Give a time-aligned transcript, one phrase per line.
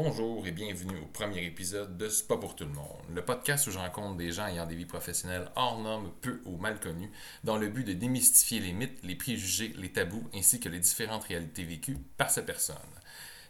[0.00, 3.66] Bonjour et bienvenue au premier épisode de C'est pas pour tout le monde, le podcast
[3.66, 7.10] où je rencontre des gens ayant des vies professionnelles hors normes, peu ou mal connues,
[7.42, 11.24] dans le but de démystifier les mythes, les préjugés, les tabous ainsi que les différentes
[11.24, 12.76] réalités vécues par ces personnes.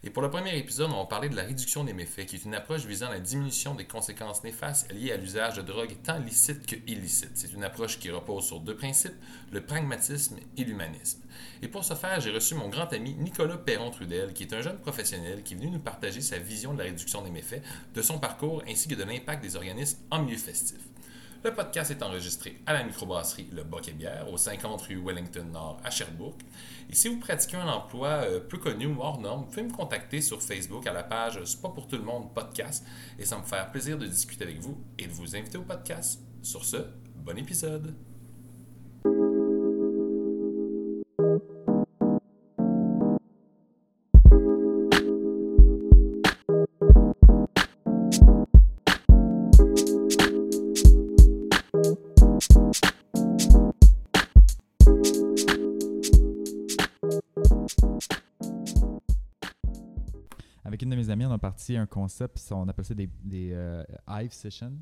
[0.01, 2.45] Et pour le premier épisode, on va parler de la réduction des méfaits, qui est
[2.45, 6.65] une approche visant la diminution des conséquences néfastes liées à l'usage de drogues tant licites
[6.65, 7.31] que illicites.
[7.33, 9.15] C'est une approche qui repose sur deux principes,
[9.51, 11.19] le pragmatisme et l'humanisme.
[11.61, 14.77] Et pour ce faire, j'ai reçu mon grand ami Nicolas Perron-Trudel, qui est un jeune
[14.77, 17.61] professionnel qui est venu nous partager sa vision de la réduction des méfaits,
[17.93, 20.79] de son parcours ainsi que de l'impact des organismes en milieu festif.
[21.41, 25.45] Le podcast est enregistré à la microbrasserie Le Boc et Bière, au 50 rue Wellington
[25.45, 26.41] Nord à Sherbrooke.
[26.89, 29.71] Et si vous pratiquez un emploi euh, peu connu ou hors norme, vous pouvez me
[29.71, 32.85] contacter sur Facebook à la page C'est pour tout le monde podcast
[33.17, 36.19] et ça me faire plaisir de discuter avec vous et de vous inviter au podcast.
[36.41, 36.77] Sur ce,
[37.15, 38.08] bon épisode!
[61.77, 64.73] Un concept, on appelle ça des, des euh, Hive Sessions.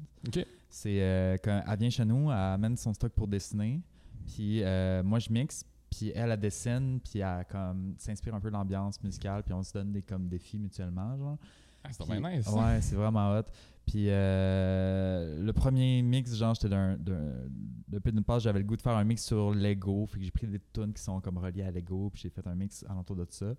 [0.70, 3.82] C'est euh, quand elle vient chez nous, elle amène son stock pour dessiner,
[4.26, 8.50] puis euh, moi je mixe, puis elle, elle dessine, puis elle comme s'inspire un peu
[8.50, 11.38] de l'ambiance musicale, puis on se donne des comme défis mutuellement, genre.
[11.84, 12.48] Ah, c'est bien nice.
[12.50, 13.44] Ouais, c'est vraiment hot.
[13.86, 16.98] Puis euh, le premier mix, genre, j'étais d'un.
[16.98, 17.48] d'un-
[17.88, 20.06] Depuis d'une part, j'avais le goût de faire un mix sur Lego.
[20.08, 22.10] Fait que j'ai pris des tunes qui sont comme reliées à Lego.
[22.12, 23.54] Puis j'ai fait un mix alentour de ça.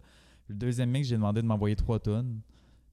[0.49, 2.41] Le deuxième mix, j'ai demandé de m'envoyer trois tunes.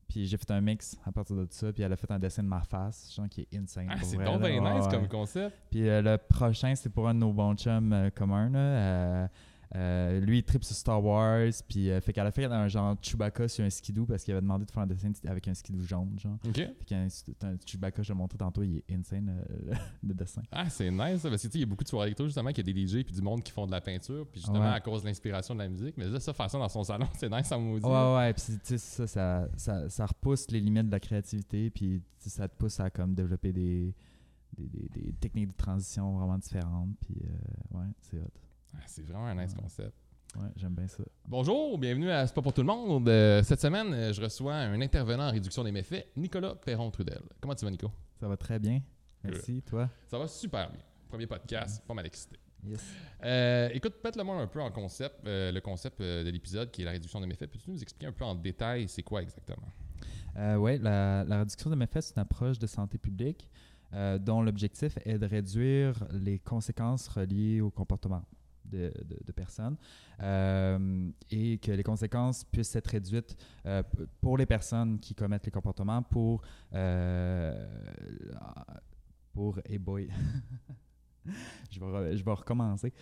[0.08, 1.72] Puis j'ai fait un mix à partir de ça.
[1.74, 3.88] Puis elle a fait un dessin de ma face, genre qui est insane.
[3.90, 5.56] Ah, c'est donc bien nice comme concept.
[5.72, 8.50] Puis euh, le prochain, c'est pour un de nos bons chums euh, communs.
[8.50, 9.30] Là.
[9.76, 11.50] Euh, lui, il tripe sur Star Wars.
[11.68, 14.42] Puis euh, fait qu'elle a fait un genre Chewbacca sur un skidoo parce qu'il avait
[14.42, 16.18] demandé de faire un dessin avec un skidoo jaune.
[16.18, 16.38] Genre.
[16.48, 16.56] OK.
[16.56, 17.08] Fait qu'un
[17.44, 19.74] un Chewbacca, je l'ai montré tantôt, il est insane euh,
[20.04, 20.42] le dessin.
[20.52, 21.22] Ah, c'est nice.
[21.22, 22.70] ça, Parce que tu sais, il y a beaucoup de soirées électro, justement, qu'il y
[22.70, 24.26] a des DJ puis du monde qui font de la peinture.
[24.32, 24.68] Puis justement, Ouais.
[24.68, 25.96] à cause de l'inspiration de la musique.
[25.98, 27.86] Mais là, ça, faire ça dans son salon, c'est nice, ça maudit.
[27.86, 31.70] Ouais, ouais, puis tu sais, ça, ça, ça, ça repousse les limites de la créativité,
[31.70, 33.94] puis ça te pousse à comme développer des,
[34.58, 38.32] des, des- des techniques de transition vraiment différentes, puis euh, ouais, c'est hot.
[38.76, 39.94] Ah, c'est vraiment un nice concept.
[40.36, 41.04] Ouais, j'aime bien ça.
[41.26, 43.08] Bonjour, bienvenue à C'est pas pour tout le monde.
[43.08, 47.22] Euh, cette semaine, euh, je reçois un intervenant en réduction des méfaits, Nicolas Perron-Trudel.
[47.40, 47.90] Comment tu vas, Nico?
[48.20, 48.82] Ça va très bien.
[49.24, 49.90] Merci, toi?
[50.08, 50.82] Ça va super bien.
[51.08, 52.38] Premier podcast, pas mal excité.
[52.66, 52.84] Yes.
[53.24, 56.86] Euh, écoute, pète-le moi un peu en concept, euh, le concept de l'épisode qui est
[56.86, 57.50] la réduction des méfaits.
[57.50, 59.68] Peux-tu nous expliquer un peu en détail c'est quoi exactement?
[60.38, 63.50] Euh, oui, la, la réduction de méfaits, c'est une approche de santé publique
[64.20, 68.26] dont l'objectif est de réduire les conséquences reliées au comportement
[68.72, 69.78] de, personnes
[70.22, 73.84] euh, et que les conséquences puissent être réduites euh,
[74.22, 76.42] pour les personnes qui commettent les comportements pour...
[76.74, 77.68] euh,
[79.34, 79.60] pour...
[79.66, 80.10] Hey boy.
[81.70, 82.94] je, vais je vais recommencer.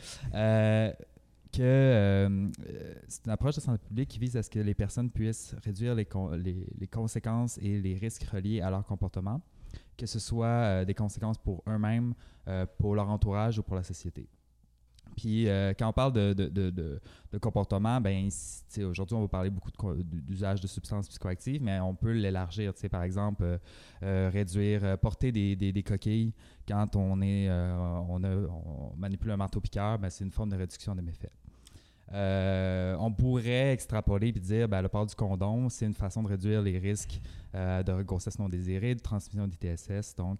[1.51, 2.49] Que
[3.07, 5.93] c'est une approche de santé publique qui vise à ce que les personnes puissent réduire
[5.93, 6.07] les,
[6.79, 9.39] les, conséquences et les risques reliés à leur comportement,
[9.95, 12.15] que ce soit des conséquences pour eux-mêmes,
[12.79, 14.27] pour leur entourage ou pour la société.
[15.15, 16.99] Puis euh, quand on parle de,
[17.41, 18.29] comportement, ben,
[18.85, 19.71] aujourd'hui on va parler beaucoup
[20.03, 22.73] d'usage de substances psychoactives, mais on peut l'élargir.
[22.91, 23.57] Par exemple, euh,
[24.03, 26.33] euh, réduire, porter des, coquilles
[26.67, 31.01] quand on, est, on, manipule un marteau piqueur, ben, c'est une forme de réduction des
[31.01, 31.31] méfaits.
[32.11, 36.61] On pourrait extrapoler et dire ben, le port du condom, c'est une façon de réduire
[36.61, 37.21] les risques
[37.53, 40.15] de grossesse non désirée, de transmission d'ITSS.
[40.15, 40.39] Donc,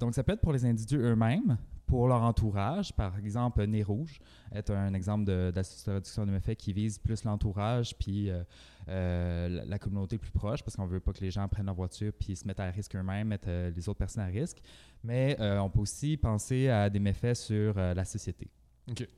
[0.00, 1.56] donc, ça peut être pour les individus eux-mêmes,
[1.90, 2.92] pour leur entourage.
[2.94, 4.20] Par exemple, Nez Rouge
[4.52, 8.42] est un exemple de- d'astuce de réduction de méfaits qui vise plus l'entourage puis euh,
[8.88, 11.74] euh, la, la communauté plus proche parce qu'on veut pas que les gens prennent leur
[11.74, 14.58] voiture puis se mettent à risque eux-mêmes, mettent euh, les autres personnes à risque.
[15.02, 18.48] Mais on peut aussi penser à des méfaits sur la société.
[18.90, 19.08] OK.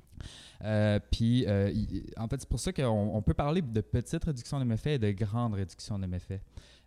[0.64, 1.72] Euh, puis, euh,
[2.16, 2.84] en fait, c'est pour ça qu'on
[3.14, 6.40] on peut parler de petites réductions de méfaits et de grandes réductions de méfaits.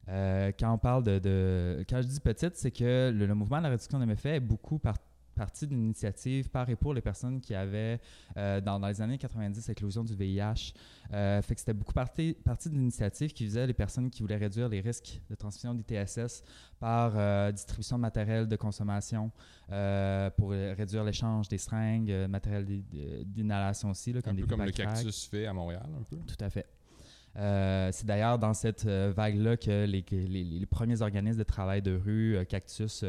[0.08, 3.58] Euh, quand on parle de, de- Quand je dis petite, c'est que le, le mouvement
[3.58, 4.96] de la réduction de méfaits est beaucoup par-
[5.36, 8.00] partie d'une initiative par et pour les personnes qui avaient,
[8.38, 10.74] euh, dans, dans les années 90, l'éclosion du VIH.
[11.14, 14.38] Euh, fait que c'était beaucoup partie, partie d'une initiative qui visait les personnes qui voulaient
[14.38, 16.44] réduire les risques de transmission d'ITSS
[16.80, 19.32] par euh, distribution de matériel de consommation,
[20.38, 22.84] pour réduire l'échange des seringues, matériel d'i-
[23.26, 26.18] d'inhalation aussi, là, comme Un des peu comme le cactus fait à Montréal, un peu.
[26.18, 26.66] Tout à fait.
[27.38, 32.38] Euh, c'est d'ailleurs dans cette euh, vague-là que les, premiers organismes de travail de rue,
[32.38, 33.04] euh, Cactus,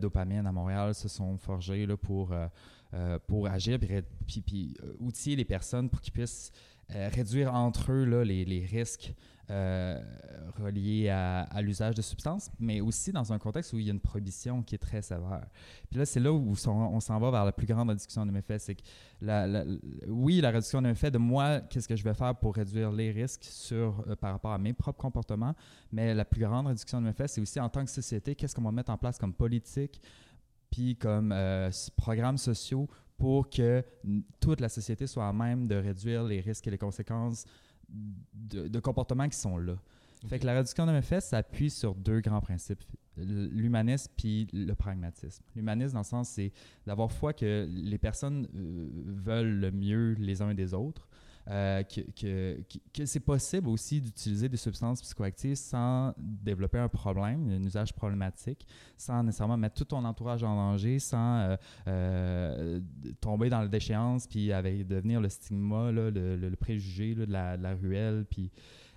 [0.00, 2.34] Dopamine à Montréal, se sont forgés pour,
[3.26, 3.78] pour agir
[4.26, 6.52] puis, puis, outiller les personnes pour qu'ils puissent
[6.88, 9.14] réduire entre eux les risques
[9.50, 10.00] euh,
[10.58, 14.00] reliées à, l'usage de substances, mais aussi dans un contexte où il y a une
[14.00, 15.46] prohibition qui est très sévère.
[15.90, 18.58] Puis là, c'est là où on s'en va vers la plus grande réduction de méfaits.
[18.58, 18.82] C'est que,
[20.08, 23.10] oui, la réduction de méfaits de moi, qu'est-ce que je vais faire pour réduire les
[23.10, 25.54] risques sur, euh, par rapport à mes propres comportements,
[25.92, 28.62] mais la plus grande réduction de méfaits, c'est aussi en tant que société, qu'est-ce qu'on
[28.62, 30.00] va mettre en place comme politique,
[30.70, 33.84] puis comme euh, programmes sociaux pour que
[34.40, 37.44] toute la société soit à même de réduire les risques et les conséquences
[37.88, 39.76] de, de comportements qui sont là.
[40.26, 42.82] Fait que la réduction de méfaits s'appuie sur deux grands principes,
[43.16, 45.44] l'humanisme puis le pragmatisme.
[45.54, 46.52] L'humanisme, dans le sens, c'est
[46.86, 51.08] d'avoir foi que les personnes euh, veulent le mieux les uns des autres,
[51.50, 52.58] euh, que,
[52.94, 58.66] que, c'est possible aussi d'utiliser des substances psychoactives sans développer un problème, un usage problématique,
[58.96, 61.56] sans nécessairement mettre tout ton entourage en danger, sans euh,
[61.86, 62.80] euh,
[63.20, 67.56] tomber dans la déchéance, puis avec devenir le stigma, là, le, préjugé là, de, la,
[67.58, 68.50] de la ruelle, puis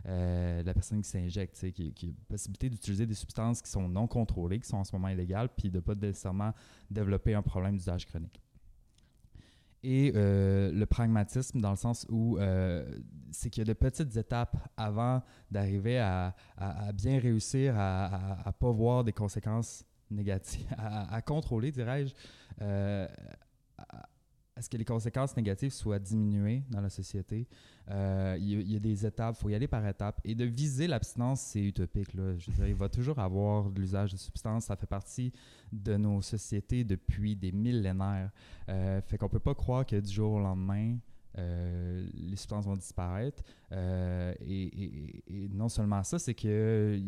[0.05, 4.57] la personne qui s'injecte, qui, qui a possibilité d'utiliser des substances qui sont non contrôlées,
[4.57, 6.53] qui sont en ce moment illégales, puis de ne pas nécessairement
[6.89, 8.39] développer un problème d'usage chronique.
[9.83, 12.83] Et euh, le pragmatisme, dans le sens où euh,
[13.31, 15.21] c'est qu'il y a de petites étapes avant
[15.51, 16.35] d'arriver à,
[16.93, 22.13] bien réussir à ne pas voir des conséquences négatives, à, à contrôler, dirais-je,
[22.61, 23.07] euh,
[24.57, 27.47] à, ce que les conséquences négatives soient diminuées dans la société.
[27.89, 30.19] Euh, Il y, a- des étapes, il faut y aller par étapes.
[30.23, 32.13] Et de viser l'abstinence, c'est utopique.
[32.13, 32.37] Là.
[32.37, 34.65] Je veux dire, il va toujours avoir de l'usage de substances.
[34.65, 35.31] Ça fait partie
[35.71, 38.31] de nos sociétés depuis des millénaires.
[38.69, 40.97] Euh, fait qu'on peut pas croire que du jour au lendemain,
[41.37, 43.43] euh, les substances vont disparaître.
[43.71, 45.21] Euh, et,
[45.51, 46.99] non seulement ça, c'est que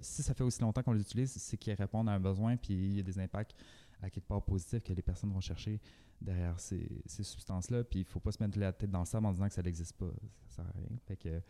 [0.00, 2.74] si ça fait aussi longtemps qu'on les utilise, c'est qu'ils répondent à un besoin, puis
[2.74, 3.54] il y a des impacts
[4.02, 5.80] à quelque part positifs que les personnes vont chercher
[6.22, 7.84] derrière ces, ces substances-là.
[7.84, 9.62] Puis il faut pas se mettre la tête dans le sable en disant que ça
[9.62, 10.10] n'existe pas.
[10.48, 10.88] Ça sert à rien.
[11.06, 11.40] Fait que,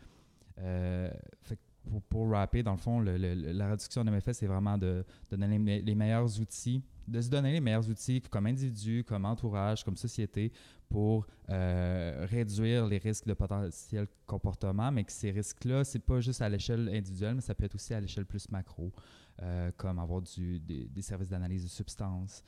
[0.58, 1.10] euh,
[1.42, 5.04] fait pour, pour rapper, dans le fond, le- la réduction de méfaits, c'est vraiment de,
[5.28, 9.24] donner les, me- les meilleurs outils, de se donner les meilleurs outils comme individu, comme
[9.24, 10.52] entourage, comme société
[10.88, 16.40] pour euh, réduire les risques de potentiel comportement, mais que ces risques-là, c'est pas juste
[16.40, 18.92] à l'échelle individuelle, mais ça peut être aussi à l'échelle plus macro,
[19.40, 22.44] euh, comme avoir des, des services d'analyse de substances,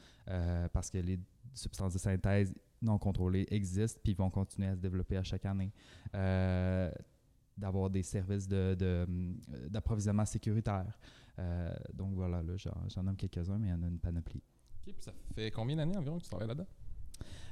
[0.73, 1.19] parce que les
[1.55, 5.73] substances de synthèse non contrôlées existent puis vont continuer à se développer à chaque année.
[6.15, 6.91] Euh,
[7.56, 9.37] d'avoir des services de- de, hum,
[9.69, 10.99] d'approvisionnement sécuritaire.
[11.39, 14.43] Euh, donc voilà, là, j'en, nomme quelques-uns, mais il y en a une panoplie.
[14.87, 16.67] Ok, puis ça fait combien d'années environ que tu travailles là-dedans?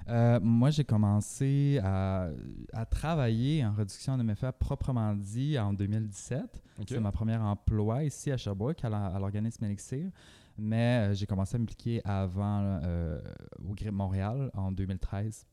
[0.09, 2.29] Euh, moi, j'ai commencé à,
[2.73, 6.63] à travailler en réduction de méfaits proprement dit en 2017.
[6.81, 6.87] Ok.
[6.89, 10.11] C'est ma première emploi ici à Sherbrooke, à l'organisme Elixir.
[10.59, 13.21] Mais euh, j'ai commencé à m'impliquer avant euh,
[13.65, 15.47] au GRIP Montréal en 2013.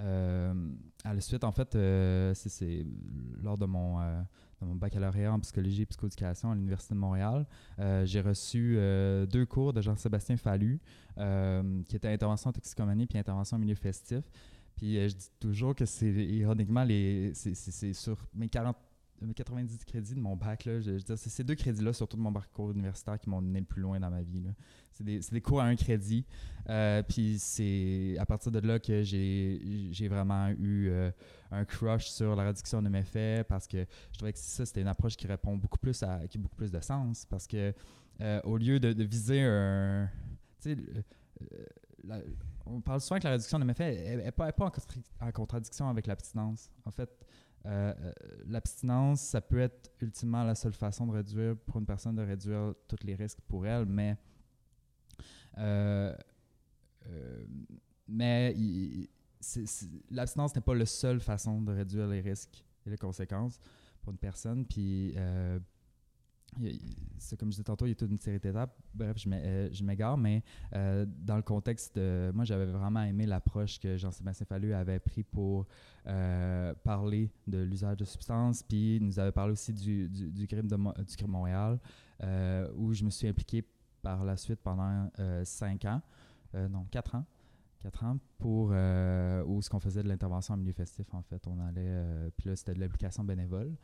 [0.00, 0.54] Euh,
[1.04, 1.72] à la suite, en fait,
[2.34, 2.86] c'est,
[3.42, 3.98] lors de mon,
[4.62, 7.46] baccalauréat en psychologie et psychoéducation à l'Université de Montréal,
[8.04, 8.78] j'ai reçu
[9.30, 10.80] deux cours de Jean-Sébastien Fallu,
[11.16, 14.22] qui était intervention en toxicomanie puis intervention en milieu festif.
[14.76, 18.76] Puis je dis toujours que c'est ironiquement les, c'est sur mes 40
[19.26, 22.22] mes 90 crédits de mon bac, là, je, je c'est ces deux crédits-là, surtout de
[22.22, 24.42] mon parcours universitaire, qui m'ont mené le plus loin dans ma vie.
[24.92, 26.24] C'est des, cours à un crédit.
[26.68, 31.10] Euh, puis c'est à partir de là que j'ai vraiment eu euh,
[31.50, 34.88] un crush sur la réduction de méfaits parce que je trouvais que ça, c'était une
[34.88, 37.26] approche qui répond beaucoup plus à qui a beaucoup plus de sens.
[37.26, 37.72] Parce que
[38.20, 40.08] euh, au lieu de, viser un.
[40.60, 42.24] Tu sais,
[42.66, 46.06] on parle souvent que la réduction de méfaits n'est pas, pas en, en contradiction avec
[46.06, 46.70] l'abstinence.
[46.84, 47.10] En fait,
[47.66, 48.12] euh, euh,
[48.46, 52.74] l'abstinence, ça peut être ultimement la seule façon de réduire, pour une personne, de réduire
[52.88, 54.16] tous les risques pour elle, mais
[55.58, 56.14] euh,
[58.08, 58.54] mais
[60.10, 63.58] l'abstinence n'est pas la seule façon de réduire les risques et les conséquences
[64.02, 64.64] pour une personne.
[64.66, 65.14] Puis,
[67.18, 68.76] c'est comme je disais tantôt, il y a toute une série d'étapes.
[68.94, 70.42] Bref, je euh, m'égare, mais
[70.74, 72.30] euh, dans le contexte de.
[72.34, 75.66] Moi, j'avais vraiment aimé l'approche que Jean-Sébastien Fallu avait pris pour
[76.06, 78.62] euh, parler de l'usage de substances.
[78.62, 80.08] Puis, il nous avait parlé aussi du,
[80.46, 81.78] GRIP de du GRIP Montréal,
[82.76, 83.64] où je me suis impliqué
[84.02, 85.10] par la suite pendant
[85.44, 86.00] cinq ans,
[86.54, 87.24] non, quatre ans.
[87.78, 91.58] Quatre ans pour où ce qu'on faisait de l'intervention en milieu festif en fait on
[91.60, 93.74] allait puis là c'était de l'application bénévole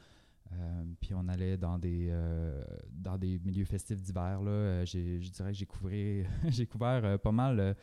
[0.53, 5.21] Euh, puis on allait dans des euh, dans des milieux festifs divers là Euh, j'ai
[5.21, 7.75] je dirais que j'ai couvert j'ai couvert euh, pas mal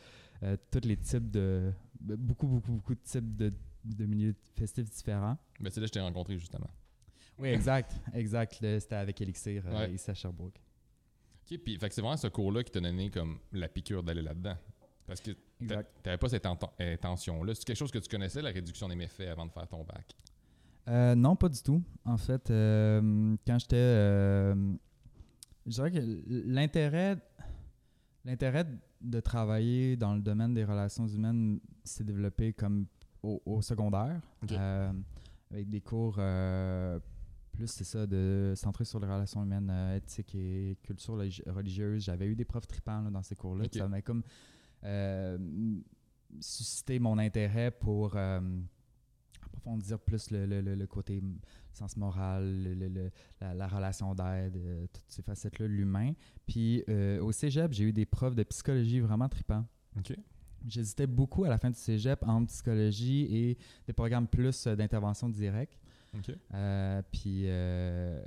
[0.70, 3.52] tous les types de beaucoup beaucoup beaucoup de types de,
[3.84, 6.70] de milieux festifs différents Ben, c'est là que je t'ai rencontré justement.
[7.38, 9.92] oui exact exact Là, c'était avec Elixir Ouais.
[9.92, 10.58] ici à Sherbrooke
[11.50, 14.22] Ok, puis fait que c'est vraiment ce cours-là qui t'a donné comme la piqûre d'aller
[14.22, 14.56] là-dedans.
[15.06, 17.54] Parce que exact t'avais pas cette intention-là.
[17.54, 20.14] C'est quelque chose que tu connaissais, la réduction des méfaits, avant de faire ton bac?
[20.88, 21.82] Euh, non, pas du tout.
[22.04, 23.76] En fait, euh, quand j'étais.
[23.76, 24.74] euh,
[25.66, 27.16] je dirais que l'intérêt.
[28.26, 28.66] L'intérêt
[29.02, 32.86] de travailler dans le domaine des relations humaines s'est développé comme
[33.22, 34.18] au, au secondaire,
[35.50, 36.14] avec des cours
[37.52, 42.02] plus, c'est ça, de centrés sur les relations humaines, éthique et culture religi- religieuse.
[42.04, 43.64] J'avais eu des profs tripants là, dans ces cours-là.
[43.78, 44.22] Ça m'a comme
[46.40, 48.16] suscité mon intérêt pour
[49.66, 51.22] euh, approfondir plus le, le- côté
[51.72, 56.12] sens moral, le- la, la relation d'aide, euh, toutes ces facettes-là l'humain.
[56.46, 59.64] Puis euh, au cégep, j'ai eu des profs de psychologie vraiment tripants.
[59.98, 60.16] OK.
[60.66, 65.28] J'hésitais beaucoup à la fin du cégep entre psychologie et des programmes plus euh, d'intervention
[65.28, 65.78] directe.
[66.16, 66.34] OK.
[66.54, 68.22] Euh, puis, euh,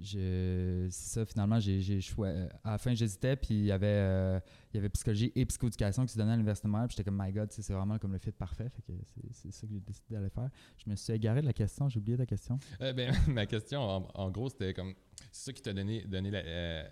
[0.00, 3.86] je, ça, finalement, j'ai, j'ai choi- euh, à la fin, j'hésitais, puis il y avait,
[3.86, 4.40] euh,
[4.72, 7.10] il y avait psychologie et psychoéducation qui se donnaient à l'Université de Montréal, puis j'étais
[7.10, 8.92] comme, my God, c'est vraiment comme le fit parfait, fait que
[9.32, 10.48] c'est, ça que j'ai décidé d'aller faire.
[10.84, 12.58] Je me suis égaré de la question, j'ai oublié ta question.
[12.80, 14.94] Euh, ben, ma question, en, en gros, c'était comme.
[15.32, 16.82] C'est ça qui t'a donné, donné la, euh,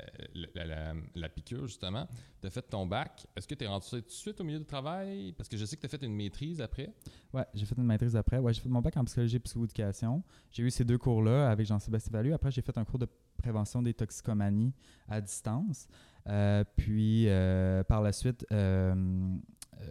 [0.54, 2.06] la, la- la piqûre, justement.
[2.40, 3.26] Tu as fait ton bac.
[3.36, 5.32] Est-ce que tu es rentré tout de suite au milieu du travail?
[5.32, 6.94] Parce que je sais que tu as fait une maîtrise après.
[7.32, 8.38] Ouais, j'ai fait une maîtrise après.
[8.38, 10.22] Ouais, j'ai fait mon bac en psychologie et psychoéducation.
[10.52, 12.32] J'ai eu ces deux cours-là avec Jean-Sébastien Valu.
[12.32, 14.72] Après, j'ai fait un cours de prévention des toxicomanies
[15.08, 15.88] à distance.
[16.28, 18.46] Euh, puis, euh, par la suite,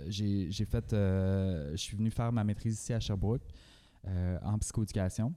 [0.08, 0.86] j'ai fait.
[0.92, 3.44] je suis venu faire ma maîtrise ici à Sherbrooke
[4.06, 5.34] en psychoéducation.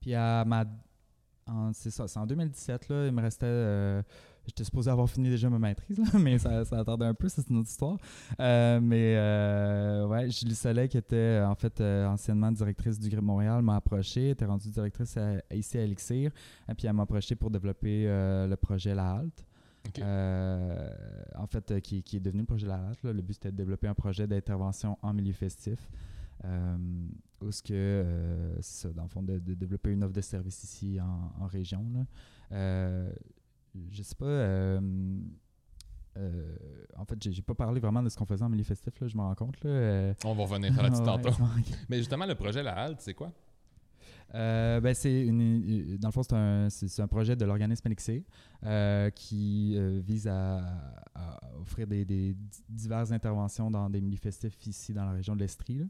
[0.00, 0.64] Puis, à ma.
[1.72, 3.46] C'est ça, c'est en 2017, là, il me restait.
[3.46, 4.02] euh,
[4.46, 7.46] J'étais supposé avoir fini déjà ma maîtrise, là, mais ça, ça attendait un peu, c'est
[7.50, 7.98] une autre histoire.
[8.40, 13.22] Euh, mais euh, ouais, Julie Soleil, qui était en fait euh, anciennement directrice du Grip
[13.22, 16.30] Montréal, m'a approché, était rendue directrice à- ici à Elixir,
[16.68, 19.44] et puis elle m'a approché pour développer le projet La Halte.
[21.36, 23.02] En fait, qui, qui est devenu le projet La Halte.
[23.02, 23.12] là.
[23.12, 25.78] Le but, c'était de développer un projet d'intervention en milieu festif.
[26.44, 26.76] Euh,
[27.42, 30.20] où ce que, euh, c'est ça, dans le fond, de, de développer une offre de
[30.20, 31.84] service ici en, en région.
[31.92, 32.04] Là.
[32.52, 33.12] Euh,
[33.90, 34.24] je sais pas.
[34.26, 34.80] euh,
[36.96, 39.16] en fait, j'ai pas parlé vraiment de ce qu'on faisait en milieu festif, là, je
[39.16, 39.62] me rends compte.
[39.62, 39.70] Là.
[39.70, 41.28] Euh, On va revenir là-dessus ouais, tantôt.
[41.30, 41.72] ok.
[41.88, 43.32] Mais justement, le projet La Halte, c'est quoi?
[44.34, 48.22] Euh, ben, c'est une, dans le fond, c'est un, c'est- un projet de l'organisme Elixir
[49.14, 50.58] qui vise à,
[51.14, 55.34] à offrir des, des di- diverses interventions dans des milieux festifs ici dans la région
[55.34, 55.82] de l'Estrie.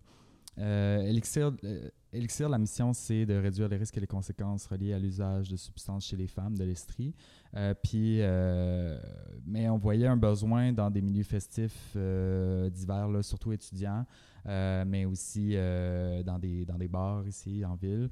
[0.59, 4.93] Euh, Elixir, euh, Elixir, la mission, c'est de réduire les risques et les conséquences reliées
[4.93, 7.15] à l'usage de substances chez les femmes de l'Estrie.
[7.55, 8.99] Euh, puis, euh,
[9.47, 14.05] mais on voyait un besoin dans des milieux festifs divers, là, surtout étudiants,
[14.45, 18.11] mais aussi dans, des, dans des bars ici en ville,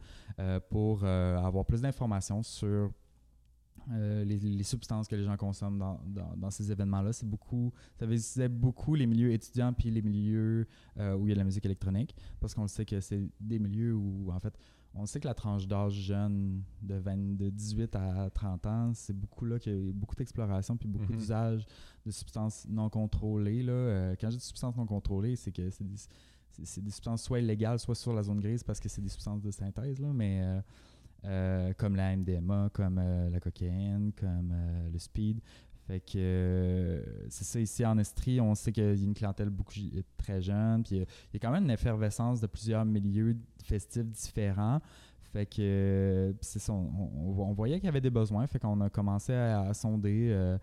[0.71, 2.92] pour avoir plus d'informations sur
[3.92, 7.12] euh, les, les substances que les gens consomment dans, dans- dans ces événements-là.
[7.12, 10.66] C'est beaucoup, ça visait beaucoup les milieux étudiants puis les milieux
[10.99, 13.58] euh, où il y a de la musique électronique, parce qu'on sait que c'est des
[13.58, 14.54] milieux où, en fait,
[14.94, 19.12] on sait que la tranche d'âge jeune de, 20 de 18 à 30 ans, c'est
[19.16, 21.18] beaucoup là qu'il y a beaucoup d'exploration puis beaucoup Mhm.
[21.18, 21.66] d'usage
[22.06, 23.62] de substances non contrôlées.
[23.62, 23.73] Là.
[23.73, 25.97] Euh, quand je dis substances non contrôlées, c'est que c'est des,
[26.82, 29.50] des substances soit illégales, soit sur la zone grise parce que c'est des substances de
[29.50, 30.42] synthèse, là, mais
[31.25, 35.40] euh, comme la MDMA, comme euh, la cocaïne, comme euh, le speed.
[35.87, 39.72] Fait que c'est ça, ici en Estrie, on sait qu'il y a une clientèle beaucoup
[40.18, 44.80] très jeune, puis il y a- quand même une effervescence de plusieurs milieux festifs différents.
[45.32, 49.72] Fait que c'est on, voyait qu'il y avait des besoins, fait qu'on a commencé à,
[49.75, 50.56] sonder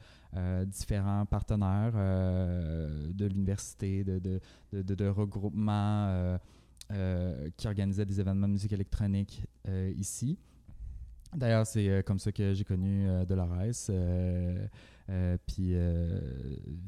[0.67, 6.38] différents partenaires de l'université, de, regroupements
[7.58, 10.38] qui organisaient des événements de musique électronique euh, ici.
[11.36, 14.68] D'ailleurs, c'est euh, comme ça que j'ai connu euh, Dolores, euh,
[15.10, 16.20] euh, puis euh,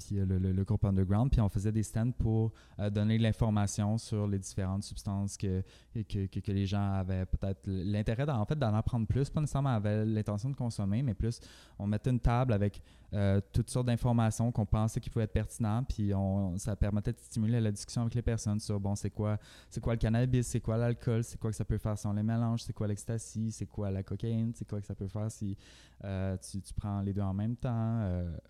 [0.08, 1.30] via le, groupe Underground.
[1.30, 5.62] Puis on faisait des stands pour euh, donner l'information sur les différentes substances que,
[5.94, 10.50] que, les gens avaient peut-être l'intérêt d'en en fait, apprendre plus, pas nécessairement avaient l'intention
[10.50, 11.40] de consommer, mais plus
[11.78, 12.82] on mettait une table avec
[13.18, 16.12] euh, toutes sortes d'informations qu'on pensait qui pouvaient être pertinentes, puis
[16.58, 19.40] ça permettait de stimuler la discussion avec les personnes sur, bon, c'est quoi,
[19.72, 22.14] c'est quoi le cannabis, c'est quoi l'alcool, c'est quoi que ça peut faire si on
[22.14, 25.32] les mélange, c'est quoi l'ecstasy, c'est quoi la cocaïne, c'est quoi que ça peut faire
[25.32, 25.58] si
[26.04, 27.72] euh, tu, prends les deux en même temps,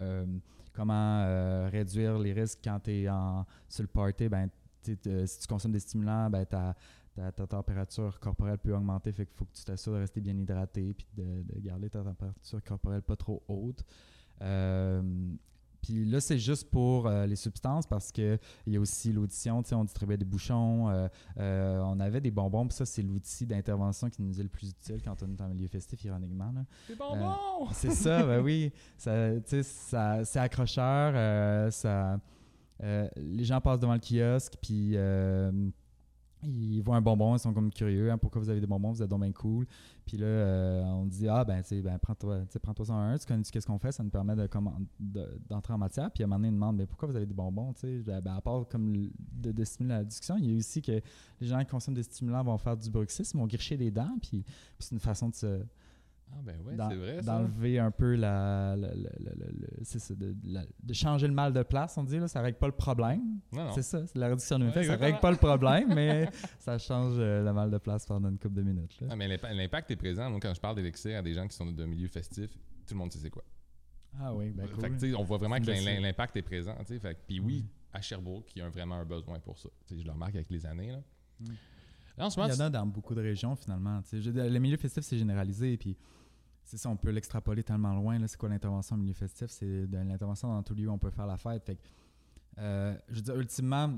[0.02, 0.26] euh,
[0.74, 4.50] comment réduire les risques quand tu es en, sur le party, ben,
[4.84, 6.76] si tu consommes des stimulants, ben, ta,
[7.48, 11.08] température corporelle peut augmenter, fait qu'il faut que tu t'assures de rester bien hydraté puis
[11.16, 13.86] de garder ta température corporelle pas trop haute.
[14.42, 15.02] Euh,
[15.88, 19.64] puis là, c'est juste pour euh, les substances parce qu'il y a aussi l'audition.
[19.64, 21.08] tu sais, On distribuait des bouchons, euh,
[21.40, 22.68] euh, on avait des bonbons.
[22.68, 25.48] Puis ça, c'est l'outil d'intervention qui nous est le plus utile quand on est en
[25.48, 26.52] milieu festif, ironiquement.
[26.54, 26.66] là.
[26.90, 27.70] Des bonbons!
[27.72, 28.72] C'est ça, ben oui.
[28.98, 29.32] Ça,
[29.64, 31.72] ça, c'est accrocheur.
[31.72, 32.20] ça,
[33.16, 34.98] les gens passent devant le kiosque, puis
[36.44, 38.12] ils voient un bonbon, ils sont comme curieux.
[38.12, 38.92] hein, pourquoi vous avez des bonbons?
[38.92, 39.66] Vous êtes donc bien cool.
[40.06, 43.18] Puis là, euh, on dit Ah, ben, ben, prends-toi en un.
[43.18, 43.92] Tu connais qu'est-ce qu'on fait?
[43.92, 46.12] Ça nous permet de, commen- de- d'entrer en matière.
[46.12, 47.74] Puis à un moment donné, ils demandent Mais pourquoi vous avez des bonbons?
[47.84, 51.02] Ben, ben, à part comme de stimuler la discussion, il y a aussi que
[51.42, 54.16] les gens qui consomment des stimulants vont faire du bruxisme, vont gricher les dents.
[54.22, 55.62] Puis, puis c'est une façon de se.
[56.32, 59.08] Ah, ben ouais, c'est vrai, d'enlever un peu la, la- la-
[60.16, 60.36] de,
[60.84, 63.40] de changer le mal de place, on dit, là, ça règle pas le problème.
[63.52, 63.72] Non, non.
[63.74, 66.30] C'est ça, c'est la réduction de Ouais, ça règle pas le problème, mais
[66.60, 69.00] ça change euh, le mal de place pendant une couple de minutes.
[69.02, 69.08] là.
[69.12, 70.30] Ah, mais l'impa- l'impact est présent.
[70.30, 72.52] Moi, quand je parle d'élixir à des gens qui sont d'un milieu festif,
[72.86, 73.44] tout le monde sait c'est quoi.
[74.20, 74.82] Ah oui, ben cool.
[74.82, 76.76] Fait que, on voit vraiment que l'impact est présent.
[76.86, 79.70] Fait Puis oui, à Sherbrooke, il y a vraiment un besoin pour ça.
[79.90, 80.92] Je le remarque avec les années.
[80.92, 81.02] Là.
[81.40, 81.46] Mm.
[82.18, 84.02] Là, en ce Il moment, y en a dans beaucoup de régions, finalement.
[84.02, 84.22] tu sais.
[84.22, 85.96] Je veux dire, le milieu festif, c'est généralisé, puis
[86.68, 88.20] c'est ça, on peut l'extrapoler tellement loin.
[88.20, 88.28] là.
[88.28, 89.48] C'est quoi l'intervention au milieu festif?
[89.50, 91.72] C'est de l'intervention dans tout lieu où on peut faire la fête.
[92.58, 93.94] Euh, je veux dire, ultimement,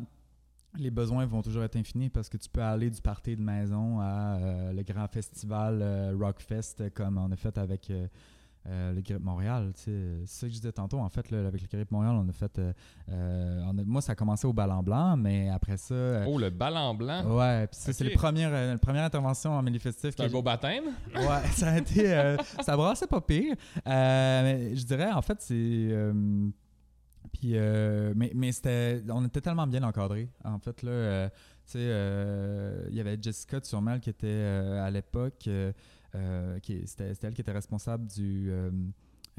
[0.77, 3.99] les besoins vont toujours être infinis parce que tu peux aller du party de maison
[3.99, 7.91] à euh, le grand festival euh, Rockfest comme on a fait avec
[8.67, 9.71] euh, le Grip Montréal.
[9.75, 10.99] C'est ça que je disais tantôt.
[10.99, 12.59] En fait, là, avec le Grip Montréal, on a fait.
[12.59, 12.73] euh,
[13.09, 15.93] euh, on a- moi, ça a commencé au ballon blanc, mais après ça.
[15.93, 18.11] euh, oh, le ballon blanc, Ouais, puis ça, c'est Ok.
[18.11, 20.13] le premier, euh, la première intervention en milieu festif.
[20.15, 20.83] c'est un beau baptême?
[21.15, 22.33] Ouais, ça a été.
[22.61, 23.55] ça brassait pas pire.
[23.85, 25.89] Mais je dirais, en fait, c'est.
[27.31, 30.29] puis, euh, mais mais c'était, on était tellement bien encadrés.
[30.43, 31.29] En fait, là,
[31.65, 31.79] tu sais,
[32.89, 34.43] il y avait Jessica Turmel qui était
[34.81, 35.47] à l'époque,
[36.59, 38.71] qui, c'était, elle qui était responsable du, euh,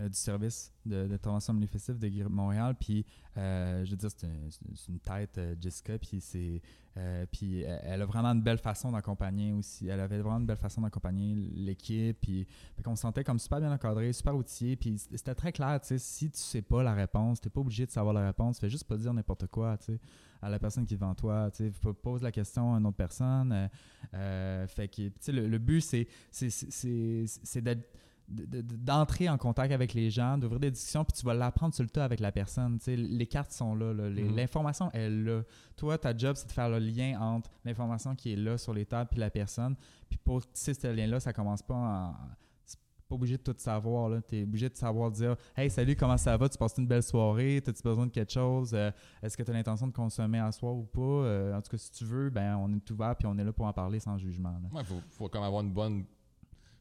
[0.00, 2.74] euh, du service d'intervention manifestive de Montréal.
[2.78, 3.04] Puis,
[3.36, 6.62] euh, je veux dire, c'est, un- c'est- c'est une tête, euh, Jessica, puis c'est.
[6.96, 9.86] euh, puis elle a vraiment une belle façon d'accompagner aussi.
[9.88, 12.18] Elle avait vraiment une belle façon d'accompagner l'équipe.
[12.20, 12.46] Puis
[12.82, 14.74] qu'on se sentait comme super bien encadré, super outillé.
[14.76, 17.86] Puis c'était très clair, tu sais, si tu sais pas la réponse, t'es pas obligé
[17.86, 18.58] de savoir la réponse.
[18.58, 20.00] Fais juste pas dire n'importe quoi, tu sais,
[20.42, 21.50] à la personne qui est devant toi.
[21.50, 23.52] Tu sais, pose la question à une autre personne.
[23.52, 23.68] euh,
[24.14, 27.62] euh, fait que, tu sais, le, le but, c'est, c'est,
[28.28, 31.90] d'entrer en contact avec les gens, d'ouvrir des discussions, puis tu vas l'apprendre sur le
[31.90, 32.78] tas avec la personne.
[32.78, 34.36] Tu sais, les cartes sont là, Mhm.
[34.36, 35.42] l'information est là.
[35.76, 38.86] Toi, ta job, c'est de faire le lien entre l'information qui est là sur les
[38.86, 39.74] tables puis la personne.
[40.08, 42.14] Puis pour tisser ce lien-là, ça commence pas en.
[43.10, 44.22] Pas obligé de tout savoir.
[44.28, 46.48] Tu es obligé de savoir dire Hey, salut, comment ça va?
[46.48, 47.56] Tu passes une belle soirée?
[47.56, 48.70] As-tu besoin de quelque chose?
[48.72, 51.00] Euh, Est-ce que tu as l'intention de consommer à soir ou pas?
[51.00, 53.52] Euh, en tout cas, si tu veux, ben on est ouvert puis on est là
[53.52, 54.54] pour en parler sans jugement.
[54.78, 56.04] Il faut, faut avoir une bonne.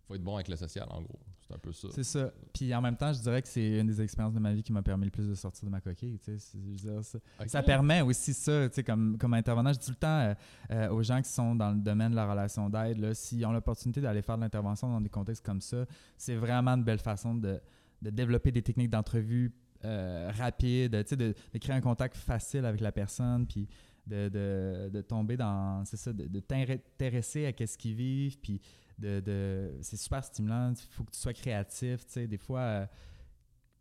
[0.07, 1.19] faut être bon avec le social, en gros.
[1.49, 1.87] C'est un peu ça.
[1.91, 2.31] C'est ça.
[2.53, 4.71] Puis en même temps, je dirais que c'est une des expériences de ma vie qui
[4.71, 6.19] m'a permis le plus de sortir de ma coquille.
[6.19, 6.57] tu sais.
[6.57, 9.73] Dire, ça, ça permet aussi ça, tu sais, comme, comme intervenant.
[9.73, 10.33] Je dis tout le temps euh,
[10.71, 13.99] euh, aux gens qui sont dans le domaine de la relation d'aide, s'ils ont l'opportunité
[13.99, 15.85] d'aller faire de l'intervention dans des contextes comme ça,
[16.17, 17.59] c'est vraiment une belle façon de,
[18.01, 19.51] de développer des techniques d'entrevue
[19.85, 23.67] euh, rapides, tu sais, de, de créer un contact facile avec la personne, puis
[24.05, 28.61] de, de, de tomber dans, c'est ça, de, t'intéresser à ce qu'ils vivent, puis
[28.99, 30.71] de, de- c'est super stimulant.
[30.71, 32.61] Il faut que tu sois créatif, tu sais, des fois...
[32.61, 32.85] euh,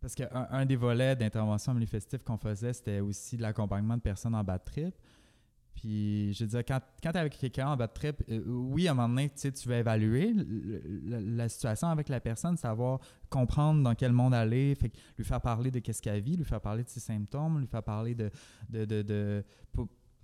[0.01, 4.35] parce qu'un un des volets d'intervention manifestive qu'on faisait, c'était aussi de l'accompagnement de personnes
[4.37, 4.95] en bad trip.
[5.75, 8.87] Puis, je veux dire, quand, quand tu es avec quelqu'un en bad trip, euh, oui,
[8.89, 10.35] à un moment donné, tu tu vas évaluer
[11.05, 14.77] la situation avec la personne, savoir comprendre dans quel monde aller,
[15.17, 17.83] lui faire parler de qu'est-ce qu'elle vit, lui faire parler de ses symptômes, lui faire
[17.83, 18.31] parler de...
[18.71, 19.45] de, de,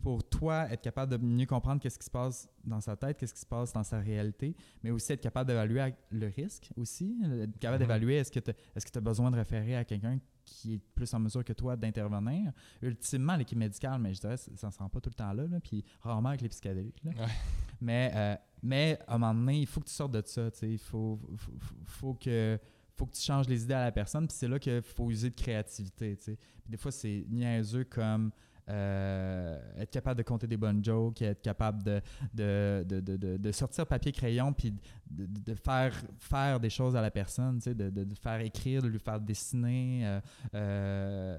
[0.05, 3.33] pour toi, être capable de mieux comprendre qu'est-ce qui se passe dans sa tête, qu'est-ce
[3.33, 7.59] qui se passe dans sa réalité, mais aussi être capable d'évaluer le risque aussi, être
[7.59, 7.89] capable Mhm.
[7.89, 11.43] d'évaluer est-ce que tu as besoin de référer à quelqu'un qui est plus en mesure
[11.43, 12.53] que toi d'intervenir.
[12.83, 15.47] Ultimement, l'équipe médicale, mais je dirais, ça ne se rend pas tout le temps là,
[15.47, 17.03] là, puis rarement avec les psychédéliques.
[17.03, 17.13] là.
[17.13, 17.33] Ouais.
[17.81, 20.51] Mais, euh, mais à un moment donné, il faut que tu sortes de ça.
[20.51, 20.71] tu sais.
[20.73, 21.53] Il faut, faut,
[21.87, 22.59] faut- que,
[22.95, 25.31] faut que tu changes les idées à la personne, puis c'est là qu'il faut user
[25.31, 26.15] de créativité.
[26.17, 26.37] Puis
[26.69, 28.31] des fois, c'est niaiseux comme
[28.69, 32.01] euh, être capable de compter des bonnes jokes, être capable de,
[32.33, 34.75] de, de, de, de- sortir papier-crayon, puis
[35.11, 38.99] de, faire, faire des choses à la personne, tu sais, de, faire écrire, de lui
[38.99, 40.03] faire dessiner.
[40.07, 40.21] euh,
[40.55, 41.39] euh,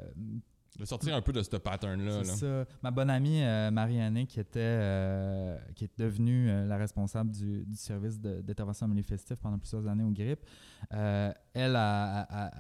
[0.80, 2.24] De sortir un peu de ce pattern-là.
[2.24, 2.66] c'est là.
[2.66, 2.76] ça.
[2.84, 7.66] Ma bonne amie euh, Marie-Anne, qui était euh, qui est devenue euh, la responsable du,
[7.66, 10.40] du service d'intervention manifestive pendant plusieurs années au GRIP,
[10.92, 12.52] elle, a, a- a-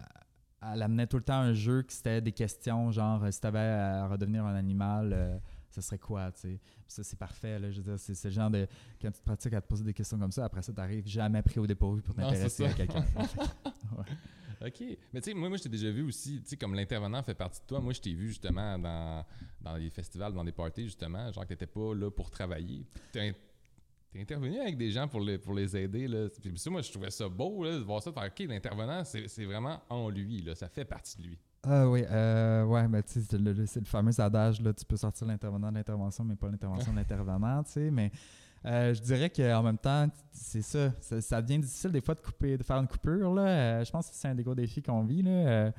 [0.73, 3.47] elle amenait tout le temps un jeu qui c'était des questions, genre euh, si tu
[3.47, 5.38] avais à redevenir un animal, euh,
[5.69, 6.60] ce serait quoi, tu sais?
[6.88, 7.71] Ça, c'est parfait, là.
[7.71, 8.67] Je veux dire, c'est le genre de.
[9.01, 11.08] Quand tu te pratiques à te poser des questions comme ça, après ça, tu n'arrives
[11.08, 13.06] jamais pris au dépourvu pour t'intéresser à quelqu'un.
[14.65, 14.84] OK.
[15.13, 17.34] Mais tu sais, moi, moi je t'ai déjà vu aussi, tu sais, comme l'intervenant fait
[17.36, 17.82] partie de toi.
[17.82, 19.25] Moi, je t'ai vu justement dans,
[19.62, 22.86] dans des festivals, dans des parties, justement, genre que t'étais pas là pour travailler.
[24.15, 26.30] T'es intervenu avec des gens pour les, pour les aider, là.
[26.41, 29.82] Puis moi, je trouvais ça beau, là, de voir ça, faire, OK, l'intervenant, c'est vraiment
[29.89, 30.56] en lui, là.
[30.56, 31.38] Ça fait partie de lui.
[31.63, 34.86] Ah oui, euh, ouais, mais tu sais, c'est le, c'est le fameux adage, là, tu
[34.86, 38.10] peux sortir l'intervenant de l'intervention, mais pas l'intervention de l'intervenant, tu sais, mais
[38.63, 42.21] euh, je dirais qu'en même temps, c'est ça, ça, ça devient difficile des fois de
[42.21, 43.47] couper, de faire une coupure, là.
[43.47, 45.73] Euh, je pense que c'est un des gros défis qu'on vit, là,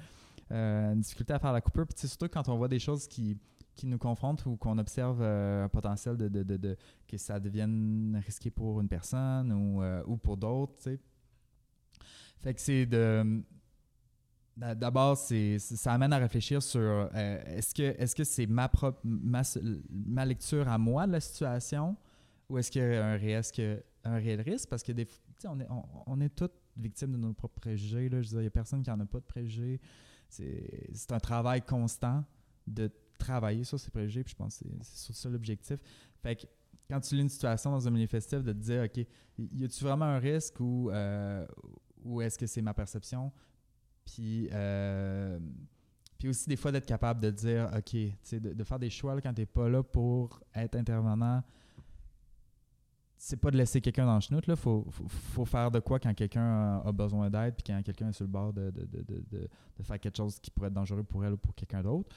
[0.53, 3.39] euh, une difficulté à faire la coupure, puis surtout quand on voit des choses qui,
[3.77, 8.81] qui nous confrontent ou qu'on observe euh, un potentiel de, que ça devienne risqué pour
[8.81, 10.91] une personne ou, euh, ou pour d'autres,
[12.43, 13.43] que c'est de
[14.57, 17.09] D'a- D'abord, ça amène à réfléchir sur euh,
[17.45, 21.95] est-ce que est-ce que c'est ma propre ma, lecture à moi de la situation
[22.49, 23.17] ou est-ce qu'il y a un
[24.19, 24.71] réel risque?
[24.71, 25.07] Parce que des
[25.45, 25.67] on est
[26.07, 28.23] on, est toutes victimes de nos propres préjugés là.
[28.23, 29.79] je il y a personne qui en a pas de préjugés.
[30.29, 32.25] C'est, c'est un travail constant
[32.67, 35.79] de travailler sur ces préjugés puis je pense que c'est, sur ça l'objectif.
[36.23, 36.47] Fait que
[36.89, 39.07] quand tu lis une situation dans un milieu festif de te dire OK,
[39.39, 41.47] y a-tu vraiment un risque ou euh,
[42.05, 43.33] ou est-ce que c'est ma perception?
[44.05, 45.39] Puis, euh,
[46.19, 48.89] puis aussi, des fois, d'être capable de dire, OK, tu sais, de, de faire des
[48.91, 51.43] choix là, quand tu n'es pas là pour être intervenant.
[53.19, 54.45] C'est pas de laisser quelqu'un dans le chenoute.
[54.47, 58.11] Il faut, faut, faut faire de quoi quand quelqu'un a, besoin d'aide, puis quand quelqu'un
[58.11, 59.49] est sur le bord de, de-
[59.79, 62.15] de faire quelque chose qui pourrait être dangereux pour elle ou pour quelqu'un d'autre.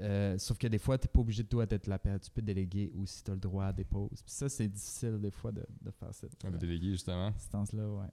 [0.00, 2.18] Euh, sauf que des fois, tu n'es pas obligé de toi d'être la paix.
[2.18, 4.22] Tu peux déléguer aussi, tu as le droit à des pauses.
[4.22, 6.34] Puis ça, c'est difficile des fois de, de faire cette,
[6.80, 7.30] justement.
[7.30, 8.08] distance-là, ouais.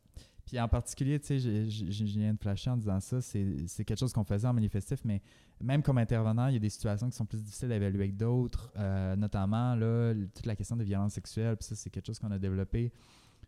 [0.46, 4.14] Puis en particulier, tu sais, je viens de flasher en disant ça, c'est quelque chose
[4.14, 5.20] qu'on faisait en manifestif, mais
[5.60, 8.16] même comme intervenant, il y a des situations qui sont plus difficiles à évaluer que
[8.16, 12.20] d'autres, euh, notamment là, toute la question des violences sexuelles, puis ça, c'est quelque chose
[12.20, 12.92] qu'on a développé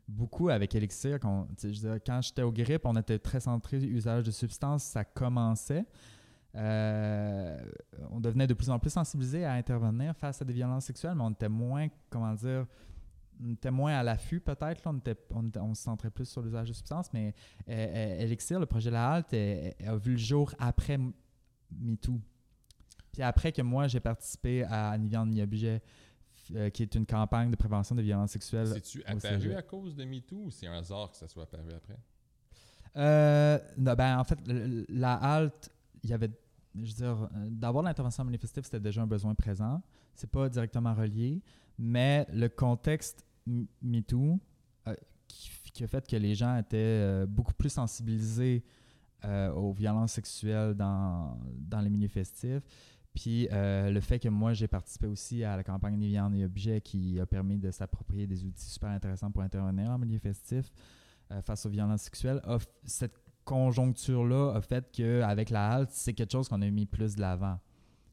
[0.07, 1.19] beaucoup avec Elixir.
[1.21, 5.85] je dire, quand j'étais au GRIP, on était très centré usage de substances, ça commençait.
[6.55, 7.59] Euh,
[8.09, 11.23] on devenait de plus en plus sensibilisé à intervenir face à des violences sexuelles, mais
[11.23, 12.65] on était moins, comment dire,
[13.43, 14.81] on était moins à l'affût peut-être.
[14.85, 17.35] On, était, on, était- on se centrait plus sur l'usage de substances, mais
[17.69, 20.97] euh, euh, Elixir, le projet La Halte, euh, a vu le jour après
[21.71, 22.19] MeToo.
[23.11, 25.81] Puis après que moi, j'ai participé à Ni viande ni objet,
[26.55, 28.67] euh, qui est une campagne de prévention des violences sexuelles.
[28.67, 31.97] C'est-tu apparu à cause de MeToo ou c'est un hasard que ça soit apparu après?
[32.95, 34.39] Euh, non, ben, en fait,
[34.89, 35.69] la halte,
[36.07, 36.31] il y avait,
[36.73, 39.81] je veux dire, euh, d'avoir l'intervention manifestive, c'était déjà un besoin présent.
[40.15, 41.41] C'est pas directement relié,
[41.77, 43.25] mais le contexte
[43.81, 44.39] MeToo,
[44.87, 44.95] euh,
[45.27, 48.63] qui, a fait que les gens étaient euh, beaucoup plus sensibilisés
[49.55, 52.61] aux violences sexuelles dans, dans les milieux festifs.
[53.13, 56.79] Puis le fait que moi, j'ai participé aussi à la campagne Ni viande ni objet
[56.79, 60.71] qui a permis de s'approprier des outils super intéressants pour intervenir en milieu festif
[61.41, 62.41] face aux violences sexuelles,
[62.85, 67.21] cette conjoncture-là a fait qu'avec la halte, c'est quelque chose qu'on a mis plus de
[67.21, 67.57] l'avant.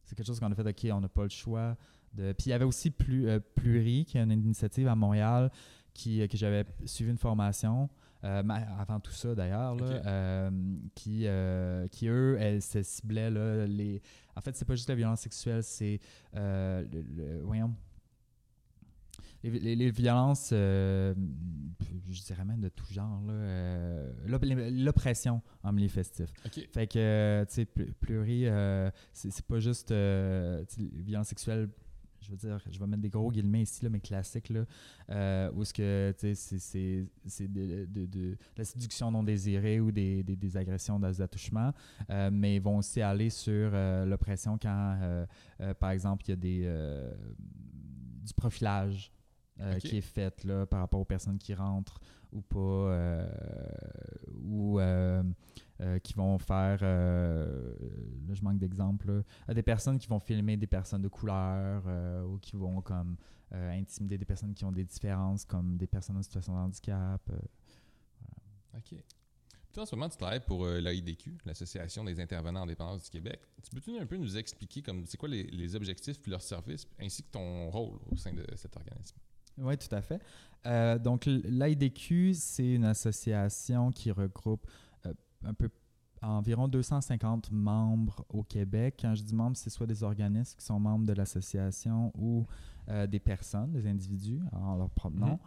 [0.05, 1.77] C'est quelque chose qu'on a fait, OK, on n'a pas le choix.
[2.13, 2.33] De...
[2.33, 5.51] Puis il y avait aussi plus, euh, Pluri, qui est une initiative à Montréal,
[5.93, 7.89] qui, euh, que j'avais suivi une formation,
[8.23, 8.43] euh,
[8.79, 10.51] avant tout ça d'ailleurs, euh,
[10.95, 14.01] qui, euh, qui eux, elles se ciblaient, là, les...
[14.37, 15.99] en fait, c'est pas juste la violence sexuelle, c'est,
[16.33, 17.75] le, le- voyons,
[19.45, 21.15] les, les- les violences, euh,
[22.11, 26.31] je dirais même de tout genre, là, euh, l'op- l'oppression en milieu festif.
[26.73, 31.69] Fait que, tu sais, pl- pleurer, euh, c'est pas juste les violences sexuelles,
[32.23, 34.65] je veux dire, je vais mettre des gros guillemets ici, là, mais classiques, là,
[35.11, 40.37] euh, où est-ce que, c'est- de, de- de la séduction non désirée ou des, des,
[40.37, 41.73] des agressions, des attouchements,
[42.09, 45.27] euh, mais ils vont aussi aller sur euh, l'oppression quand,
[45.79, 47.11] par exemple, il y a des,
[48.27, 49.11] du profilage.
[49.61, 52.01] Euh, qui est fait là, par rapport aux personnes qui rentrent
[52.33, 53.25] ou pas, euh,
[54.43, 55.23] ou euh,
[56.03, 61.09] qui vont faire, là je manque d'exemples, des personnes qui vont filmer des personnes de
[61.09, 61.85] couleur
[62.27, 63.17] ou qui vont comme
[63.53, 67.31] intimider des personnes qui ont des différences comme des personnes en situation de handicap.
[68.77, 68.99] OK.
[69.71, 73.41] Puis en ce moment, tu travailles pour l'AIDQ, l'Association des intervenants en dépendance du Québec.
[73.63, 76.89] Tu peux-tu un peu nous expliquer comme c'est quoi les, les objectifs puis leurs services,
[76.99, 79.17] ainsi que ton rôle au sein de cet organisme?
[79.59, 80.21] Oui, tout à fait.
[80.67, 84.67] Euh, donc, l'AIDQ, c'est une association qui regroupe
[85.07, 85.13] euh,
[85.45, 85.69] un peu
[86.23, 88.97] environ 250 membres au Québec.
[89.01, 92.47] Quand je dis membres, c'est soit des organismes qui sont membres de l'association ou
[92.89, 95.33] euh, des personnes, des individus en leur propre nom.
[95.33, 95.39] Mhm.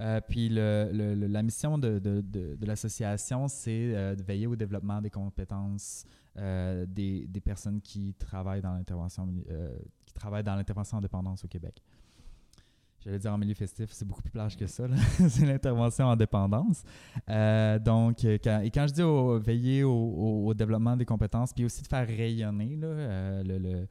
[0.00, 4.22] Euh, puis le- le- le- la mission de, de- de- de l'association, c'est euh, de
[4.22, 9.28] veiller au développement des compétences des, des personnes qui travaillent dans l'intervention
[10.06, 11.82] qui travaillent dans l'intervention en dépendance au Québec.
[13.04, 14.84] J'allais dire en milieu festif, c'est beaucoup plus large que ça.
[15.28, 16.84] c'est l'intervention en dépendance.
[17.28, 21.82] Euh, donc, euh, quand- et quand je dis veiller au, développement des compétences, puis aussi
[21.82, 23.86] de faire rayonner euh,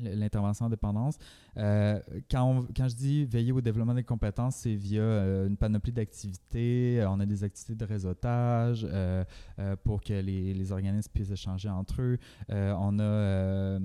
[0.00, 1.18] l'intervention en dépendance.
[1.54, 5.02] Quand, je dis veiller au développement des compétences, c'est via
[5.46, 7.04] une panoplie d'activités.
[7.06, 8.86] On a des activités de réseautage
[9.84, 12.18] pour que les, les organismes puissent échanger entre eux.
[12.48, 13.78] On a...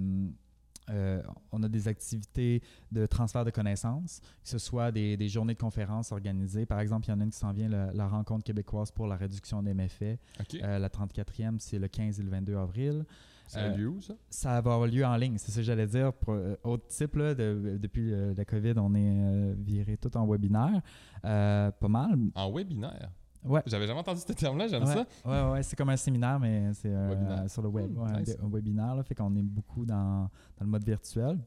[0.91, 5.53] euh, on a des activités de transfert de connaissances, que ce soit des, des journées
[5.53, 6.65] de conférences organisées.
[6.65, 9.07] Par exemple, il y en a une qui s'en vient, la, la rencontre québécoise pour
[9.07, 10.19] la réduction des méfaits.
[10.63, 13.05] Euh, la 34e, c'est le 15 et le 22 avril.
[13.47, 14.13] ça a euh, lieu où, ça?
[14.29, 16.11] Ça va avoir lieu en ligne, c'est ça que j'allais dire.
[16.13, 20.81] Pour, autre type, là, de- depuis la COVID, on est viré tout en webinaire.
[21.21, 22.17] Pas mal.
[22.35, 23.09] En webinaire?
[23.43, 23.61] Ouais.
[23.65, 25.05] J'avais jamais entendu ce terme-là, j'aime ouais, ça.
[25.25, 27.97] ouais, ouais, c'est comme un séminaire, mais c'est euh, sur le web.
[27.97, 28.27] Un, nice.
[28.29, 31.39] dé- un webinaire, là, fait qu'on est beaucoup dans, dans le mode virtuel.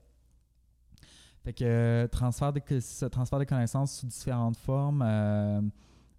[1.45, 5.03] Fait que euh, transfert de, que- ce transfert de connaissances sous différentes formes.
[5.07, 5.61] euh,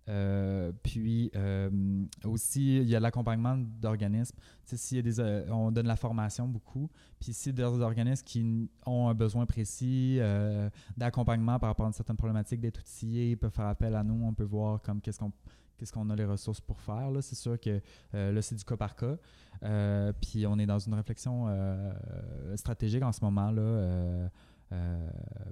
[0.08, 1.32] euh, puis
[2.24, 4.36] aussi, il y a l'accompagnement d'organismes.
[4.64, 6.90] Tu sais, s'il y a des, on donne la formation beaucoup.
[7.20, 10.20] Puis si des organismes qui ont un besoin précis
[10.96, 14.24] d'accompagnement par rapport à une certaine problématique, d'être outillés, ils peuvent faire appel à nous.
[14.28, 15.32] On peut voir comme qu'est-ce qu'on
[15.78, 17.12] qu'est-ce qu'on a les ressources pour faire.
[17.12, 17.22] là.
[17.22, 17.82] C'est sûr que
[18.14, 19.18] euh, là, c'est du cas par cas.
[19.64, 21.94] Euh, puis on est dans une réflexion euh,
[22.56, 24.30] stratégique en ce moment là,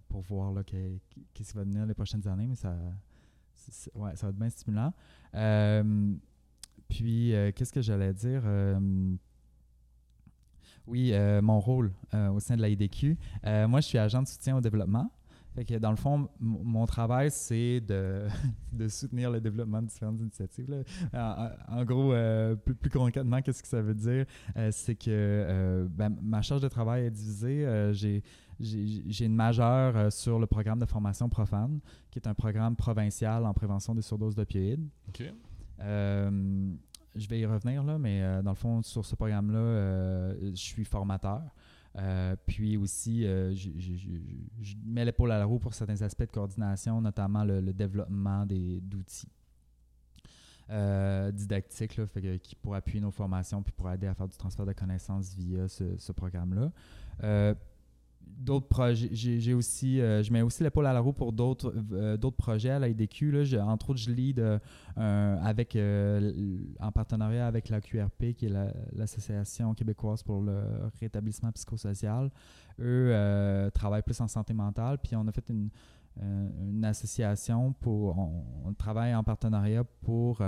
[0.10, 0.98] pour voir là, que-
[1.34, 2.76] qu'est-ce qui va venir les prochaines années, mais ça,
[3.96, 4.94] ouais, ça va être bien stimulant.
[6.90, 8.44] Puis, qu'est-ce que j'allais dire?
[10.86, 13.18] Oui, mon rôle au sein de la IDQ.
[13.44, 15.10] Moi, je suis agent de soutien au développement.
[15.56, 18.26] Fait que dans le fond, mon travail, c'est de,
[18.72, 20.70] de soutenir le développement de différentes initiatives.
[20.70, 21.58] là.
[21.68, 24.26] En, gros, euh, plus, plus concrètement, qu'est-ce que ça veut dire?
[24.58, 27.92] Euh, c'est que euh, ben, ma charge de travail est divisée.
[27.94, 28.24] J'ai,
[29.26, 33.94] une majeure sur le programme de formation profane, qui est un programme provincial en prévention
[33.94, 34.88] des surdoses d'opioïdes.
[35.10, 35.24] OK.
[37.16, 41.44] Je vais y revenir, là, mais dans le fond, sur ce programme-là, je suis formateur.
[41.96, 47.00] Euh, puis aussi, euh, je, mets l'épaule à la roue pour certains aspects de coordination,
[47.02, 49.30] notamment le, développement d'outils
[50.70, 52.00] euh, didactiques
[52.42, 55.68] qui pour appuyer nos formations puis pour aider à faire du transfert de connaissances via
[55.68, 56.72] ce programme-là.
[58.26, 62.18] D'autres projets, j'ai aussi, euh, je mets aussi l'épaule à la roue pour d'autres euh,
[62.18, 63.32] d'autres projets à l'IDQ.
[63.32, 65.78] Là, entre autres, je lead euh, avec,
[66.82, 70.62] en partenariat avec la QRP, qui est la- l'Association québécoise pour le
[71.00, 72.30] rétablissement psychosocial.
[72.82, 75.70] Eux travaillent plus en santé mentale, puis on a fait une,
[76.84, 78.18] association pour,
[78.66, 80.42] on, travaille en partenariat pour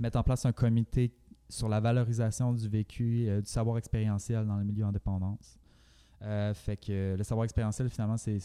[0.00, 1.14] mettre en place un comité
[1.48, 5.60] sur la valorisation du vécu, du savoir expérientiel dans le milieu en dépendance.
[6.22, 8.42] Euh, fait que le savoir expérientiel, finalement, c'est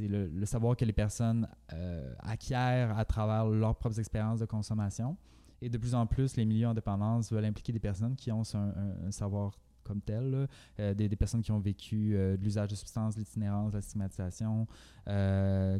[0.00, 5.16] le, le savoir que les personnes euh, acquièrent à travers leurs propres expériences de consommation.
[5.62, 8.42] Et de plus en plus, les milieux en dépendance veulent impliquer des personnes qui ont
[8.54, 10.48] un, savoir comme tel.
[10.78, 14.66] Euh, des, personnes qui ont vécu euh, l'usage de substances, l'itinérance, la stigmatisation,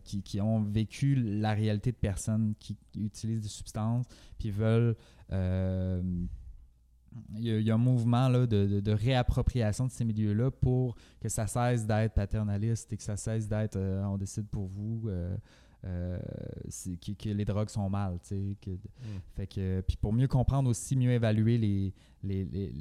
[0.05, 4.07] qui, qui ont vécu la réalité de personnes qui utilisent des substances,
[4.38, 4.97] puis veulent...
[7.37, 10.05] il y, a, il y a un mouvement là, de, de- de réappropriation de ces
[10.05, 14.46] milieux-là pour que ça cesse d'être paternaliste et que ça cesse d'être euh, on décide
[14.46, 15.37] pour vous euh,
[15.85, 16.18] euh,
[17.05, 18.18] que, que les drogues sont mal.
[18.29, 18.77] que-
[19.35, 21.92] fait que, puis pour mieux comprendre aussi, mieux évaluer les,
[22.23, 22.73] les, les,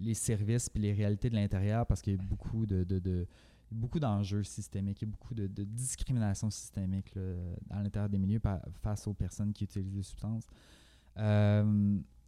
[0.00, 3.26] les services puis les réalités de l'intérieur parce qu'il y a beaucoup de, de,
[3.70, 7.22] beaucoup d'enjeux systémiques, il y a beaucoup de, discrimination systémique là,
[7.70, 8.40] à l'intérieur des milieux
[8.82, 10.46] face aux personnes qui utilisent des substances.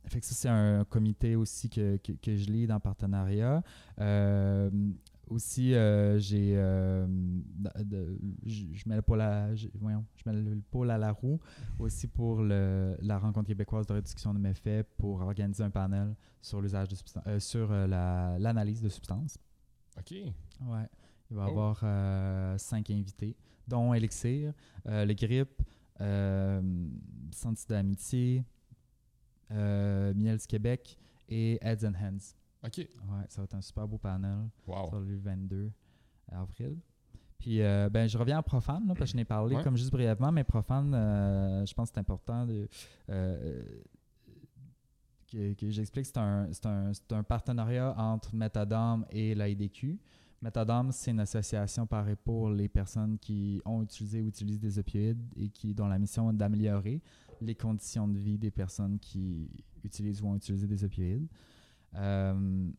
[0.07, 3.63] Fait que ça, c'est un comité aussi que, que, que je lead en partenariat.
[4.01, 4.71] Euh,
[5.27, 7.07] aussi, euh, j'ai, euh,
[8.47, 11.39] je mets le pôle à, je- voyons, je mets le pôle à la roue
[11.79, 16.63] aussi pour le- la rencontre québécoise de réduction de méfaits pour organiser un panel sur
[16.63, 19.37] l'usage de substances, sur la- l'analyse de substances.
[19.99, 20.13] OK.
[20.13, 20.89] Ouais.
[21.31, 21.59] Il va y Oh.
[21.61, 24.55] avoir cinq invités, dont Elixir,
[24.87, 25.61] le GRIP,
[27.33, 28.45] Senti d'amitié,
[29.51, 32.35] euh, Miel du Québec et Heads and Hands.
[32.67, 32.79] OK.
[32.79, 34.89] Ouais, ça va être un super beau panel Wow.
[34.89, 35.71] sur le 22
[36.33, 36.77] avril.
[37.39, 39.63] Puis, euh, ben, je reviens à Profane, là, parce que je n'ai parlé Ouais.
[39.63, 42.69] comme juste brièvement, mais Profane, euh, je pense que c'est important de,
[43.11, 43.63] euh,
[45.31, 46.07] que, que j'explique.
[46.07, 49.99] C'est un, c'est un, un partenariat entre Metadome et l'AIDQ.
[50.41, 55.23] Metadome, c'est une association pareille pour les personnes qui ont utilisé ou utilisent des opioïdes
[55.37, 57.03] et qui dont la mission est d'améliorer
[57.41, 59.51] les conditions de vie des personnes qui
[59.85, 61.27] utilisent ou ont utilisé des opioïdes.
[61.97, 62.71] Euh,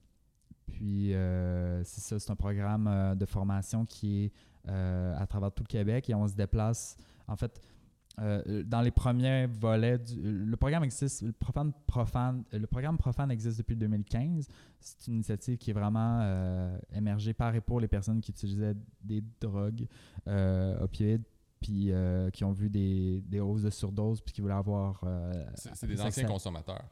[0.67, 4.32] puis, euh, c'est ça, c'est un programme euh, de formation qui est
[4.67, 6.95] à travers tout le Québec et on se déplace.
[7.28, 7.60] En fait,
[8.21, 13.32] euh, dans les premiers volets, du- le programme existe, le profane, profane, le programme profane
[13.32, 14.47] existe depuis 2015.
[14.79, 18.75] C'est une initiative qui est vraiment euh, émergée par et pour les personnes qui utilisaient
[19.03, 19.88] des drogues
[20.27, 21.23] euh, opioïdes
[21.62, 25.45] puis euh, qui ont vu des, des hausses de surdose puis qui voulaient avoir euh,
[25.75, 26.84] C'est des anciens consommateurs.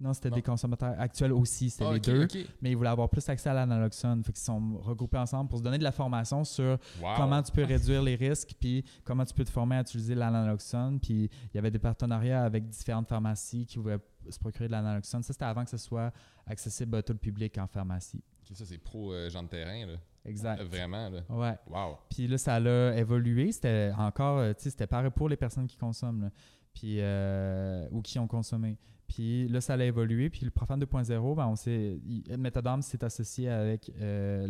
[0.00, 2.26] Non c'était des consommateurs actuels aussi c'était Ah, les deux
[2.62, 5.64] mais ils voulaient avoir plus accès à l'analoxone fait qu'ils sont regroupés ensemble pour se
[5.64, 7.14] donner de la formation sur Wow.
[7.16, 11.00] comment tu peux réduire les risques, puis comment tu peux te former à utiliser l'analoxone.
[11.00, 15.22] Puis il y avait des partenariats avec différentes pharmacies qui pouvaient se procurer de l'analoxone.
[15.22, 16.12] Ça, c'était avant que ce soit
[16.46, 18.22] accessible à tout le public en pharmacie.
[18.52, 19.94] Ça, c'est pro euh, gens de terrain, là.
[20.24, 20.62] Exact.
[20.64, 21.20] Vraiment, là.
[21.28, 21.56] Ouais.
[21.68, 21.96] Wow.
[22.10, 23.52] Puis là, ça l'a évolué.
[23.52, 26.30] C'était encore, euh, tu sais, c'était pareil pour les personnes qui consomment, là.
[26.74, 28.76] Puis, euh, ou qui ont consommé.
[29.08, 30.28] Puis là, ça a évolué.
[30.28, 31.98] Puis le Profane 2.0, ben, on s'est,
[32.38, 34.46] Métadome s'est associé avec euh,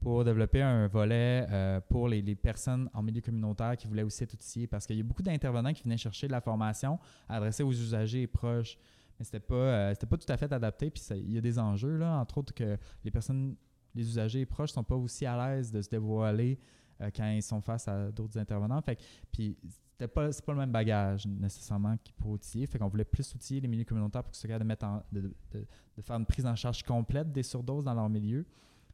[0.00, 4.34] pour développer un volet euh, pour les, personnes en milieu communautaire qui voulaient aussi être
[4.34, 4.66] outillées.
[4.66, 8.22] Parce qu'il y a beaucoup d'intervenants qui venaient chercher de la formation adressée aux usagers
[8.22, 8.76] et proches.
[9.18, 10.90] Mais c'était pas, euh, pas tout à fait adapté.
[10.90, 13.54] Puis il y a des enjeux, là, entre autres que les personnes,
[13.94, 16.58] les usagers et proches sont pas aussi à l'aise de se dévoiler
[17.00, 18.80] euh, quand ils sont face à d'autres intervenants.
[18.82, 18.98] Fait
[19.32, 19.56] puis
[19.92, 22.66] c'était pas, c'est pas le même bagage nécessairement qui pour outiller.
[22.66, 25.66] Fait qu'on voulait plus outiller les milieux communautaires pour que ce de mettre de, de-
[26.02, 28.44] faire une prise en charge complète des surdoses dans leur milieu.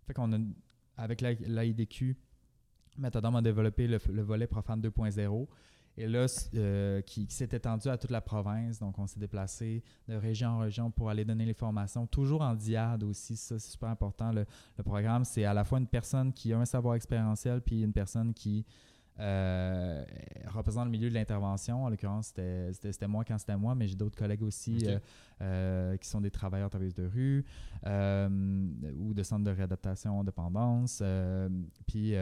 [0.06, 0.38] Fait qu'on a,
[0.96, 2.16] avec la- l'AIDQ,
[2.98, 5.46] Métadome a développé le, le volet Profane 2.0.
[6.00, 8.78] Et là, euh, qui, s'est étendu à toute la province.
[8.78, 12.54] Donc, on s'est déplacé de région en région pour aller donner les formations, toujours en
[12.54, 13.36] diade aussi.
[13.36, 14.32] Ça, c'est super important.
[14.32, 14.46] Le
[14.82, 18.32] programme, c'est à la fois une personne qui a un savoir expérientiel, puis une personne
[18.32, 18.64] qui
[19.20, 20.04] euh,
[20.48, 21.84] représente le milieu de l'intervention.
[21.84, 24.98] En l'occurrence, c'était- moi quand c'était moi, mais j'ai d'autres collègues aussi euh,
[25.42, 27.44] euh, qui sont des travailleurs travailleuses de rue
[28.98, 31.00] ou de centres de réadaptation dépendance.
[31.02, 31.48] euh,
[31.86, 32.14] puis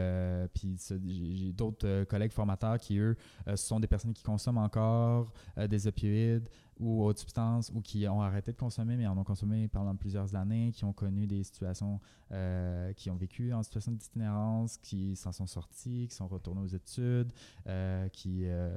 [0.53, 3.15] puis j'ai d'autres collègues formateurs qui, eux,
[3.55, 5.31] sont des personnes qui consomment encore
[5.69, 9.67] des opioïdes ou autres substances ou qui ont arrêté de consommer, mais en ont consommé
[9.67, 11.99] pendant plusieurs années, qui ont connu des situations,
[12.31, 16.67] euh, qui ont vécu en situation d'itinérance, qui s'en sont sortis, qui sont retournés aux
[16.67, 17.31] études,
[17.67, 18.43] euh, qui.
[18.45, 18.69] euh,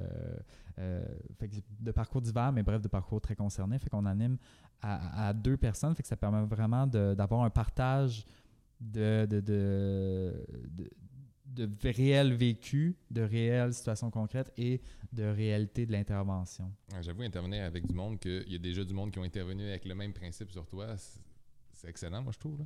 [0.79, 1.03] euh,
[1.39, 3.79] fait que de parcours divers, mais bref, de parcours très concernés.
[3.79, 4.37] Fait qu'on anime
[4.81, 8.25] à, deux personnes, fait que ça permet vraiment d'avoir un partage
[8.81, 9.25] de,
[11.53, 16.71] de réels vécus, de réelles situations concrètes et de réalité de l'intervention.
[16.91, 19.67] Ouais, J'avoue, intervenir avec du monde, qu'il y a déjà du monde qui ont intervenu
[19.67, 22.57] avec le même principe sur toi, c'est- excellent, moi, je trouve.
[22.59, 22.65] Là.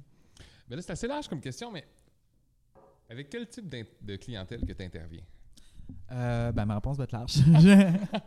[0.69, 1.85] Ben là, c'est assez large comme question, mais
[3.09, 3.67] avec quel type
[4.01, 5.23] de clientèle que tu interviens?
[6.11, 7.35] Euh, ben, ma réponse va être large.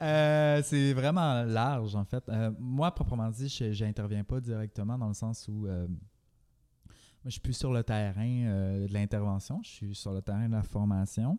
[0.00, 2.26] Euh, c'est vraiment large, en fait.
[2.28, 5.66] Euh, moi, proprement dit, je j'interviens pas directement dans le sens où
[7.22, 10.48] moi, je suis plus sur le terrain euh, de l'intervention, je suis sur le terrain
[10.48, 11.38] de la formation,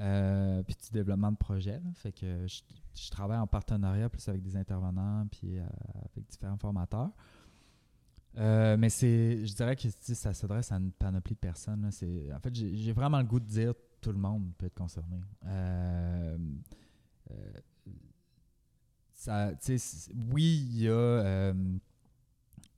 [0.00, 1.80] euh, puis du développement de projet.
[1.94, 5.66] Fait que je, travaille en partenariat plus avec des intervenants, puis euh,
[6.12, 7.10] avec différents formateurs.
[8.34, 11.86] Mais c'est, je dirais que ça s'adresse à une panoplie de personnes.
[11.86, 15.20] en fait, j'ai vraiment le goût de dire tout le monde peut être concerné.
[19.12, 19.52] Ça,
[20.14, 21.54] oui, il y a,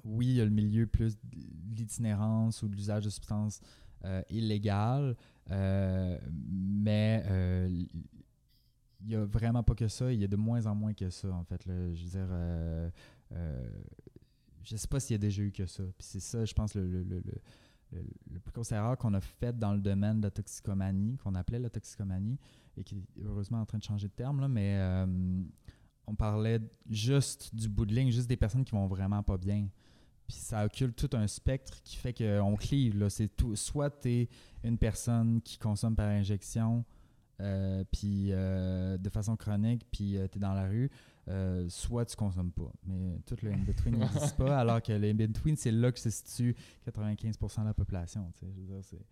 [0.04, 3.60] oui, il y a le milieu plus de l'itinérance ou de l'usage de substances
[4.04, 5.16] euh, illégales,
[5.50, 10.12] euh, mais euh, il n'y a vraiment pas que ça.
[10.12, 11.62] Il y a de moins en moins que ça, en fait.
[11.66, 12.92] Je veux dire,
[14.62, 15.82] je sais pas s'il y a déjà eu que ça.
[15.98, 17.02] C'est ça, je pense, le,
[18.44, 21.70] plus grosse erreur qu'on a faite dans le domaine de la toxicomanie, qu'on appelait la
[21.70, 22.38] toxicomanie,
[22.76, 24.78] et qui est heureusement en train de changer de terme, là, mais
[26.06, 29.68] on parlait juste du bout de ligne, juste des personnes qui vont vraiment pas bien.
[30.28, 32.96] Puis ça occulte tout un spectre qui fait qu'on clive.
[32.98, 33.08] Là.
[33.10, 33.56] C'est tout.
[33.56, 34.28] Soit tu es
[34.62, 36.84] une personne qui consomme par injection,
[37.40, 40.90] euh, puis euh, de façon chronique, puis tu es dans la rue,
[41.28, 42.70] euh, soit tu consommes pas.
[42.86, 46.54] Mais tout le in-between n'existe pas, alors que le in-between, c'est là que se situe
[46.86, 48.30] 95% de la population.
[48.40, 49.06] Je veux dire, c'est-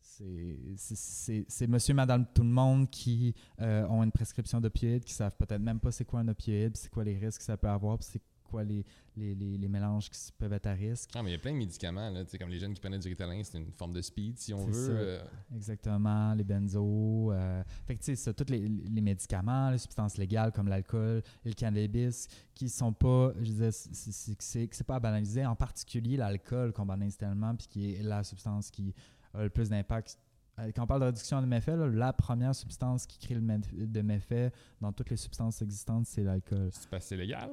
[0.00, 5.04] c'est- c'est- c'est c'est monsieur, madame, tout le monde qui euh, ont une prescription d'opioïdes,
[5.04, 7.56] qui savent peut-être même pas c'est quoi un opioïde, c'est quoi les risques que ça
[7.56, 8.84] peut avoir, c'est quoi les,
[9.16, 11.10] les, les, les mélanges qui peuvent être à risque.
[11.14, 13.08] Ah, mais il y a plein de médicaments, là, comme les jeunes qui prenaient du
[13.08, 14.72] Ritalin, c'est une forme de speed, si on veut.
[14.72, 14.92] ça.
[14.92, 17.32] euh, Exactement, les benzos.
[17.32, 21.22] euh, fait que tu sais, ça, tous les, les médicaments, les substances légales comme l'alcool
[21.44, 26.16] et le cannabis qui sont pas, je disais, c'est- c'est pas à banaliser, en particulier
[26.16, 28.94] l'alcool qu'on banalise tellement, puis qui est la substance qui
[29.34, 30.18] a le plus d'impact.
[30.58, 33.86] Euh, Quand on parle de réduction de méfaits, là, la première substance qui crée le
[33.86, 36.70] de méfaits dans toutes les substances existantes, c'est l'alcool.
[36.72, 37.50] c'est pas c'est légal?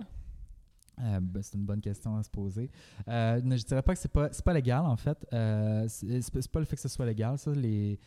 [1.01, 2.69] Euh, ben, c'est une bonne question à se poser.
[3.07, 5.25] Euh, ne- je dirais pas que c'est pas c'est pas légal en fait.
[5.33, 7.37] Euh, c'est pas le fait que ce soit légal.
[7.37, 7.99] Ça, les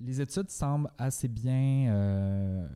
[0.00, 2.68] les études semblent assez bien, euh,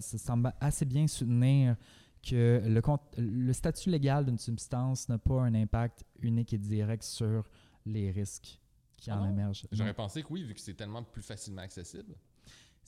[0.00, 1.76] ça semble assez bien soutenir
[2.22, 2.80] que le,
[3.18, 7.44] le statut légal d'une substance n'a pas un impact unique et direct sur
[7.86, 8.60] les risques
[8.96, 9.30] qui Ah en non?
[9.30, 9.66] émergent.
[9.70, 12.14] J'aurais pensé que oui, vu que c'est tellement plus facilement accessible.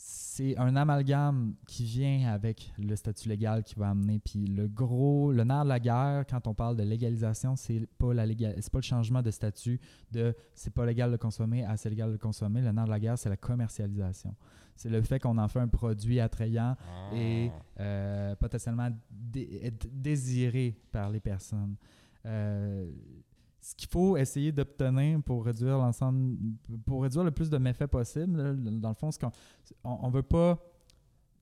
[0.03, 4.19] C'est un amalgame qui vient avec le statut légal qui va amener.
[4.19, 8.15] Puis le gros, le nerf de la guerre, quand on parle de légalisation, c'est pas
[8.15, 9.79] la légal, c'est pas le changement de statut
[10.11, 12.63] de c'est pas légal de consommer à c'est légal de consommer.
[12.63, 14.35] Le nerf de la guerre, c'est la commercialisation.
[14.75, 17.11] C'est le fait qu'on en fait un produit attrayant Ah.
[17.15, 21.77] et euh, potentiellement dé- désiré par les personnes.
[22.25, 22.91] Euh,
[23.61, 26.37] ce qu'il faut essayer d'obtenir pour réduire l'ensemble,
[26.87, 29.33] pour réduire le plus de méfaits possible, dans le fond, c'est qu'on
[29.85, 30.59] on, on veut pas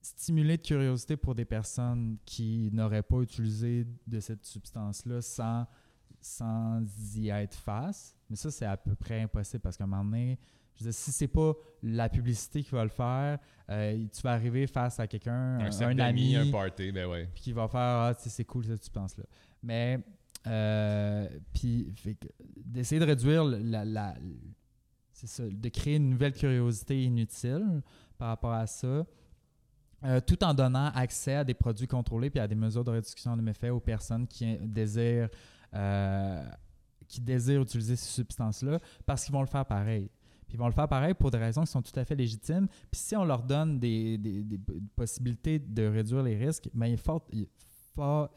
[0.03, 5.67] stimuler de curiosité pour des personnes qui n'auraient pas utilisé de cette substance-là sans,
[6.21, 6.83] sans
[7.17, 8.17] y être face.
[8.29, 10.39] Mais ça, c'est à peu près impossible parce qu'à un moment donné,
[10.75, 13.39] je veux dire, si c'est pas la publicité qui va le faire,
[13.71, 17.29] euh, tu vas arriver face à quelqu'un, un, un, ami, un party, ben ouais.
[17.35, 19.25] puis qui va faire Ah, c'est cool cette substance-là.
[19.63, 19.99] Mais,
[20.47, 21.93] euh, puis,
[22.65, 23.85] d'essayer de réduire la.
[23.85, 24.15] la-
[25.13, 27.83] c'est ça, de créer une nouvelle curiosité inutile
[28.19, 29.05] par rapport à ça,
[30.05, 33.37] euh, tout en donnant accès à des produits contrôlés puis à des mesures de réduction
[33.37, 35.29] de méfaits aux personnes qui désirent,
[35.75, 36.49] euh,
[37.09, 40.09] qui désirent utiliser ces substances-là parce qu'ils vont le faire pareil.
[40.47, 42.69] Puis ils vont le faire pareil pour des raisons qui sont tout à fait légitimes.
[42.91, 44.61] Puis si on leur donne des, des- des
[44.95, 47.49] possibilités de réduire les risques, mais il faut, il
[47.97, 48.29] faut-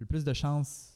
[0.00, 0.93] le plus de chances,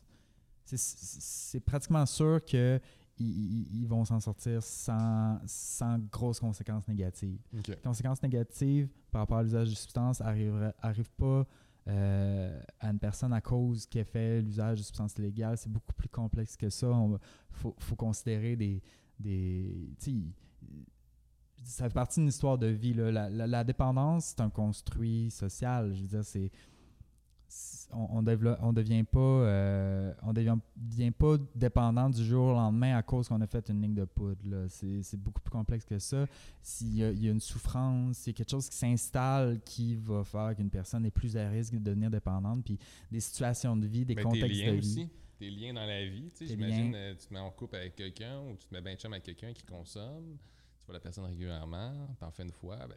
[0.76, 2.80] c'est- pratiquement sûr que
[3.20, 7.40] ils, vont s'en sortir sans, sans grosses conséquences négatives.
[7.52, 11.44] Les conséquences négatives par rapport à l'usage de substances n'arrivent pas
[11.88, 15.56] euh, à une personne à cause qu'elle fait l'usage de substances illégales.
[15.58, 16.86] C'est beaucoup plus complexe que ça.
[16.86, 17.18] Il
[17.50, 18.80] faut, faut considérer des.
[19.18, 19.90] des
[21.64, 22.94] ça fait partie d'une histoire de vie.
[22.94, 23.10] là.
[23.10, 25.92] La, la- la dépendance, c'est un construit social.
[25.94, 26.50] Je veux dire, c'est.
[27.90, 33.02] On, on devient pas euh, on devient, devient pas dépendant du jour au lendemain à
[33.02, 34.66] cause qu'on a fait une ligne de poudre.
[34.68, 36.26] C'est beaucoup plus complexe que ça
[36.60, 39.60] s'il y, a- il y a une souffrance, s'il y a quelque chose qui s'installe
[39.64, 42.78] qui va faire qu'une personne est plus à risque de devenir dépendante, puis
[43.10, 44.78] des situations de vie, des Ben, contextes de vie.
[44.78, 45.08] aussi.
[45.38, 46.30] Tes liens dans la vie.
[46.34, 48.82] tu sais, J'imagine, euh, tu te mets en couple avec quelqu'un ou tu te mets
[48.82, 50.36] bien chum avec quelqu'un qui consomme.
[50.80, 52.96] Tu vois la personne régulièrement, t'en fais une fois, ben,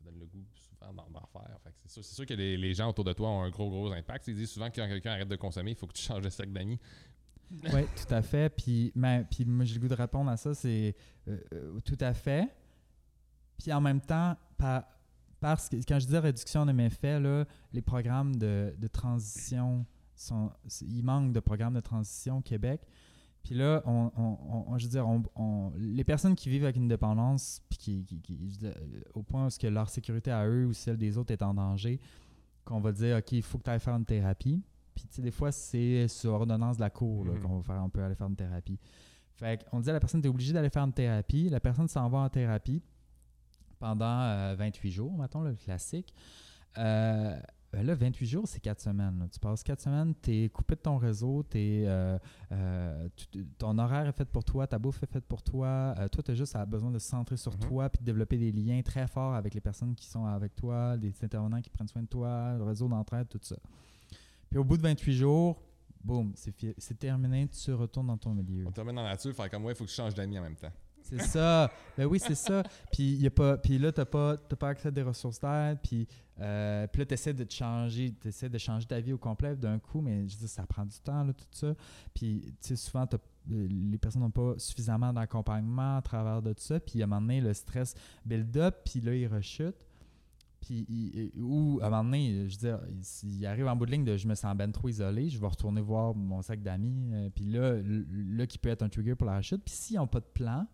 [0.00, 1.58] ça donne le goût souvent d'en d'en faire.
[1.62, 4.28] Fait que c'est sûr, que les, gens autour de toi ont un gros, gros impact.
[4.28, 6.30] Ils disent souvent que quand quelqu'un arrête de consommer, il faut que tu changes de
[6.30, 6.78] cercle d'amis.
[7.72, 8.48] Oui, tout à fait.
[8.48, 10.94] Puis, mais, puis moi, j'ai le goût de répondre à ça, c'est
[11.26, 12.48] euh, euh, tout à fait.
[13.58, 14.84] Puis en même temps, par-
[15.40, 19.84] parce que quand je dis réduction de méfaits, là, les programmes de, de transition,
[20.14, 22.82] sont, il manque de programmes de transition au Québec.
[23.42, 26.88] Puis là, on, on- on- je veux dire, on- les personnes qui vivent avec une
[26.88, 29.88] dépendance, puis qui, qui- qui- je veux dire, euh, au point où est-ce que leur
[29.88, 32.00] sécurité à eux ou celle des autres est en danger,
[32.64, 34.62] qu'on va dire, OK, il faut que tu ailles faire une thérapie.
[34.94, 37.40] Puis, tu sais, des fois, c'est sur ordonnance de la cour Mhm.
[37.40, 38.78] qu'on va faire, on peut aller faire une thérapie.
[39.36, 41.48] Fait qu'on dit à la personne, tu es obligé d'aller faire une thérapie.
[41.48, 42.82] La personne s'en va en thérapie
[43.78, 46.12] pendant euh, 28 jours, mettons, le classique.
[46.76, 47.40] Euh,
[47.72, 49.18] ben là, 28 jours, c'est 4 semaines.
[49.20, 49.28] là.
[49.30, 52.18] Tu passes 4 semaines, tu es coupé de ton réseau, euh,
[52.50, 55.94] euh, tu- ton horaire est fait pour toi, ta bouffe est faite pour toi.
[55.98, 57.60] euh, toi, tu as juste besoin de se centrer sur Mhm.
[57.60, 60.96] toi puis de développer des liens très forts avec les personnes qui sont avec toi,
[60.96, 63.56] des intervenants qui prennent soin de toi, le réseau d'entraide, tout ça.
[64.48, 65.62] Puis au bout de 28 jours,
[66.02, 68.64] boum, c'est, terminé, tu retournes dans ton milieu.
[68.66, 70.38] On te remet dans la nature, faire comme moi, il faut que tu changes d'amis
[70.38, 70.72] en même temps.
[71.10, 71.70] C'est ça.
[71.96, 72.62] Ben oui, c'est ça.
[72.92, 75.78] Puis, y a pas, puis là, tu n'as pas, pas accès à des ressources d'aide.
[75.82, 76.06] Puis,
[76.40, 79.56] euh, puis là, tu essaies de te changer, t'essaies de changer ta vie au complet
[79.56, 81.74] d'un coup, mais je dire, ça prend du temps, là, tout ça.
[82.14, 83.06] Puis, tu sais, souvent,
[83.48, 86.80] les personnes n'ont pas suffisamment d'accompagnement à travers de tout ça.
[86.80, 87.94] Puis, à un moment donné, le stress
[88.24, 89.76] build up, puis là, il rechute.
[90.60, 92.80] Puis, ou à un moment donné, je veux dire,
[93.24, 95.46] il, arrive en bout de ligne de je me sens ben trop isolé, je vais
[95.46, 97.10] retourner voir mon sac d'amis.
[97.14, 99.62] euh, puis là, là, qui peut être un trigger pour la rechute.
[99.64, 100.66] Puis, s'ils n'ont pas de plan,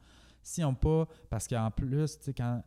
[0.46, 1.06] s'ils n'ont pas.
[1.28, 2.62] Parce qu'en plus, quand.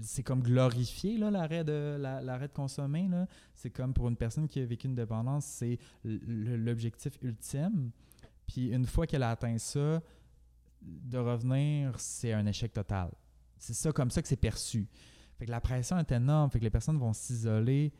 [0.00, 3.08] C'est comme glorifié, l'arrêt de, la- l'arrêt de consommer.
[3.54, 7.92] C'est comme pour une personne qui a vécu une dépendance, c'est l'objectif ultime.
[8.48, 10.02] Puis une fois qu'elle a atteint ça,
[10.82, 13.10] de revenir, c'est un échec total.
[13.58, 14.88] C'est ça comme ça que c'est perçu.
[15.38, 16.50] Fait que la pression est énorme.
[16.50, 17.92] Fait que les personnes vont s'isoler,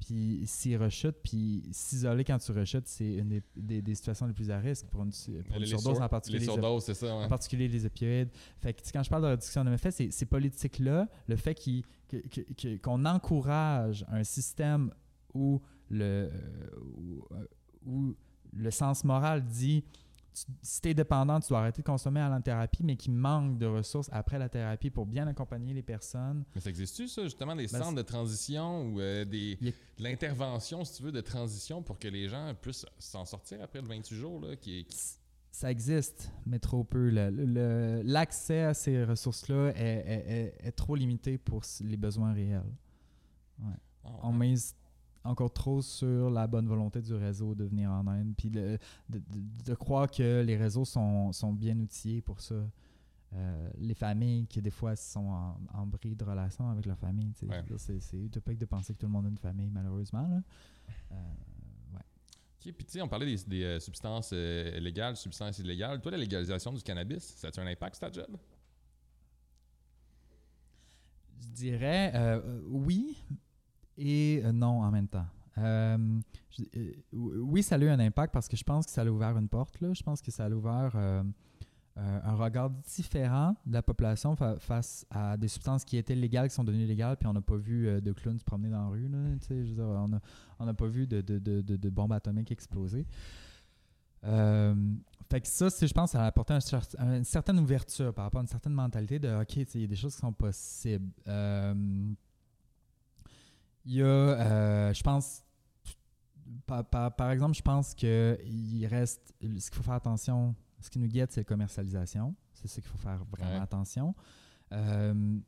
[0.00, 4.32] puis s'ils rechutent, puis s'isoler quand tu rechutes, c'est une des, des- des situations les
[4.32, 5.10] plus à risque pour une,
[5.44, 6.38] pour une les surdose sur- en particulier.
[6.40, 7.06] Les surdoses, c'est ça.
[7.16, 7.24] ouais.
[7.24, 8.30] en particulier les opioïdes.
[8.60, 11.54] Fait que, quand je parle de réduction de méfaits, c'est ces politiques-là, le fait
[12.82, 14.92] qu'on encourage un système
[15.34, 16.30] où le, euh,
[16.96, 17.44] où, euh,
[17.86, 18.14] où
[18.52, 19.84] le sens moral dit
[20.62, 23.58] si tu es dépendant, tu dois arrêter de consommer à la thérapie, mais qui manque
[23.58, 26.44] de ressources après la thérapie pour bien accompagner les personnes.
[26.54, 29.72] Mais ça existe-tu, ça, justement, des Ben, centres de transition ou euh, des, a- de
[30.04, 33.88] l'intervention, si tu veux, de transition pour que les gens puissent s'en sortir après le
[33.88, 34.96] 28 jours, là, qui, qui-
[35.50, 37.08] Ça existe, mais trop peu.
[38.04, 40.30] L'accès à ces ressources-là est, est-
[40.62, 42.62] est- est trop limité pour les besoins réels.
[44.04, 44.50] Ah, On ouais.
[44.50, 44.74] mise
[45.28, 49.18] encore trop sur la bonne volonté du réseau de venir en aide, puis de, de-
[49.18, 52.54] de- de croire que les réseaux sont, sont bien outillés pour ça.
[53.34, 57.32] Euh, les familles qui, des fois, sont en, en bris de relation avec leur famille.
[57.42, 57.62] Ouais.
[57.76, 60.26] C'est utopique de penser que tout le monde a une famille, malheureusement.
[60.26, 60.40] Là.
[61.12, 61.14] Euh,
[61.94, 62.00] ouais.
[62.66, 66.00] OK, puis tu sais, on parlait des, des, euh, substances euh, légales, substances illégales.
[66.00, 68.34] Toi, la légalisation du cannabis, ça a-tu un impact sur ta job?
[71.40, 73.22] Je dirais oui
[73.98, 75.26] et euh, non en même temps.
[75.58, 75.98] Euh,
[76.76, 79.36] euh, oui, ça a eu un impact parce que je pense que ça a ouvert
[79.36, 79.80] une porte.
[79.80, 79.92] Là.
[79.92, 80.96] Je pense que ça a ouvert
[81.96, 86.54] un regard différent de la population fa- face à des substances qui étaient légales, qui
[86.54, 89.10] sont devenues légales, puis on n'a pas vu de clowns se promener dans la rue.
[90.60, 93.04] On n'a pas vu de, bombes atomiques exploser.
[94.22, 98.42] Fait que ça, je pense, ça a apporté cer- une certaine ouverture par rapport à
[98.42, 101.10] une certaine mentalité de OK, il y a des choses qui sont possibles.
[103.84, 105.42] Il y a, euh, je pense,
[106.66, 110.98] par, par- par exemple, je pense qu'il reste, ce qu'il faut faire attention, ce qui
[110.98, 112.34] nous guette, c'est la commercialisation.
[112.52, 113.62] C'est ce qu'il faut faire vraiment Ouais.
[113.62, 114.14] attention.
[114.72, 115.38] Euh,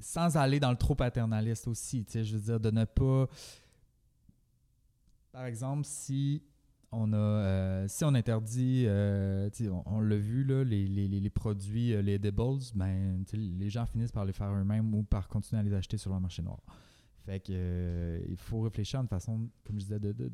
[0.00, 3.26] sans aller dans le trop paternaliste aussi, tu sais, je veux dire, de ne pas.
[5.32, 6.42] Par exemple, si
[6.90, 10.86] on a, euh, si on interdit, euh, tu sais, on, on l'a vu, là, les,
[10.86, 15.28] les, les- produits, les edibles, ben, les gens finissent par les faire eux-mêmes ou par
[15.28, 16.58] continuer à les acheter sur le marché noir.
[17.28, 20.32] Fait que, euh, il faut réfléchir à une façon, comme je disais, de- de-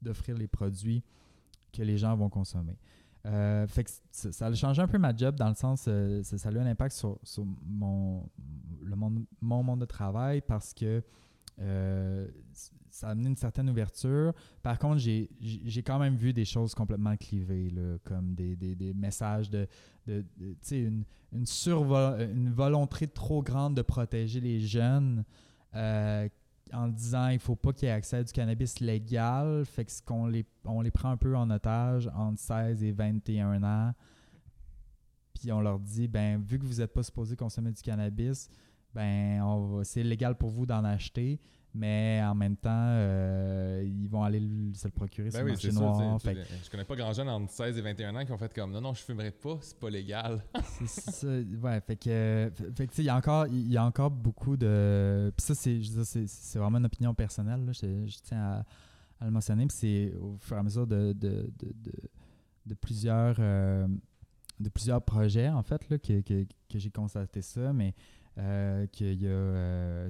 [0.00, 1.02] d'offrir les produits
[1.72, 2.78] que les gens vont consommer.
[3.26, 6.48] Euh, fait que ça, a changé un peu ma job dans le sens, euh, ça,
[6.48, 8.28] a eu un impact sur, sur mon,
[8.80, 11.02] le monde, mon monde de travail parce que
[11.58, 12.28] euh,
[12.90, 14.32] ça a amené une certaine ouverture.
[14.62, 18.94] Par contre, j'ai quand même vu des choses complètement clivées, là, comme des, des- des
[18.94, 19.66] messages de,
[20.06, 21.44] de, de- une, une,
[22.30, 25.24] une volonté trop grande de protéger les jeunes
[25.76, 26.28] euh,
[26.72, 29.64] en disant il faut pas qu'il y ait accès à du cannabis légal.
[29.64, 33.62] Fait que qu'on les, on les prend un peu en otage entre 16 et 21
[33.62, 33.92] ans.
[35.34, 38.48] Puis on leur dit ben vu que vous n'êtes pas supposé consommer du cannabis,
[38.94, 41.38] ben c'est légal pour vous d'en acheter,
[41.76, 45.50] mais en même temps, euh, ils vont aller le- se le procurer sur Ben le
[45.50, 45.80] oui, marché ça.
[45.80, 46.20] noir.
[46.20, 48.52] sais, Fait Je connais pas grand jeune entre 16 et 21 ans qui ont fait
[48.54, 50.42] comme non, non, je fumerai pas, c'est pas légal.
[50.88, 55.32] C'est ça, ouais, fait que, fait- il y a encore, y a encore beaucoup de,
[55.36, 58.64] puis ça, c'est, vraiment une opinion personnelle, là, je, je tiens à,
[59.20, 62.10] à le mentionner, puis c'est au fur et à mesure de, de, de, de-
[62.66, 63.86] de plusieurs, euh,
[64.58, 67.94] de plusieurs projets, en fait, là, que, que, que j'ai constaté ça, mais
[68.92, 70.06] qu'il y a,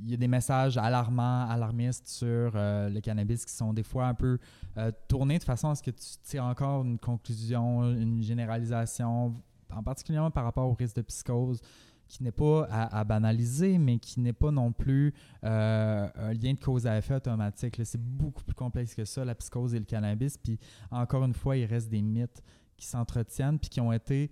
[0.00, 4.06] il y a- des messages alarmants, alarmistes sur euh, le cannabis qui sont des fois
[4.06, 4.38] un peu
[4.76, 9.34] euh, tournés de façon à ce que tu tires encore une conclusion, une généralisation,
[9.70, 11.60] en particulier par rapport au risque de psychose,
[12.08, 15.14] qui n'est pas à, banaliser, mais qui n'est pas non plus
[15.44, 17.80] euh, un lien de cause à effet automatique.
[17.84, 20.36] C'est beaucoup plus complexe que ça, la psychose et le cannabis.
[20.36, 20.58] Puis
[20.90, 22.42] encore une fois, il reste des mythes
[22.76, 24.30] qui s'entretiennent puis qui ont été,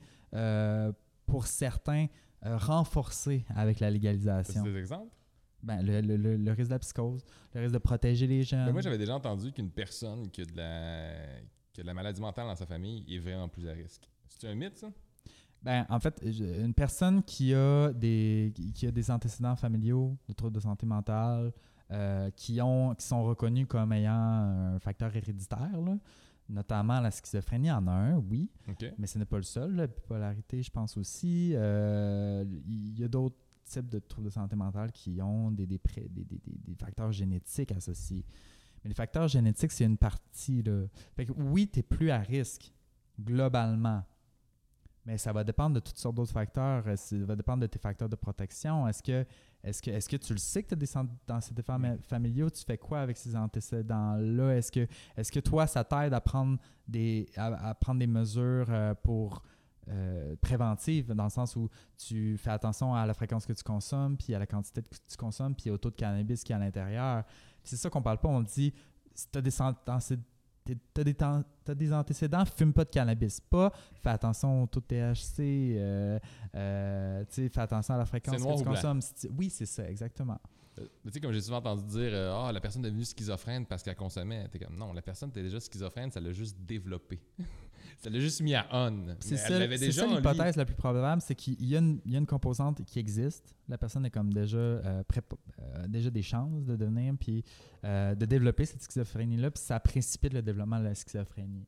[1.31, 2.07] pour certains,
[2.45, 4.63] euh, renforcés avec la légalisation.
[4.63, 5.11] des exemples?
[5.63, 7.23] Ben, le, le- le- le risque de la psychose,
[7.55, 8.65] le risque de protéger les jeunes.
[8.67, 11.13] Ben, moi, j'avais déjà entendu qu'une personne qui a, de la,
[11.73, 14.09] qui a de la maladie mentale dans sa famille est vraiment plus à risque.
[14.29, 14.89] C'est un mythe, ça?
[15.63, 20.33] Ben, en fait, une personne qui a des, qui- qui a des antécédents familiaux de
[20.33, 21.53] troubles de santé mentale,
[21.91, 25.99] euh, qui, ont, qui sont reconnus comme ayant un facteur héréditaire, là,
[26.51, 28.51] notamment la schizophrénie en a un, oui,
[28.99, 29.75] mais ce n'est pas le seul.
[29.75, 31.53] La bipolarité, je pense aussi.
[31.55, 35.79] Euh, Il y a d'autres types de troubles de santé mentale qui ont des- des-
[35.79, 38.25] des facteurs génétiques associés.
[38.83, 40.63] Mais les facteurs génétiques, c'est une partie.
[40.63, 40.87] Là.
[41.15, 42.73] Fait que oui, tu es plus à risque,
[43.21, 44.03] globalement.
[45.11, 46.85] Mais ça va dépendre de toutes sortes d'autres facteurs.
[46.87, 48.87] Euh, Ça va dépendre de tes facteurs de protection.
[48.87, 49.27] Est-ce que,
[49.65, 52.49] est que, est que tu le sais que tu as des antécédents fami- familiaux?
[52.49, 54.57] Tu fais quoi avec ces antécédents-là?
[54.57, 54.87] Est-ce que,
[55.17, 59.43] est que toi, ça t'aide à prendre des, à, à prendre des mesures euh, pour
[59.89, 64.17] euh, préventives, dans le sens où tu fais attention à la fréquence que tu consommes,
[64.17, 66.61] puis à la quantité que tu consommes, puis au taux de cannabis qui est à
[66.61, 67.25] l'intérieur?
[67.65, 68.29] C'est ça qu'on parle pas.
[68.29, 68.73] On dit,
[69.13, 69.51] si tu as des
[70.93, 73.41] t'as des, t'as des antécédents, fume pas de cannabis.
[73.41, 76.19] Pas, fais attention au taux de THC, euh,
[76.55, 79.01] euh, fais attention à la fréquence que tu consommes.
[79.37, 80.39] Oui, c'est ça, exactement.
[80.79, 83.67] Euh, Tu sais, comme j'ai souvent entendu dire, euh, ah, la personne est devenue schizophrène
[83.67, 84.49] parce qu'elle consommait.
[84.49, 87.21] T'es comme, non, la personne était déjà schizophrène, ça l'a juste développé.
[88.01, 89.09] Ça l'a juste mis à on.
[89.21, 89.37] C'est
[89.93, 92.83] ça, l'hypothèse la plus probable, c'est qu'il y, a une- il y a une composante
[92.85, 93.55] qui existe.
[93.69, 95.21] La personne est comme déjà, euh, pré-
[95.61, 97.45] euh, déjà des chances de devenir, puis
[97.85, 101.67] euh, de développer cette schizophrénie-là, puis ça précipite le développement de la schizophrénie.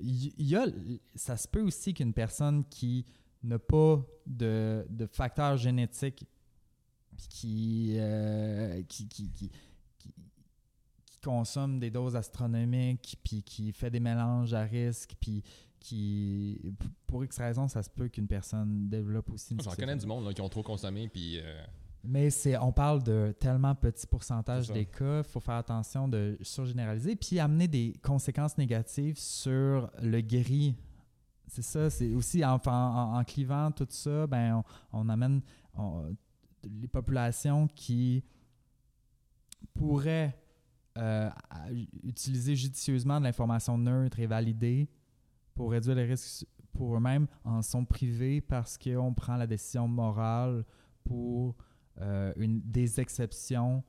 [0.00, 0.66] Y, a,
[1.14, 3.04] ça se peut aussi qu'une personne qui
[3.42, 6.26] n'a pas de, de facteurs génétiques
[7.44, 9.50] euh, qui, qui- qui
[11.22, 15.42] consomme des doses astronomiques, puis qui fait des mélanges à risque, puis
[15.80, 16.60] qui,
[17.06, 20.24] pour X raison, ça se peut qu'une personne développe aussi une J'en connais du monde
[20.26, 21.64] là, qui ont trop consommé, puis euh,
[22.04, 26.38] Mais c'est, on parle de tellement petit pourcentage des cas, il faut faire attention de
[26.42, 30.76] surgénéraliser, puis amener des conséquences négatives sur le guéri.
[31.48, 34.62] C'est ça, c'est aussi en, en- en clivant tout ça, ben
[34.92, 35.42] on, on amène
[35.76, 36.14] on-
[36.64, 38.22] les populations qui
[39.74, 40.36] pourraient
[40.98, 41.30] euh,
[42.02, 44.88] utiliser judicieusement de l'information neutre et validée
[45.54, 50.64] pour réduire les risques pour eux-mêmes en sont privés parce qu'on prend la décision morale
[51.04, 51.54] pour
[52.00, 53.82] euh, une, des exceptions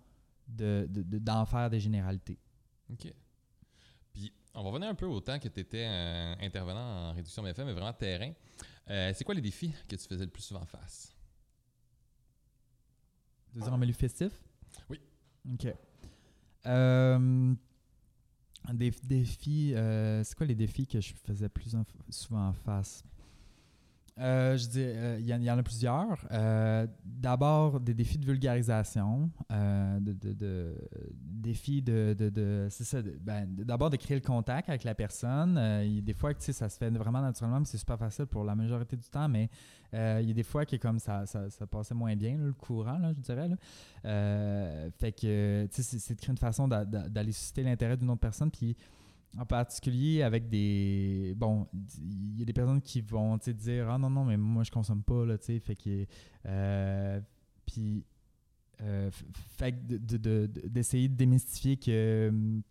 [0.47, 2.37] de, de- de- d'en faire des généralités.
[2.91, 3.13] OK.
[4.11, 5.85] Puis, on va revenir un peu au temps que tu étais
[6.41, 8.31] intervenant en réduction BFM, mais vraiment terrain.
[8.89, 11.15] Euh, c'est quoi les défis que tu faisais le plus souvent face?
[13.51, 14.31] Tu veux dire en milieu festif?
[14.89, 14.99] Oui.
[15.53, 15.67] OK.
[16.65, 17.55] Euh,
[18.73, 23.03] des défis, euh, c'est quoi les défis que je faisais plus en- souvent en face?
[24.19, 26.19] Euh, je dis, euh, il y, en- il y en a plusieurs.
[26.31, 30.75] Euh, D'abord, des défis de vulgarisation, euh, de,
[31.17, 35.57] défis de, c'est ça, ben, d'abord de créer le contact avec la personne.
[35.57, 37.65] Euh, il y a des fois que tu sais, ça se fait vraiment naturellement, mais
[37.65, 39.49] c'est super facile pour la majorité du temps, mais
[39.93, 42.53] euh, il y a des fois que comme ça, ça, ça passait moins bien, le
[42.53, 43.49] courant, je dirais.
[44.05, 47.97] Euh, fait que, tu sais, c'est- de créer une façon d'a- d'a- d'aller susciter l'intérêt
[47.97, 48.75] d'une autre personne, puis
[49.37, 51.33] en particulier avec des...
[51.35, 51.67] Bon,
[51.99, 55.01] il y a des personnes qui vont, dire «Ah non, non, mais moi, je consomme
[55.03, 56.05] pas, là, tu sais.» Fait que...
[56.45, 57.19] euh,
[57.65, 58.05] puis...
[58.81, 59.09] euh,
[60.69, 62.61] d'essayer de démystifier que...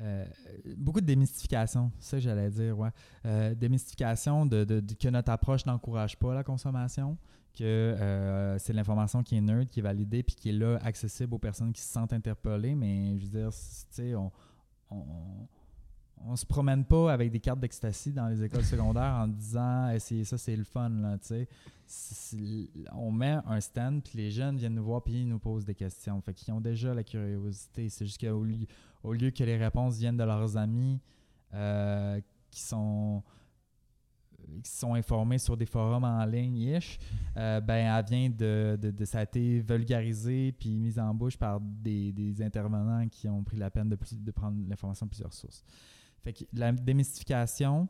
[0.00, 0.24] euh,
[0.76, 3.54] beaucoup de démystification, ça j'allais dire, ouais.
[3.56, 4.64] Démystification de,
[4.98, 7.18] que notre approche n'encourage pas la consommation,
[7.54, 11.38] que c'est l'information qui est neutre, qui est validée, puis qui est là, accessible aux
[11.38, 13.58] personnes qui se sentent interpellées, mais je veux dire, tu
[13.90, 14.30] sais, on,
[14.90, 15.04] on,
[16.26, 20.24] on se promène pas avec des cartes d'ecstasy dans les écoles secondaires en disant essayez
[20.24, 21.16] ça, c'est le fun, là,
[22.92, 25.74] On met un stand, puis les jeunes viennent nous voir, puis ils nous posent des
[25.74, 26.20] questions.
[26.20, 27.88] Fait qu'ils ont déjà la curiosité.
[27.88, 28.66] C'est juste qu'au lieu,
[29.02, 31.00] au lieu que les réponses viennent de leurs amis
[31.54, 32.20] euh,
[32.50, 33.22] qui sont
[34.62, 36.78] qui sont informés sur des forums en ligne,
[37.36, 41.36] euh, ben, elle vient de, de, de- Ça a été vulgarisé puis mise en bouche
[41.36, 45.64] par des, des intervenants qui ont pris la peine de, prendre l'information de plusieurs sources.
[46.24, 47.88] Fait que la démystification,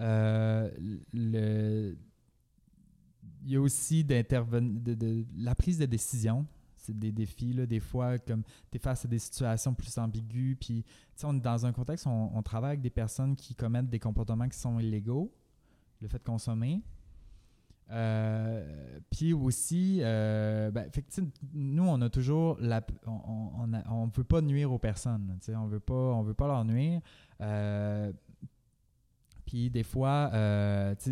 [0.00, 0.70] euh,
[1.12, 1.96] il
[3.46, 6.46] y a aussi d'interven- de, de- la prise de décision.
[6.76, 10.56] C'est des défis, là, des fois, comme tu es face à des situations plus ambiguës,
[10.58, 10.84] puis
[11.22, 14.48] on est dans un contexte où on travaille avec des personnes qui commettent des comportements
[14.48, 15.30] qui sont illégaux,
[16.00, 16.82] le fait de consommer.
[17.90, 20.90] Euh, puis aussi, euh, ben,
[21.54, 22.58] nous, on a toujours
[23.06, 25.38] on, on, on on veut pas nuire aux personnes.
[25.48, 27.00] on veut pas, on veut pas leur nuire.
[27.40, 28.12] Euh,
[29.46, 30.30] puis des fois,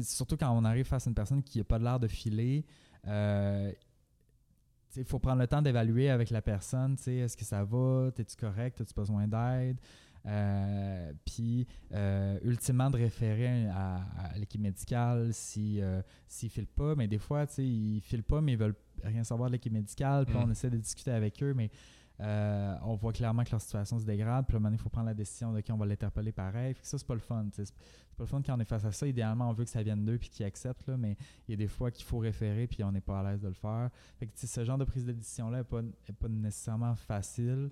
[0.02, 2.66] surtout quand on arrive face à une personne qui n'a pas l'air de filer,
[3.06, 8.80] il faut prendre le temps d'évaluer avec la personne, est-ce que ça va, es-tu correct,
[8.80, 9.78] as-tu besoin d'aide?
[10.26, 16.66] Euh, puis, euh, ultimement, de référer à, à l'équipe médicale si, euh, s'ils ne filent
[16.66, 16.94] pas.
[16.96, 18.74] Mais des fois, tu sais, ils ne filent pas, mais ils veulent
[19.04, 20.26] rien savoir de l'équipe médicale.
[20.26, 20.42] Puis, Mm.
[20.46, 21.70] on essaie de discuter avec eux, mais
[22.18, 24.46] on voit clairement que leur situation se dégrade.
[24.46, 26.74] Puis, à un moment il faut prendre la décision de qui on va l'interpeller pareil.
[26.74, 27.46] Fait que ça, c'est pas le fun.
[27.52, 27.70] C'est
[28.16, 29.06] pas le fun quand on est face à ça.
[29.06, 31.16] Idéalement, on veut que ça vienne d'eux puis qu'ils acceptent, là, mais
[31.46, 33.48] il y a des fois qu'il faut référer puis on n'est pas à l'aise de
[33.48, 33.90] le faire.
[34.18, 37.68] Fait que, ce genre de prise de décision-là n'est pas, est pas nécessairement facile.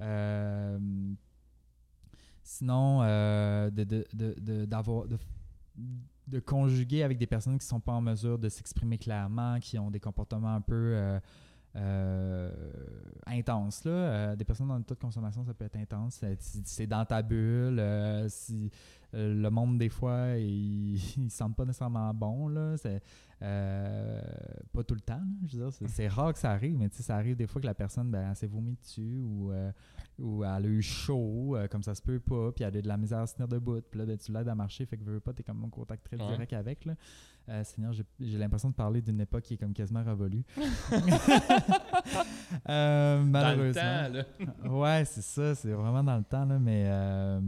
[0.00, 0.78] Euh,
[2.46, 5.18] sinon, euh, de, de, de, d'avoir, de,
[6.28, 9.78] de conjuguer avec des personnes qui ne sont pas en mesure de s'exprimer clairement, qui
[9.80, 11.18] ont des comportements un peu euh,
[11.74, 12.50] euh,
[13.26, 13.84] intenses.
[13.84, 14.36] Là.
[14.36, 16.24] Des personnes dans le taux de consommation, ça peut être intense.
[16.38, 17.82] C'est, dans ta bulle.
[18.28, 18.70] si,
[19.12, 22.46] le monde, des fois, il ne sent pas nécessairement bon.
[22.46, 22.76] Là.
[22.76, 23.02] C'est,
[23.42, 24.20] euh,
[24.72, 25.14] pas tout le temps.
[25.14, 25.46] là.
[25.46, 27.74] Je veux dire, c'est, rare que ça arrive, mais ça arrive des fois que la
[27.74, 29.70] personne ben, s'est vomi dessus ou, euh,
[30.18, 32.88] ou elle a eu chaud, euh, comme ça se peut pas, puis elle a de
[32.88, 33.80] la misère à se tenir debout.
[33.90, 36.04] Puis là, ben, tu l'aides à marcher, fait que veux pas, t'es comme en contact
[36.06, 36.26] très Ouais.
[36.32, 36.84] direct avec.
[36.86, 36.94] Là.
[37.62, 40.42] Seigneur, j'ai, l'impression de parler d'une époque qui est comme quasiment révolue.
[42.68, 43.82] Euh, Dans le malheureusement.
[43.82, 44.12] temps,
[44.64, 44.70] là.
[44.70, 47.40] ouais, c'est ça, c'est vraiment dans le temps, là, mais euh,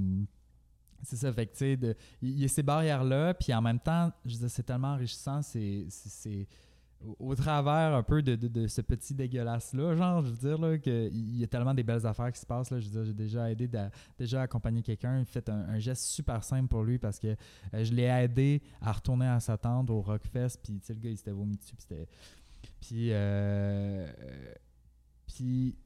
[1.08, 3.80] c'est ça, fait que, tu sais, de- il y a ces barrières-là, puis en même
[3.80, 6.46] temps, je veux c'est tellement enrichissant, c'est, c'est,
[7.18, 10.76] au, travers un peu de, de- de ce petit dégueulasse-là, genre, je veux dire, là,
[10.78, 13.14] qu'il y a tellement des belles affaires qui se passent, là, je veux dire, j'ai
[13.14, 17.28] déjà aidé, d'a- déjà accompagné quelqu'un, fait un, geste super simple pour lui, parce que
[17.28, 21.00] euh, je l'ai aidé à retourner à sa tente au Rockfest, puis, tu sais, le
[21.00, 22.06] gars, il s'était vomi dessus, puis c'était...
[22.80, 24.06] Puis, euh,
[25.26, 25.76] puis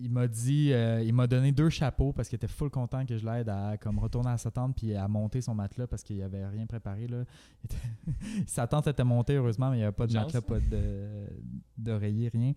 [0.00, 3.16] il m'a dit, euh, il m'a donné deux chapeaux parce qu'il était full content que
[3.16, 6.22] je l'aide à comme retourner à sa tente puis à monter son matelas parce qu'il
[6.22, 7.24] avait rien préparé là.
[8.46, 10.32] Sa tente était montée heureusement mais il n'y avait pas de Chance.
[10.34, 10.60] matelas, pas
[11.76, 12.52] d'oreiller, rien.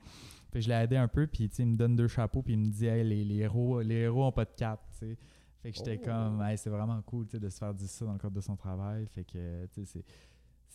[0.52, 2.60] Fait que je l'ai aidé un peu puis il me donne deux chapeaux puis il
[2.60, 5.18] me dit hey, les, les héros les héros ont pas de cap, tu sais.
[5.62, 6.06] Fait que j'étais Oh.
[6.06, 8.56] comme hey, c'est vraiment cool de se faire dire ça dans le cadre de son
[8.56, 9.06] travail.
[9.08, 10.04] Fait que tu sais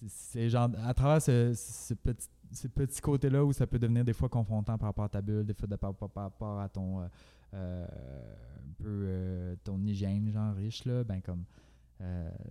[0.08, 4.12] c'est genre à travers ce, ce petit ce petit côté-là où ça peut devenir des
[4.12, 6.68] fois confrontant par rapport à ta bulle, des fois de par, par- par rapport à
[6.68, 7.06] ton euh,
[7.54, 11.44] euh, un peu euh, ton hygiène genre riche là, ben comme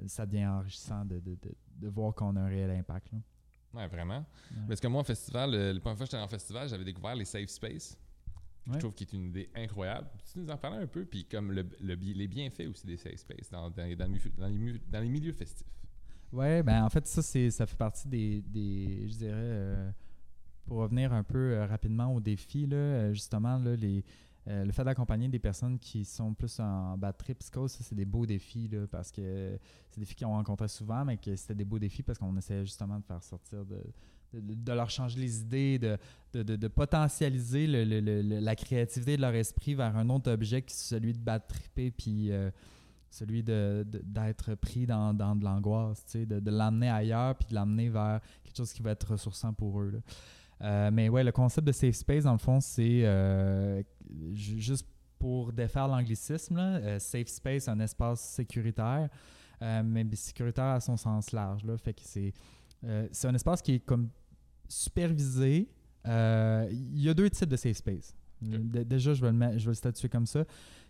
[0.07, 3.11] ça devient enrichissant de, de, de, de voir qu'on a un réel impact.
[3.13, 3.19] Là.
[3.75, 4.25] Ouais, vraiment.
[4.51, 4.57] Ouais.
[4.69, 7.13] Parce que moi, en festival, le, la première fois que j'étais en festival, j'avais découvert
[7.13, 7.97] les safe space.
[8.73, 10.07] Je trouve qu'il est une idée incroyable.
[10.31, 13.17] Tu nous en parlais un peu, puis comme le, le les bienfaits aussi des safe
[13.17, 15.67] space dans, dans, les- dans, les dans les milieux festifs.
[16.35, 19.89] Ouais, ben en fait, ça, c'est ça fait partie des, des je dirais, euh,
[20.65, 24.03] pour revenir un peu euh, rapidement au défi, là, euh, justement, là, les,
[24.47, 28.25] le fait d'accompagner des personnes qui sont plus en bad trip ça, c'est des beaux
[28.25, 29.57] défis, là, parce que
[29.89, 32.35] c'est des défis qu'ils ont rencontrés souvent, mais que c'était des beaux défis parce qu'on
[32.35, 33.81] essayait justement de faire sortir de,
[34.33, 35.97] de, leur changer les idées, de,
[36.33, 40.61] de, de- potentialiser le- le- le- la créativité de leur esprit vers un autre objet
[40.61, 42.31] qui est celui de bad tripper, puis
[43.09, 47.89] celui de- d'être pris dans, dans de l'angoisse, de, de l'emmener ailleurs, puis de l'emmener
[47.89, 49.91] vers quelque chose qui va être ressourçant pour eux.
[49.91, 49.99] là.
[50.61, 53.83] Euh, mais ouais, le concept de safe space, dans le fond, c'est euh,
[54.33, 54.87] ju- juste
[55.19, 59.09] pour défaire l'anglicisme, euh, safe space, un espace sécuritaire,
[59.61, 61.63] mais sécuritaire à son sens large.
[61.65, 62.33] Là, fait que c'est
[63.11, 64.09] c'est un espace qui est comme
[64.67, 65.67] supervisé.
[66.05, 68.15] Il y a deux types de safe space.
[68.41, 70.43] Dé- Déjà, je vais, le je vais le statuer comme ça.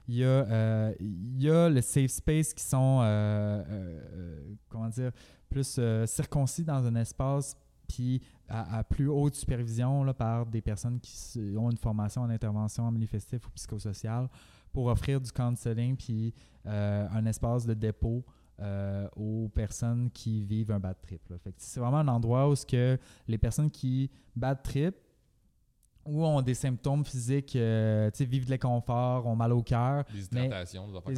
[0.07, 4.89] Il y, a, euh, il y a le safe space qui sont, euh, euh, comment
[4.89, 5.11] dire,
[5.49, 10.99] plus euh, circoncis dans un espace, puis à, plus haute supervision là, par des personnes
[10.99, 14.27] qui ont une formation en intervention en milieu festif ou psychosocial
[14.71, 16.33] pour offrir du counseling, puis
[16.65, 18.23] un espace de dépôt
[19.15, 21.21] aux personnes qui vivent un bad trip.
[21.57, 22.97] C'est vraiment un endroit où ce que
[23.27, 24.95] les personnes qui bad trip
[26.05, 30.03] ou ont des symptômes physiques, euh, tu sais, vivent de l'inconfort, ont mal au cœur,
[30.13, 30.45] Des Mais-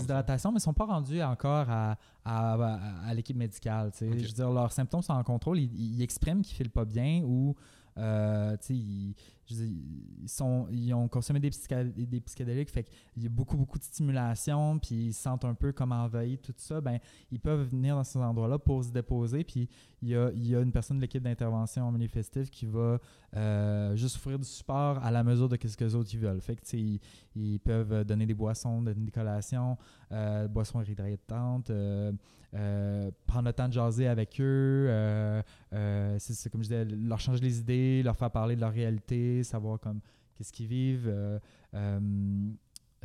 [0.04, 3.92] hydratations, mais ne sont pas rendus encore à, à- à- à l'équipe médicale.
[3.92, 4.20] tu sais.
[4.20, 5.60] Je veux dire, leurs symptômes sont en contrôle.
[5.60, 7.56] Ils, ils expriment qu'ils ne filent pas bien ou
[7.98, 9.16] euh, tu sais, ils,
[9.50, 12.70] ils sont, ils ont consommé des, psychédéliques.
[12.70, 16.38] Fait y a beaucoup, beaucoup de stimulation, puis ils se sentent un peu comme envahis,
[16.38, 16.82] tout ça.
[16.82, 17.00] Ben,
[17.32, 19.44] ils peuvent venir dans ces endroits-là pour se déposer.
[19.44, 19.70] Puis
[20.02, 20.16] il y
[20.56, 23.00] a, une personne de l'équipe d'intervention festif qui va
[23.36, 26.42] euh, juste offrir du support à la mesure de ce que les autres ils veulent.
[26.42, 26.78] Fait que,
[27.36, 29.78] ils, peuvent donner des boissons, des collations,
[30.12, 32.12] euh, boissons hydratantes, euh,
[32.54, 34.90] euh, prendre le temps de jaser avec eux,
[36.18, 39.80] c'est comme je disais, leur changer les idées, leur faire parler de leur réalité, savoir
[39.80, 40.02] comme
[40.36, 41.08] qu'est-ce qu'ils vivent.
[41.08, 41.40] euh,
[41.74, 42.00] euh,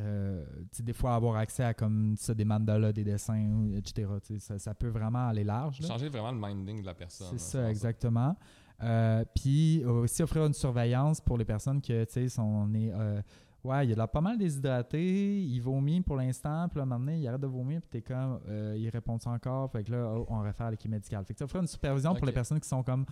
[0.00, 0.44] euh,
[0.80, 4.08] des fois avoir accès à comme ça, des mandalas, des dessins, etc.
[4.38, 5.80] Ça, ça peut vraiment aller large.
[5.80, 5.88] là.
[5.88, 7.28] Changer vraiment le minding de la personne.
[7.32, 8.34] C'est ça, exactement.
[8.82, 13.20] Euh, puis aussi offrir une surveillance pour les personnes que, tu sais, sont euh,
[13.62, 17.40] ouais, il a pas mal déshydraté, il vomit pour l'instant, puis là, maintenant, il arrête
[17.40, 18.40] de vomir, puis t'es comme,
[18.74, 21.24] il répond ça encore, fait que là, oh, on réfère à l'équipe médicale.
[21.26, 23.04] Fait que ça offrir une supervision pour les personnes qui sont comme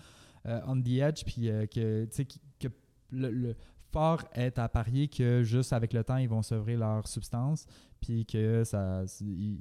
[0.45, 2.25] on the edge, puis que, tu sais,
[2.59, 2.69] que
[3.13, 3.55] le,
[3.91, 7.67] fort est à parier que juste avec le temps, ils vont sevrer leur substance,
[8.01, 9.59] puis que ça, ils,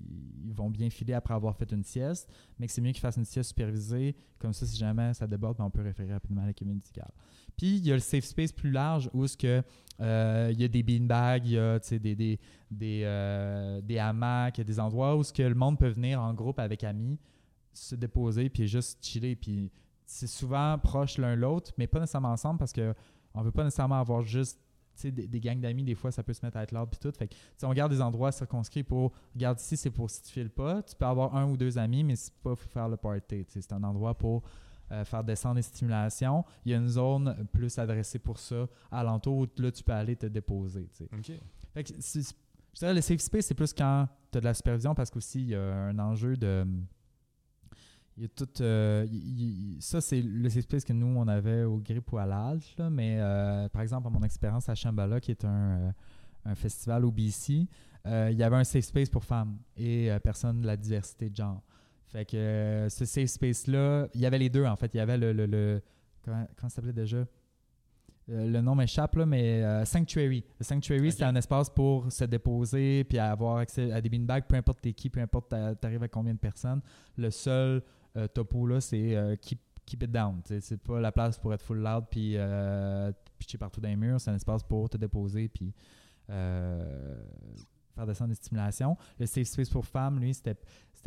[0.53, 3.25] vont bien filer après avoir fait une sieste, mais que c'est mieux qu'ils fassent une
[3.25, 6.67] sieste supervisée, comme ça, si jamais ça déborde, ben, on peut référer rapidement à l'équipe
[6.67, 7.11] médicale.
[7.57, 9.61] Puis, il y a le safe space plus large où ce que,
[9.99, 12.39] euh, il y a des beanbags, il y a des, des,
[12.71, 15.89] des, euh, des hamacs, il y a des endroits où ce que le monde peut
[15.89, 17.19] venir en groupe avec amis,
[17.73, 19.35] se déposer, puis juste chiller.
[19.35, 19.71] Puis
[20.05, 22.93] c'est souvent proche l'un l'autre, mais pas nécessairement ensemble parce que
[23.33, 24.59] on veut pas nécessairement avoir juste
[25.03, 27.11] des, des gangs d'amis, des fois, ça peut se mettre à être loud puis tout.
[27.17, 29.13] Fait que, on garde des endroits circonscrits pour.
[29.33, 30.83] Regarde ici, c'est pour si tu files pas.
[30.83, 33.45] Tu peux avoir un ou deux amis, mais c'est pas pour faire le party.
[33.47, 34.43] C'est un endroit pour
[34.91, 36.43] euh, faire descendre les stimulations.
[36.65, 40.15] Il y a une zone plus adressée pour ça, alentour, où là, tu peux aller
[40.15, 40.89] te déposer.
[40.95, 41.09] tu sais.
[41.13, 41.39] OK.
[41.73, 44.95] Fait que je dirais le safe space, c'est plus quand tu as de la supervision
[44.95, 46.65] parce qu'aussi, il y a un enjeu de.
[48.19, 48.49] Il y a tout.
[48.61, 52.17] euh, il- il- ça, c'est le safe space que nous, on avait au Grip ou
[52.17, 52.75] à l'Alche.
[52.91, 55.49] Mais euh, par exemple, à mon expérience à Shambhala, qui est un,
[55.79, 55.91] euh,
[56.45, 57.65] un festival au BC,
[58.05, 61.61] il y avait un safe space pour femmes et personnes de la diversité de genre.
[62.07, 64.93] Fait que ce safe space-là, il y avait les deux en fait.
[64.93, 65.31] Il y avait le.
[65.31, 65.81] le, le-
[66.25, 67.25] comment, comment ça s'appelait déjà?
[68.31, 70.43] Le nom m'échappe, là, mais euh, Sanctuary.
[70.59, 71.11] Le Sanctuary, Ok.
[71.13, 74.93] c'était un espace pour se déposer puis avoir accès à des beanbags, peu importe t'es
[74.93, 76.81] qui, peu importe t'a- t'arrives à combien de personnes.
[77.17, 77.81] Le seul
[78.17, 79.59] euh, topo là, c'est euh, keep,
[79.91, 80.41] it down.
[80.45, 84.21] C'est pas la place pour être full loud puis euh, pitcher partout dans les murs.
[84.21, 85.73] C'est un espace pour te déposer puis
[86.29, 87.23] euh,
[87.95, 88.95] faire descendre des stimulations.
[89.19, 90.55] Le safe space pour femmes, lui, c'était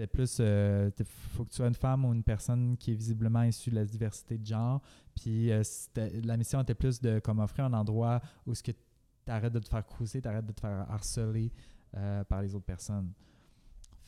[0.07, 3.71] plus il faut que tu sois une femme ou une personne qui est visiblement issue
[3.71, 4.83] de la diversité de genre
[5.15, 5.63] puis euh,
[6.25, 8.79] la mission était plus de comme offrir un endroit où ce que tu
[9.31, 11.53] arrêtes de te faire cruiser, tu arrêtes de te faire harceler
[11.97, 13.13] euh, par les autres personnes.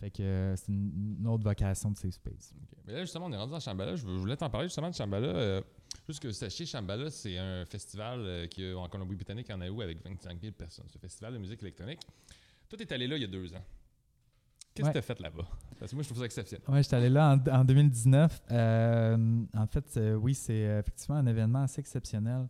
[0.05, 2.53] Fait que euh, c'est une, une autre vocation de safe space.
[2.87, 3.97] Mais là, justement, on est rendu dans Shambhala.
[3.97, 5.29] Je, je voulais t'en parler justement de Shambhala.
[5.29, 5.63] Euh,
[6.07, 9.81] juste que vous sachiez, Shambhala, c'est un festival euh, qui est en Colombie-Britannique, en Août,
[9.81, 10.85] avec 25 000 personnes.
[10.93, 12.01] Ce festival de musique électronique.
[12.69, 13.65] Toi, t'es allé là il y a deux ans.
[14.75, 14.93] Qu'est-ce Ouais.
[14.93, 15.49] que t'as fait là-bas?
[15.79, 16.69] Parce que moi, je trouve ça exceptionnel.
[16.69, 18.43] Ouais, j'étais allé là en, en 2019.
[18.51, 22.47] Euh, en fait, euh, oui, c'est euh, effectivement un événement assez exceptionnel.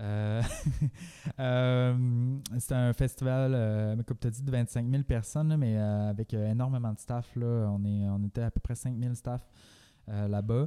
[0.00, 0.42] Euh,
[1.40, 6.34] euh, c'est un festival, euh, comme tu as dit, de 25 000 personnes, mais avec
[6.34, 7.30] énormément de staff.
[7.36, 9.42] On, était à peu près 5 000 staff
[10.06, 10.66] là-bas.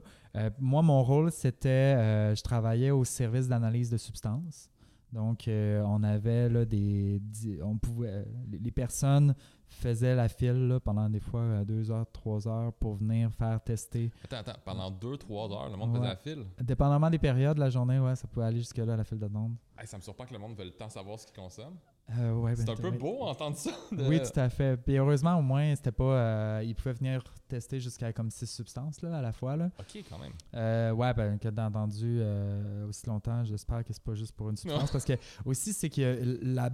[0.59, 4.69] Moi, mon rôle, c'était, euh, je travaillais au service d'analyse de substances.
[5.13, 7.21] Donc, euh, on avait là, des.
[7.63, 9.35] On pouvait, les- personnes
[9.69, 13.61] faisaient la file là, pendant des fois euh, deux heures, trois heures pour venir faire
[13.61, 14.11] tester.
[14.23, 14.59] Attends, attends.
[14.65, 15.97] Pendant deux, trois heures, le monde Ouais.
[15.99, 16.45] faisait la file?
[16.61, 19.51] Dépendamment des périodes de la journée, ouais, ça peut aller jusque-là, la file d'attente.
[19.77, 21.75] Hey, ça me surprend que le monde veuille le temps de savoir ce qu'il consomme.
[22.09, 23.71] Euh, ouais, c'est ben, un peu beau entendre ça.
[23.91, 24.77] de- Oui, tout à fait.
[24.77, 26.03] Puis heureusement, au moins, c'était pas.
[26.03, 29.55] euh, ils pouvaient venir tester jusqu'à comme six substances là, à la fois.
[29.55, 29.71] Là.
[29.79, 30.33] OK, quand même.
[30.53, 34.49] Euh, ouais, ben, que d'en entendu euh, aussi longtemps, j'espère que c'est pas juste pour
[34.49, 34.91] une substance.
[34.91, 35.13] parce que
[35.45, 36.69] aussi, c'est que la,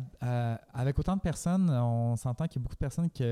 [0.74, 3.24] avec autant de personnes, on s'entend qu'il y a beaucoup de personnes y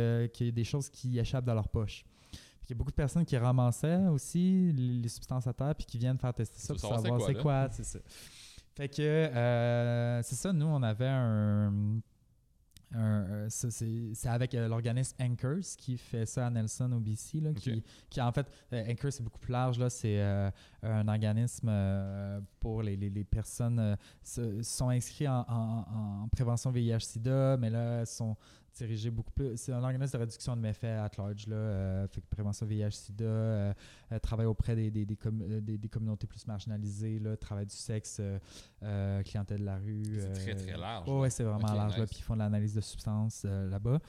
[0.50, 2.06] a des choses qui échappent dans leur poche.
[2.32, 5.74] Puis Il y a beaucoup de personnes qui ramassaient aussi les, les substances à terre
[5.74, 8.00] puis qui viennent faire tester ça pour savoir c'est quoi, quoi, c'est ça.
[8.78, 11.68] Fait que euh, c'est ça, nous, on avait un.
[11.68, 11.98] un-
[12.96, 17.84] euh, c'est avec euh, l'organisme Anchors qui fait ça à Nelson au BC, là, qui,
[18.10, 20.50] qui en fait, euh, Anchor c'est beaucoup plus large, là, c'est euh,
[20.84, 26.72] un organisme euh, pour les, les- les personnes se- sont inscrits en, en- en prévention
[26.72, 28.38] VIH-Sida, mais là, sont
[28.78, 29.58] dirigés beaucoup plus.
[29.58, 33.24] C'est un organisme de réduction de méfaits à large, là, euh, fait que prévention VIH-Sida,
[33.26, 33.74] euh,
[34.12, 37.66] euh, travail auprès des, des, des, com- euh, des- des communautés plus marginalisées, là, travail
[37.66, 38.22] du sexe,
[39.24, 40.04] clientèle de la rue.
[40.20, 41.08] C'est très, très large.
[41.08, 41.20] Là.
[41.20, 41.98] ouais, c'est vraiment large.
[41.98, 42.06] là.
[42.08, 44.00] Puis ils font de l'analyse de substances là-bas.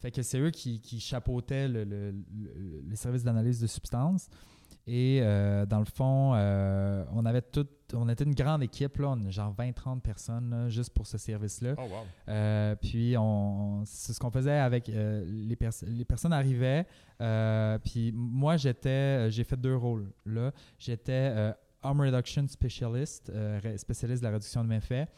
[0.00, 4.28] Fait que c'est eux qui, qui chapeautaient le, le, le- le service d'analyse de substances.
[4.86, 5.20] Et
[5.68, 10.00] dans le fond, on avait tout, on était une grande équipe, là, on genre 20-30
[10.00, 11.74] personnes là, juste pour ce service-là.
[11.78, 11.88] Oh, wow.
[12.28, 16.86] Euh, puis on, c'est ce qu'on faisait avec euh, les, pers- les personnes arrivaient.
[17.20, 20.52] euh, puis moi j'étais, j'ai fait deux rôles là.
[20.78, 23.30] J'étais harm reduction specialist,
[23.76, 25.08] spécialiste de la réduction de méfaits.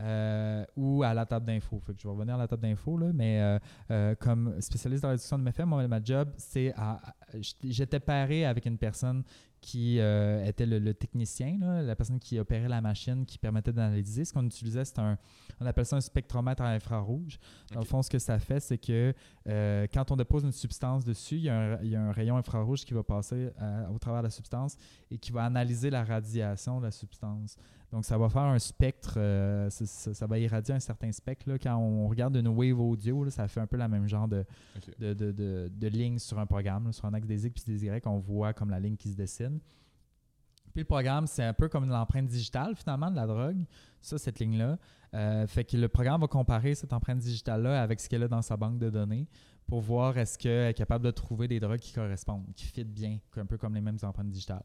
[0.00, 1.80] euh, ou à la table d'info.
[1.88, 3.58] Je vais revenir à la table d'info, là, mais euh,
[3.90, 7.00] euh, comme spécialiste de la réduction de méfaits, moi, ma job, c'est à,
[7.34, 9.22] j'étais- j'étais pairé avec une personne
[9.62, 13.72] qui euh, était le, le technicien, là, la personne qui opérait la machine qui permettait
[13.72, 14.24] d'analyser.
[14.24, 15.16] Ce qu'on utilisait, c'est un,
[15.60, 17.38] on appelle ça un spectromètre à infrarouge.
[17.72, 19.14] Dans le fond, ce que ça fait, c'est que
[19.48, 22.10] euh, quand on dépose une substance dessus, il y, a un, il y a un
[22.10, 24.76] rayon infrarouge qui va passer euh, au travers de la substance
[25.12, 27.56] et qui va analyser la radiation de la substance.
[27.92, 31.46] Donc, ça va faire un spectre, euh, ça, va irradier un certain spectre.
[31.48, 31.58] là.
[31.58, 34.46] Quand on regarde une wave audio, là, ça fait un peu la même genre de,
[34.76, 34.98] Ok.
[34.98, 37.74] de, de, de, de ligne sur un programme, là, sur un axe des X puis
[37.74, 39.60] des Y, on voit comme la ligne qui se dessine.
[40.72, 43.62] Puis le programme, c'est un peu comme l'empreinte digitale finalement de la drogue,
[44.00, 44.78] ça, cette ligne-là.
[45.14, 48.40] Euh, fait que le programme va comparer cette empreinte digitale-là avec ce qu'elle a dans
[48.40, 49.28] sa banque de données
[49.66, 53.18] pour voir est-ce qu'elle est capable de trouver des drogues qui correspondent, qui fit bien,
[53.36, 54.64] un peu comme les mêmes empreintes digitales.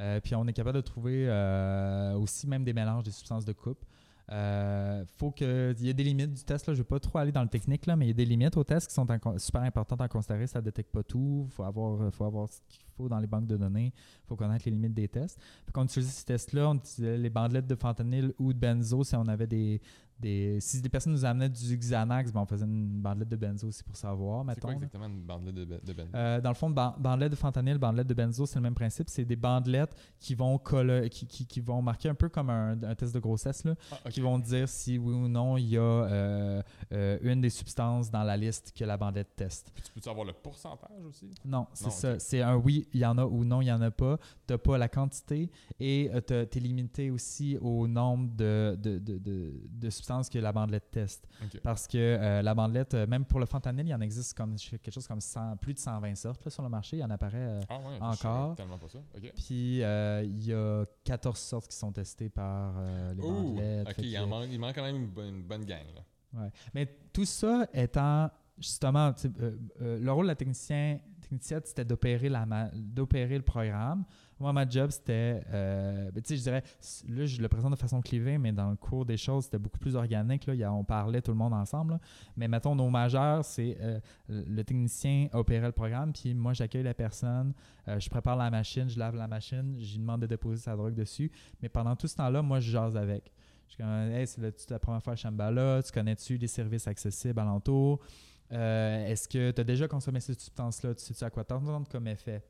[0.00, 3.52] Euh, puis on est capable de trouver euh, aussi même des mélanges des substances de
[3.52, 3.84] coupe.
[4.32, 5.74] Euh, faut que.
[5.78, 6.66] Il y a des limites du test.
[6.66, 6.74] Là.
[6.74, 8.24] Je ne vais pas trop aller dans le technique, là, mais il y a des
[8.24, 9.06] limites au test qui sont
[9.38, 10.46] super importantes à considérer.
[10.46, 11.46] Ça détecte pas tout.
[11.48, 13.92] Il faut avoir, faut avoir ce qu'il faut dans les banques de données.
[13.96, 15.38] Il faut connaître les limites des tests.
[15.72, 19.16] Quand on utilisait ces tests-là, on utilisait les bandelettes de fentanyl ou de benzo si
[19.16, 19.80] on avait des.
[20.20, 23.68] Des si des personnes nous amenaient du Xanax, ben on faisait une bandelette de benzo
[23.68, 24.44] aussi pour savoir.
[24.54, 26.08] C'est quoi exactement une bandelette de, de Ben?
[26.14, 29.08] Euh, dans le fond, ban- bandelette de fentanyl, bandelette de benzo, c'est le même principe.
[29.08, 32.80] C'est des bandelettes qui vont, coller- qui, qui- qui vont marquer un peu comme un,
[32.82, 35.76] un test de grossesse, là, Ah, qui vont dire si oui ou non il y
[35.78, 36.62] a euh,
[36.92, 39.70] euh, une des substances dans la liste que la bandelette teste.
[39.74, 41.30] Puis tu peux-tu avoir le pourcentage aussi?
[41.44, 42.18] Non, c'est ça.
[42.18, 44.18] C'est un oui, il y en a ou non, il n'y en a pas.
[44.46, 49.18] Tu n'as pas la quantité et tu es limité aussi au nombre de, de, de,
[49.18, 51.28] de- de substances que la bandelette teste.
[51.62, 54.56] Parce que euh, la bandelette, euh, même pour le fentanyl, il y en existe comme
[54.56, 56.96] quelque chose comme 100 plus de 120 sortes là, sur le marché.
[56.96, 57.36] Il y en apparaît.
[57.38, 58.16] euh, Ah ouais, Encore.
[58.16, 58.98] savais tellement pas ça.
[59.16, 59.32] Ok.
[59.36, 62.74] puis euh, il y a 14 sortes qui sont testées par
[63.14, 63.94] les bandelettes.
[63.98, 65.84] il, en manque, il manque quand même une bonne, une bonne gang.
[65.94, 66.42] Là.
[66.42, 66.50] Ouais.
[66.74, 69.12] Mais tout ça étant justement,
[69.80, 72.44] le rôle de la technicien, technicienne, c'était d'opérer la
[72.74, 74.04] d'opérer le programme.
[74.40, 76.62] Moi, ma job, c'était, euh, ben, tu sais, je dirais,
[77.08, 79.78] là, je le présente de façon clivée, mais dans le cours des choses, c'était beaucoup
[79.78, 80.46] plus organique.
[80.46, 80.72] Là.
[80.72, 81.92] On parlait tout le monde ensemble.
[81.92, 82.00] là.
[82.38, 86.94] Mais mettons, nos majeurs, c'est euh, le technicien opérait le programme, puis moi, j'accueille la
[86.94, 87.52] personne,
[87.86, 90.74] euh, je prépare la machine, je lave la machine, je lui demande de déposer sa
[90.74, 91.30] drogue dessus.
[91.60, 93.30] Mais pendant tout ce temps-là, moi, je jase avec.
[93.66, 97.38] Je suis comme, hey, c'est la, première fois à Shambhala, tu connais-tu les services accessibles
[97.38, 98.00] alentour?
[98.52, 100.94] Euh, Est-ce que tu as déjà consommé cette substance-là?
[100.94, 102.42] Tu sais-tu à quoi t'attendre comme effet?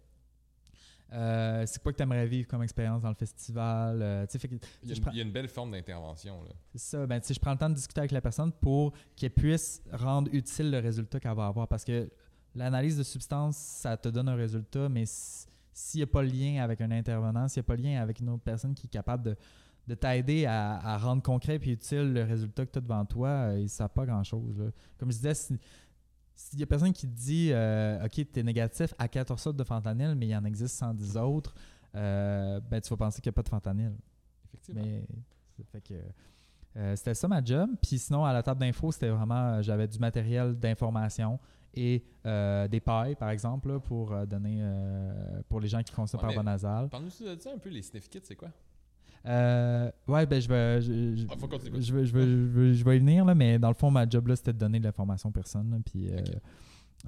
[1.12, 4.00] Euh, c'est quoi que tu aimerais vivre comme expérience dans le festival?
[4.00, 6.40] Euh, fait que- Il y, a une, prends- il y a une belle forme d'intervention.
[6.72, 9.82] c'est ça, ben, je prends le temps de discuter avec la personne pour qu'elle puisse
[9.92, 11.66] rendre utile le résultat qu'elle va avoir.
[11.66, 12.08] Parce que
[12.54, 16.62] l'analyse de substance, ça te donne un résultat, mais s'il n'y a pas le lien
[16.62, 18.90] avec un intervenant, s'il n'y a pas le lien avec une autre personne qui est
[18.90, 19.36] capable de,
[19.88, 23.28] de t'aider à, à rendre concret et utile le résultat que tu as devant toi,
[23.28, 24.70] euh, il ne sert pas grand-chose.
[24.98, 25.58] Comme je disais, si-
[26.40, 29.56] s'il y a personne qui te dit euh, OK, tu es négatif à 14 sortes
[29.56, 31.54] de fentanyl, mais il y en existe 110 autres,
[31.94, 33.92] euh, ben, tu vas penser qu'il n'y a pas de fentanyl.
[34.46, 34.82] Effectivement.
[34.82, 35.06] Mais
[35.56, 35.94] ça fait que
[36.76, 37.70] euh, c'était ça ma job.
[37.82, 41.38] Puis sinon, à la table d'info, c'était vraiment, j'avais du matériel d'information
[41.74, 46.22] et euh, des pailles, par exemple, là, pour donner euh, pour les gens qui consomment
[46.22, 46.88] Ouais, par voie nasale.
[46.88, 48.50] Parle-nous de ça un peu, les sniff kits, c'est quoi?
[49.26, 51.34] Euh, ouais, ben je vais, je, je- Ah,
[51.78, 53.90] je vais, je vais, je vais- je vais y venir là, mais dans le fond,
[53.90, 55.68] ma job là, c'était de donner de l'information aux personnes.
[55.84, 56.20] puis, euh,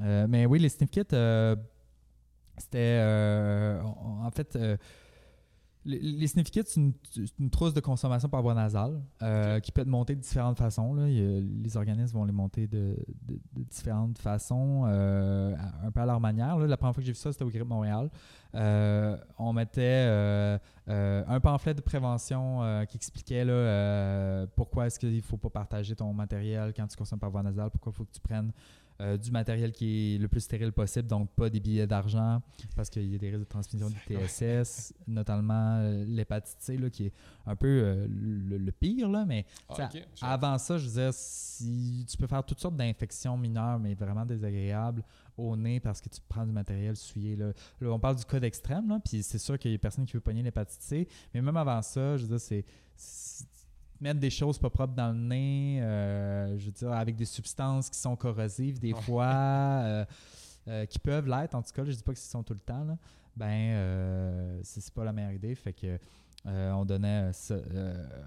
[0.03, 0.69] euh, mais oui, les
[1.15, 1.57] euh,
[2.59, 2.99] c'était
[4.27, 4.57] en fait.
[5.85, 6.27] Les, les
[6.69, 6.93] c'est une,
[7.51, 10.95] trousse de consommation par voie nasale euh, qui peut être montée de différentes façons.
[10.95, 11.09] là.
[11.09, 16.07] Il les organismes vont les monter de, de- de différentes façons, euh, un peu à
[16.07, 16.59] leur manière.
[16.59, 16.67] là.
[16.67, 18.11] La première fois que j'ai vu ça, c'était au Grip Montréal.
[18.55, 20.07] Euh, on mettait
[20.87, 26.13] un pamphlet de prévention qui expliquait là, pourquoi est-ce qu'il ne faut pas partager ton
[26.13, 28.53] matériel quand tu consommes par voie nasale, pourquoi il faut que tu prennes
[29.03, 32.41] euh, du matériel qui est le plus stérile possible, donc pas des billets d'argent,
[32.77, 36.89] parce qu'il y a des risques de transmission du TSS, notamment euh, l'hépatite C, là,
[36.89, 37.13] qui est
[37.45, 39.75] un peu euh, le, le pire, là, mais Ah,
[40.35, 44.25] avant ça, je veux dire, si tu peux faire toutes sortes d'infections mineures, mais vraiment
[44.25, 45.03] désagréables
[45.37, 47.37] au nez parce que tu prends du matériel souillé.
[47.37, 50.05] Là, Là, on parle du cas d'extrême, là, puis c'est sûr qu'il y a personne
[50.07, 52.65] qui veut pogner l'hépatite C, mais même avant ça, je veux dire, c'est
[54.03, 57.89] mettre des choses pas propres dans le nez, euh, je veux dire, avec des substances
[57.89, 60.05] qui sont corrosives des fois, euh,
[60.69, 62.61] euh, qui peuvent l'être, en tout cas, je dis pas que ce sont tout le
[62.61, 62.97] temps, là,
[63.37, 65.99] ben, c'est pas la meilleure idée, fait que
[66.45, 67.31] on donnait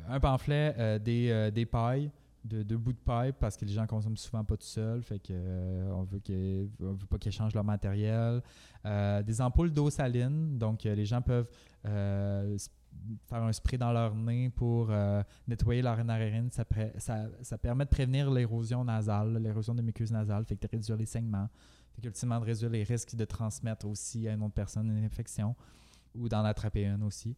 [0.08, 2.10] un pamphlet, des, des pailles,
[2.46, 5.20] de, deux bouts de paille parce que les gens consomment souvent pas tout seul, fait
[5.20, 8.42] que euh, on veut qu'ils- veut pas qu'ils changent leur matériel.
[8.86, 11.50] Euh, des ampoules d'eau saline, donc euh, les gens peuvent
[13.28, 16.50] faire un spray dans leur nez pour euh, nettoyer leur narine.
[16.52, 16.66] Ça,
[16.98, 20.98] ça, ça permet de prévenir l'érosion nasale, l'érosion des muqueuses nasales, fait que de réduire
[20.98, 21.50] les saignements,
[21.94, 25.56] fait qu'ultimement de réduire les risques de transmettre aussi à une autre personne une infection
[26.16, 27.36] ou d'en attraper une aussi.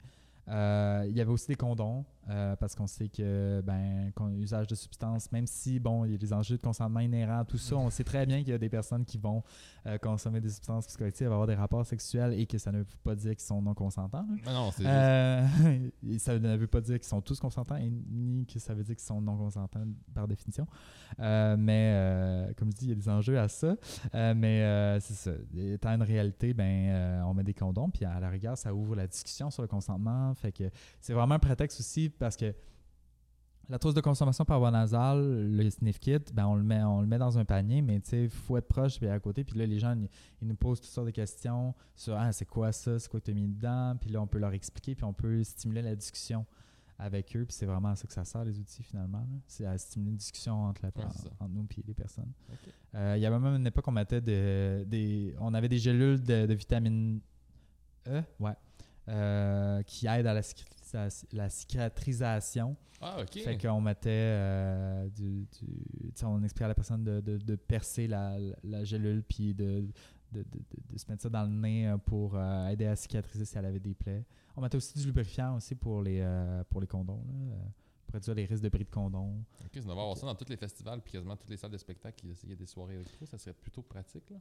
[0.47, 4.67] Euh, il y avait aussi des condoms, euh, parce qu'on sait que, ben, qu'on- usage
[4.67, 7.75] de substances, même si, bon, il y a des enjeux de consentement inhérents tout ça,
[7.75, 9.43] on sait très bien qu'il y a des personnes qui vont
[9.85, 13.15] euh, consommer des substances psychoactives, avoir des rapports sexuels et que ça ne veut pas
[13.15, 14.25] dire qu'ils sont non consentants.
[14.45, 14.51] là.
[14.51, 14.85] Non, c'est.
[14.85, 15.47] Euh,
[16.17, 18.95] ça ne veut pas dire qu'ils sont tous consentants et ni que ça veut dire
[18.95, 20.67] qu'ils sont non consentants par définition.
[21.17, 23.75] Mais comme je dis, il y a des enjeux à ça.
[24.13, 25.31] Mais c'est ça.
[25.55, 29.07] Étant une réalité, ben, on met des condoms, puis à la rigueur, ça ouvre la
[29.07, 30.33] discussion sur le consentement.
[30.35, 30.69] Fait que
[30.99, 32.53] c'est vraiment un prétexte aussi parce que
[33.69, 37.01] la trousse de consommation par voie nasale, le sniff kit, ben on le met, on
[37.01, 39.43] le met dans un panier, mais tu sais, il faut être proche puis à côté.
[39.43, 40.07] Puis là, les gens, ils,
[40.41, 43.25] ils nous posent toutes sortes de questions sur ah, c'est quoi ça, c'est quoi que
[43.25, 43.97] tu as mis dedans?
[43.99, 46.45] Puis là, on peut leur expliquer, puis on peut stimuler la discussion
[46.97, 47.43] avec eux.
[47.43, 49.27] Puis c'est vraiment à ça que ça sert, les outils, finalement.
[49.47, 51.29] C'est à stimuler une discussion entre, la, Ouais, c'est ça.
[51.37, 52.31] entre nous et les personnes.
[52.95, 56.23] Euh, il y avait même une époque, on mettait de- des, on avait des gélules
[56.23, 57.19] de, de vitamine
[58.07, 58.53] E, ouais,
[59.09, 60.76] euh, qui aident à la, cicatrisa-
[61.31, 62.75] la cicatrisation.
[63.01, 63.39] Ah, ok.
[63.43, 65.45] Fait qu'on mettait euh, du,
[66.23, 69.81] on expliquait à la personne de, de- de percer la, la gélule puis de,
[70.31, 72.95] de, de- de- de se mettre ça dans le nez euh, pour euh, aider à
[72.95, 74.25] cicatriser si elle avait des plaies.
[74.55, 77.55] On mettait aussi du lubrifiant aussi pour les, euh, pour les condoms, là,
[78.07, 79.43] pour réduire les risques de bris de condom.
[79.63, 81.77] Ok, ça devrait avoir ça dans tous les festivals puis quasiment toutes les salles de
[81.77, 83.25] spectacle qui essayaient des soirées électro.
[83.27, 84.37] Ça serait plutôt pratique, là.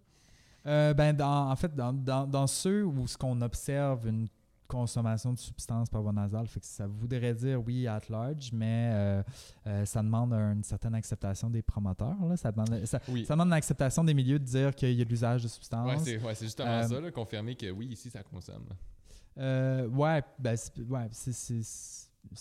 [0.67, 4.27] Euh, ben, dans- en fait, dans, dans, dans ceux où ce qu'on observe une
[4.67, 8.91] consommation de substances par voie nasale, fait que ça voudrait dire oui at large, mais
[8.93, 9.23] euh,
[9.67, 12.17] euh, ça demande une certaine acceptation des promoteurs.
[12.29, 12.37] Là.
[12.37, 13.25] Ça, demande, ça, Oui.
[13.25, 15.89] ça demande une acceptation des milieux de dire qu'il y a de l'usage de substances.
[15.89, 18.65] Ouais, c'est ouais, justement Euh, ça, là, confirmer que oui, ici, ça consomme.
[19.37, 21.09] Ouais, ben, c'est, ouais,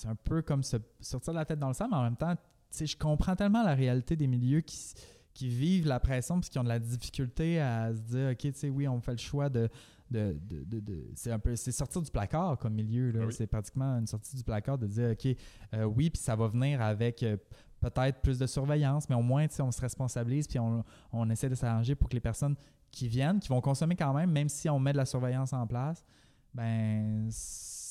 [0.05, 2.35] un peu comme se sortir la tête dans le sang, mais en même temps,
[2.71, 6.69] je comprends tellement la réalité des milieux qui vivent la pression parce qu'ils ont de
[6.69, 9.69] la difficulté à se dire, OK, tu sais, oui, on fait le choix de.
[10.11, 13.21] De, de, de- de- c'est un peu c'est sortir du placard comme milieu là.
[13.23, 13.33] Ah oui.
[13.33, 15.35] c'est pratiquement une sortie du placard de dire ok
[15.73, 17.37] euh, oui puis ça va venir avec euh,
[17.79, 21.55] peut-être plus de surveillance mais au moins on se responsabilise puis on, on essaie de
[21.55, 22.55] s'arranger pour que les personnes
[22.91, 25.65] qui viennent qui vont consommer quand même même si on met de la surveillance en
[25.65, 26.03] place
[26.53, 27.27] ben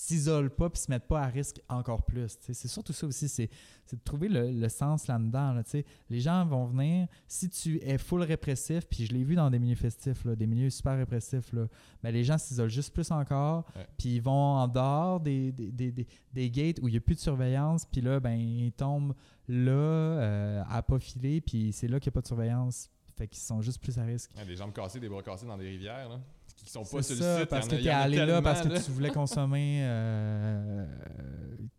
[0.07, 2.37] s'isolent pas puis se mettent pas à risque encore plus.
[2.41, 3.49] C'est surtout ça aussi, c'est
[3.87, 5.53] c'est de trouver le, le sens là-dedans.
[5.53, 5.63] là,
[6.09, 9.59] les gens vont venir, si tu es full répressif, puis je l'ai vu dans des
[9.59, 11.67] milieux festifs, là, des milieux super répressifs, là,
[12.03, 13.65] ben les gens s'isolent juste plus encore,
[13.99, 17.01] puis ils vont en dehors des, des, des, des- des gates où il n'y a
[17.01, 19.15] plus de surveillance, puis là, ben, ils tombent
[19.49, 22.91] là euh, à pas filer, puis c'est là qu'il n'y a pas de surveillance.
[23.17, 24.33] Fait qu'ils sont juste plus à risque.
[24.37, 26.21] Ouais, des jambes cassées, des bras cassés dans des rivières, là,
[26.65, 27.51] qui sont pas sur ça, le site.
[27.51, 28.91] parce que en a- tu il es y en a allé là parce que tu
[28.91, 30.87] voulais consommer euh,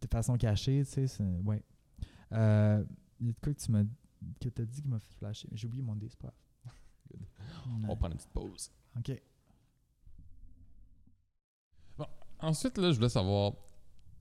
[0.02, 1.24] de façon cachée, tu sais.
[1.44, 1.62] Ouais.
[2.32, 2.84] Euh,
[3.20, 3.84] Il y a de quoi que tu m'as
[4.42, 5.48] que as dit qui m'a fait flasher.
[5.54, 6.34] J'ai oublié mon dé, c'est pas.
[7.84, 8.72] On va prendre une petite pause.
[8.98, 9.12] Ok.
[12.40, 13.54] Ensuite, là, je voulais savoir,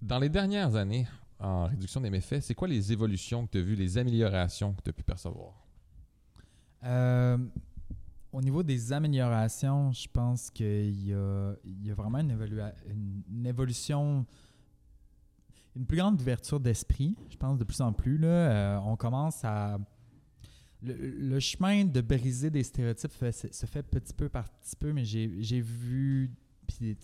[0.00, 1.06] dans les dernières années,
[1.40, 4.82] en réduction des méfaits, c'est quoi les évolutions que tu as vues, les améliorations que
[4.82, 5.52] tu as pu percevoir?
[6.84, 7.36] Euh,
[8.34, 12.32] au niveau des améliorations, je pense qu'il y y a vraiment une,
[13.30, 14.26] une- évolution,
[15.76, 18.18] une plus grande ouverture d'esprit, je pense, de plus en plus.
[18.18, 19.78] Là, Euh, on commence à.
[20.82, 25.60] Le, chemin de briser des stéréotypes se fait petit peu par petit peu, mais j'ai
[25.60, 26.30] vu
[26.66, 26.94] puis,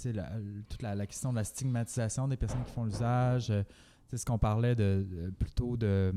[0.68, 4.24] toute la, question de la stigmatisation des personnes qui font l'usage, euh, tu sais, ce
[4.26, 6.12] qu'on parlait de- plutôt de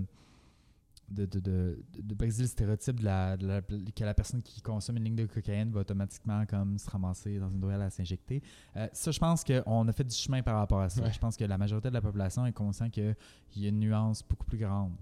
[1.13, 4.61] de, de, de, de briser le stéréotype de la, de la- que la personne qui
[4.61, 8.41] consomme une ligne de cocaïne va automatiquement comme se ramasser dans une ruelle à s'injecter.
[8.75, 11.01] Euh, ça, je pense qu'on a fait du chemin par rapport à ça.
[11.03, 11.11] Ouais.
[11.13, 13.15] Je pense que la majorité de la population est conscient qu'il
[13.57, 14.93] y a une nuance beaucoup plus grande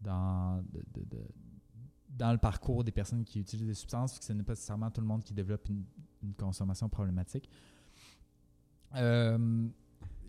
[0.00, 1.28] dans, de- de- de-
[2.10, 5.00] dans le parcours des personnes qui utilisent des substances, que ce n'est pas nécessairement tout
[5.00, 5.84] le monde qui développe une,
[6.22, 7.48] une consommation problématique.
[8.94, 9.68] Euh,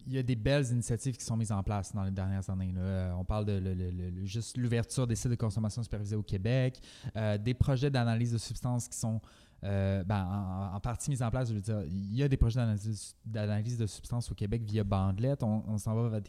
[0.06, 2.72] il y a des belles initiatives qui sont mises en place dans les dernières années.
[2.72, 2.82] là.
[2.82, 6.80] Euh, on parle de juste l'ouverture des sites de consommation supervisée au Québec,
[7.16, 9.22] euh, des projets d'analyse de substances qui sont
[9.64, 11.49] euh, ben, en, partie mis en place.
[11.49, 15.41] Je veux dire, il y a des projets d'analyse- de substances au Québec via Bandelette.
[15.43, 16.20] On, s'en va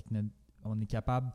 [0.64, 1.32] On est capable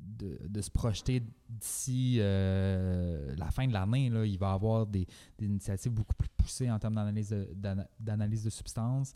[0.00, 4.06] de, de se projeter d'ici la fin de l'année.
[4.06, 5.06] Il va y avoir des,
[5.40, 9.14] initiatives beaucoup plus poussées en termes d'analyse de, d'ana- d'analyse de substances.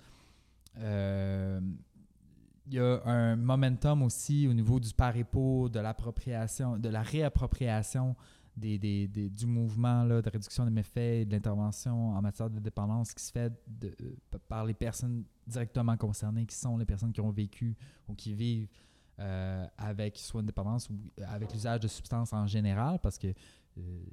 [2.69, 8.17] Il y a un momentum aussi au niveau du par-épo, de l'appropriation, de la réappropriation
[8.57, 12.49] des, des- des- du mouvement là, de réduction des méfaits et de l'intervention en matière
[12.51, 13.53] de dépendance qui se fait
[13.85, 13.91] euh,
[14.49, 17.77] par les personnes directement concernées, qui sont les personnes qui ont vécu
[18.09, 18.69] ou qui vivent
[19.21, 20.95] euh, avec soit une dépendance ou
[21.27, 23.29] avec l'usage de substances en général, parce que
[23.79, 24.05] euh,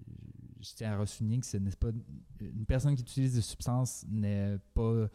[0.60, 1.90] je tiens à souligner que ce n'est pas
[2.42, 5.08] une personne qui utilise des substances n'est pas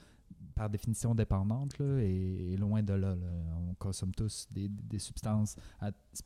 [0.58, 3.14] par définition dépendante là, et, loin de là.
[3.70, 5.56] On consomme tous des, substances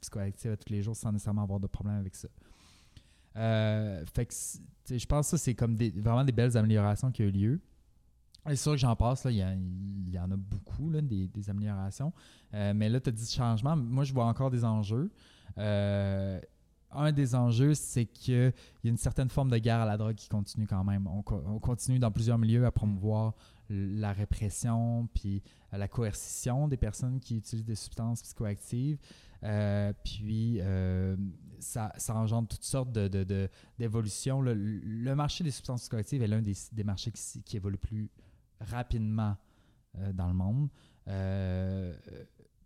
[0.01, 2.29] psychoactives à tous les jours sans nécessairement avoir de problème avec ça.
[3.37, 4.35] Euh, fait que
[4.97, 7.61] je pense que ça, c'est comme vraiment des belles améliorations qui ont eu lieu.
[8.47, 12.13] C'est sûr que j'en passe, il, y en a beaucoup, là, des, améliorations.
[12.55, 13.77] Euh, mais là, tu as dit changement.
[13.77, 15.13] Moi, je vois encore des enjeux.
[15.59, 16.41] Euh,
[16.91, 20.17] un des enjeux, c'est qu'il y a une certaine forme de guerre à la drogue
[20.17, 21.07] qui continue quand même.
[21.07, 23.35] On continue dans plusieurs milieux à promouvoir
[23.69, 25.43] la répression puis
[25.73, 28.99] euh, la coercition des personnes qui utilisent des substances psychoactives.
[29.45, 31.17] Euh, puis euh,
[31.59, 34.41] ça, engendre toutes sortes de, de- de- d'évolutions.
[34.41, 38.11] Le, marché des substances psychoactives est l'un des, des marchés qui, évolue plus
[38.61, 39.37] rapidement
[40.15, 40.69] dans le monde.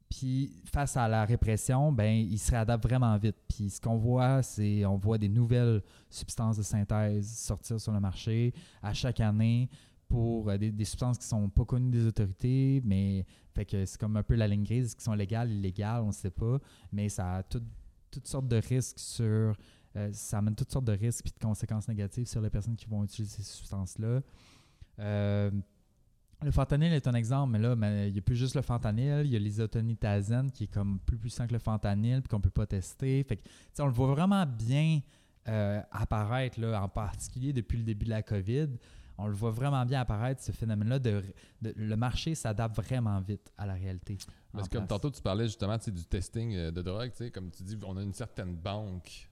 [0.09, 3.37] Puis face à la répression, ben ils se réadaptent vraiment vite.
[3.49, 8.01] Puis ce qu'on voit, c'est on voit des nouvelles substances de synthèse sortir sur le
[8.01, 9.69] marché à chaque année
[10.09, 13.25] pour euh, des, substances qui sont pas connues des autorités, mais
[13.55, 16.13] fait que c'est comme un peu la ligne grise, qui sont légales, illégales, on ne
[16.13, 16.59] sait pas,
[16.93, 17.63] mais ça a tout-
[18.11, 19.57] toutes sortes de risques sur
[19.97, 22.87] euh, ça amène toutes sortes de risques et de conséquences négatives sur les personnes qui
[22.87, 24.21] vont utiliser ces substances-là.
[24.99, 25.51] Euh,
[26.43, 29.25] le fentanyl est un exemple, mais là, mais il n'y a plus juste le fentanyl,
[29.25, 32.43] il y a l'isotonitazène qui est comme plus puissant que le fentanyl puis qu'on ne
[32.43, 33.25] peut pas tester.
[33.25, 33.43] Fait que,
[33.79, 35.01] on le voit vraiment bien
[35.93, 38.69] apparaître, là, en particulier depuis le début de la COVID.
[39.19, 40.99] On le voit vraiment bien apparaître, ce phénomène-là.
[40.99, 41.23] De,
[41.63, 44.19] de- le marché s'adapte vraiment vite à la réalité.
[44.53, 47.77] Parce que comme tantôt, tu parlais justement du testing euh, de drogue, comme tu dis,
[47.87, 49.29] on a une certaine banque.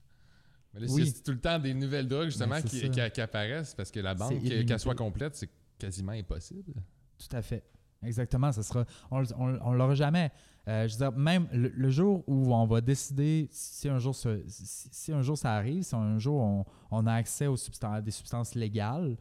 [0.73, 1.07] Mais là, Oui.
[1.07, 3.91] c'est tout le temps des nouvelles drogues justement Ben, c'est qui, qui- qui apparaissent parce
[3.91, 6.73] que la banque, qu'elle soit complète, c'est quasiment impossible.
[7.17, 7.63] Tout à fait.
[8.03, 8.51] Exactement.
[8.51, 10.31] Ça sera, on on, on l'aura jamais.
[10.67, 14.15] Euh, je veux dire, même le, le jour où on va décider si un jour,
[14.15, 17.55] ce- si, si un jour ça arrive, si un jour on, on a accès aux
[17.83, 19.15] à des substances légales,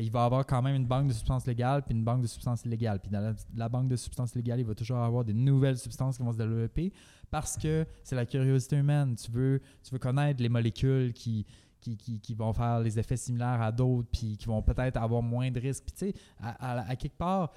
[0.00, 2.64] il va avoir quand même une banque de substances légales puis une banque de substances
[2.64, 3.00] illégales.
[3.00, 6.22] Puis dans la, banque de substances légales, il va toujours avoir des nouvelles substances qui
[6.22, 6.92] vont se développer
[7.30, 9.14] parce que c'est la curiosité humaine.
[9.16, 11.46] Tu veux, tu veux connaître les molécules qui,
[11.80, 15.50] qui, qui- vont faire les effets similaires à d'autres, puis qui vont peut-être avoir moins
[15.50, 15.84] de risques.
[15.84, 17.52] Puis tu sais, à, quelque part,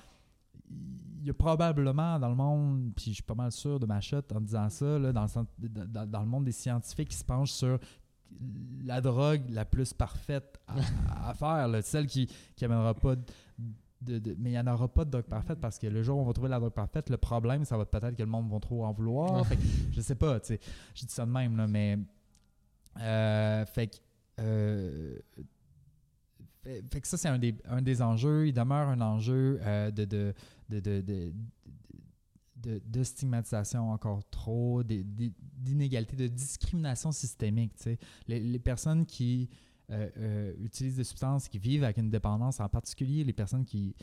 [0.69, 3.99] il y a probablement dans le monde, puis je suis pas mal sûr de ma
[3.99, 5.25] shot en disant ça, là, dans,
[5.59, 7.79] le, dans le monde des scientifiques qui se penchent sur
[8.83, 10.75] la drogue la plus parfaite à,
[11.29, 13.23] à faire, là, celle qui qui amènera pas de,
[14.01, 16.17] de- de- mais il n'y en aura pas de drogue parfaite parce que le jour
[16.17, 18.29] où on va trouver la drogue parfaite, le problème, ça va être peut-être que le
[18.29, 19.45] monde va trop en vouloir.
[19.45, 20.59] Fait que je sais pas, tu sais.
[20.95, 21.99] Je dis ça de même, là, mais.
[22.99, 23.97] euh, fait que.
[24.39, 25.19] euh,
[26.63, 28.47] fait, fait que ça, c'est un des, un des enjeux.
[28.47, 30.33] Il demeure un enjeu euh, de, de,
[30.69, 31.31] de, de,
[32.61, 37.73] de, stigmatisation encore trop, d'inégalité, de discrimination systémique.
[38.27, 39.49] Les, les personnes qui
[39.91, 43.93] euh, euh, utilisent des substances, qui vivent avec une dépendance, en particulier les personnes qui,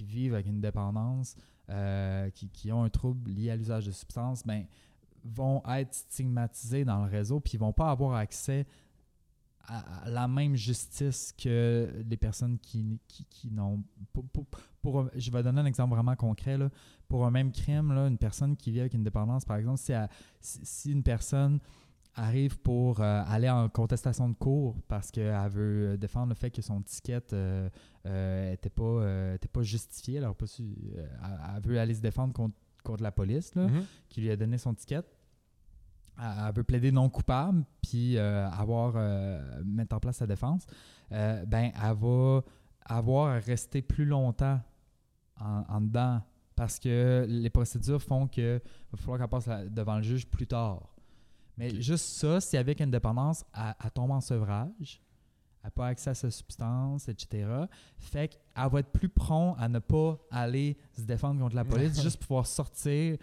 [0.00, 1.36] vivent avec une dépendance,
[1.70, 4.64] euh, qui, ont un trouble lié à l'usage de substances, ben,
[5.24, 8.66] vont être stigmatisés dans le réseau, puis ils vont pas avoir accès
[9.68, 13.80] à, la même justice que les personnes qui, qui, n'ont...
[14.12, 14.24] Pour-
[14.82, 16.58] pour- je vais donner un exemple vraiment concret.
[16.58, 16.68] Là.
[17.12, 19.92] Pour un même crime, là, une personne qui vit avec une dépendance, par exemple, si,
[19.92, 20.08] elle-
[20.40, 21.60] si, une personne
[22.14, 26.60] arrive pour euh, aller en contestation de cours parce qu'elle veut défendre le fait que
[26.62, 27.20] son ticket
[28.04, 31.06] n'était pas, euh, était pas justifié, elle, aurait pas su- euh,
[31.56, 33.84] elle- veut aller se défendre contre, contre la police, là Mhm.
[34.08, 35.02] qui lui a donné son ticket.
[36.18, 40.66] Elle elle veut plaider non coupable, puis euh, avoir euh, mettre en place sa défense.
[41.12, 42.40] Euh, ben, elle va
[42.84, 44.60] avoir à rester plus longtemps
[45.40, 46.20] en, en dedans
[46.54, 48.60] parce que les procédures font que
[48.92, 50.94] va falloir qu'elle passe la- devant le juge plus tard.
[51.56, 55.00] Mais juste ça, si avec une dépendance, elle, elle tombe en sevrage,
[55.62, 57.46] elle n'a pas accès à sa substance, etc.
[57.98, 62.00] Fait qu'elle va être plus prompt à ne pas aller se défendre contre la police,
[62.02, 63.16] juste pouvoir sortir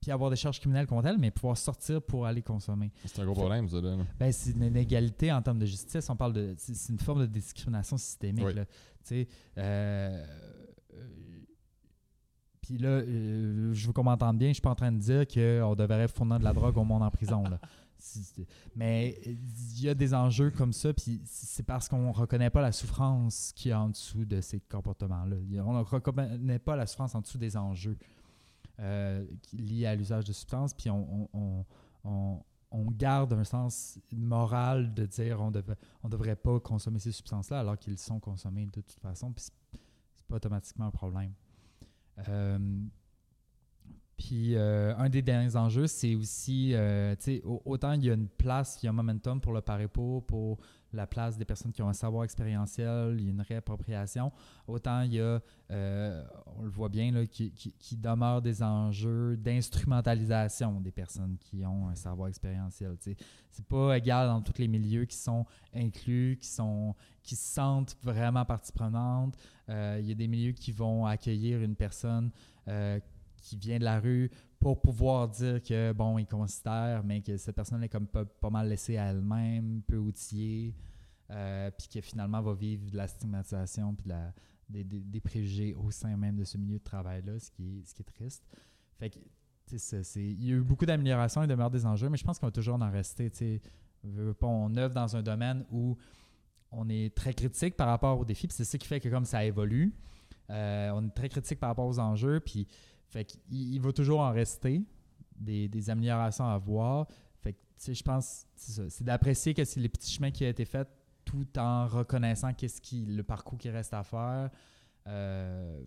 [0.00, 2.90] puis avoir des charges criminelles contre elle, mais pouvoir sortir pour aller consommer.
[3.04, 3.80] C'est un gros problème, ça.
[3.82, 3.98] Là.
[4.18, 6.08] Ben, c'est une inégalité en termes de justice.
[6.08, 6.54] On parle de.
[6.56, 8.46] C'est une forme de discrimination systémique.
[8.46, 8.54] Oui.
[8.54, 8.64] là.
[9.58, 10.24] Euh,
[12.62, 15.26] Puis là, euh, je veux qu'on m'entende bien, je suis pas en train de dire
[15.26, 17.42] qu'on devrait fournir de la drogue au monde en prison.
[17.44, 17.58] Là.
[18.76, 22.72] Mais il y a des enjeux comme ça, puis c'est parce qu'on reconnaît pas la
[22.72, 25.36] souffrance qui est en dessous de ces comportements-là.
[25.64, 27.98] On ne reconnaît pas la souffrance en dessous des enjeux
[28.78, 31.64] euh, liés à l'usage de substances, puis on, on- on-
[32.04, 32.42] on-
[32.72, 35.60] on garde un sens moral de dire on ne
[36.04, 40.24] on devrait pas consommer ces substances-là alors qu'ils sont consommés de toute façon, puis c'est
[40.28, 41.32] pas automatiquement un problème.
[42.28, 42.58] Euh,
[44.16, 47.14] puis euh, un des derniers enjeux, c'est aussi, euh,
[47.64, 50.58] autant il y a une place, il y a un momentum pour le parepo, pour
[50.92, 54.32] la place des personnes qui ont un savoir expérientiel, il y a une réappropriation,
[54.66, 55.40] autant il y a,
[55.70, 56.24] euh,
[56.56, 61.64] on le voit bien, là, qui, qui, qui demeure des enjeux d'instrumentalisation des personnes qui
[61.64, 62.96] ont un savoir expérientiel.
[62.98, 67.96] C'est pas égal dans tous les milieux qui sont inclus, qui sont qui se sentent
[68.02, 69.36] vraiment partie prenante.
[69.68, 72.30] Euh, il y a des milieux qui vont accueillir une personne
[72.68, 72.98] euh,
[73.36, 74.30] qui vient de la rue
[74.60, 78.50] pour pouvoir dire que, bon, ils considèrent, mais que cette personne est comme pas, pas
[78.50, 80.74] mal laissée à elle-même, peu outillée,
[81.30, 84.14] euh, puis que finalement va vivre de la stigmatisation puis de
[84.68, 87.92] des, des- préjugés au sein même de ce milieu de travail-là, ce qui est, ce
[87.92, 88.44] qui est triste.
[89.00, 89.18] Fait que,
[89.66, 92.38] c'est- c'est- il y a eu beaucoup d'améliorations et demeure des enjeux, mais je pense
[92.38, 93.60] qu'on va toujours en rester, tu sais.
[94.04, 95.96] Veux, veux pas, on œuvre dans un domaine où
[96.70, 99.24] on est très critique par rapport aux défis, puis c'est ça qui fait que comme
[99.24, 99.92] ça évolue,
[100.50, 102.68] euh, on est très critique par rapport aux enjeux, puis
[103.10, 104.82] Fait qu'il il va toujours en rester
[105.36, 107.08] des, des améliorations à voir.
[107.40, 110.30] Fait que, tu sais, je pense, c'est ça, c'est d'apprécier que c'est les petits chemins
[110.30, 110.88] qui ont été faits
[111.24, 114.50] tout en reconnaissant qu'est-ce qui, le parcours qui reste à faire.
[115.06, 115.82] Euh,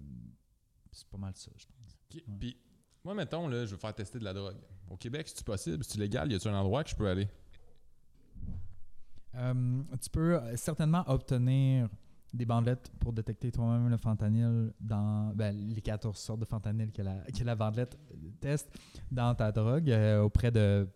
[0.92, 1.98] c'est pas mal ça, je pense.
[2.40, 2.58] Puis,
[3.04, 4.58] moi, mettons, là, je veux faire tester de la drogue.
[4.90, 5.84] Au Québec, c'est-tu possible?
[5.84, 6.32] C'est-tu légal?
[6.32, 7.28] Y a-tu un endroit que je peux aller?
[9.36, 11.90] Euh, tu peux euh, certainement obtenir
[12.34, 17.02] des bandelettes pour détecter toi-même le fentanyl dans ben, les 14 sortes de fentanyl que
[17.04, 17.98] la, que la bandelette
[18.42, 18.70] teste
[19.12, 20.88] dans ta drogue euh, auprès de,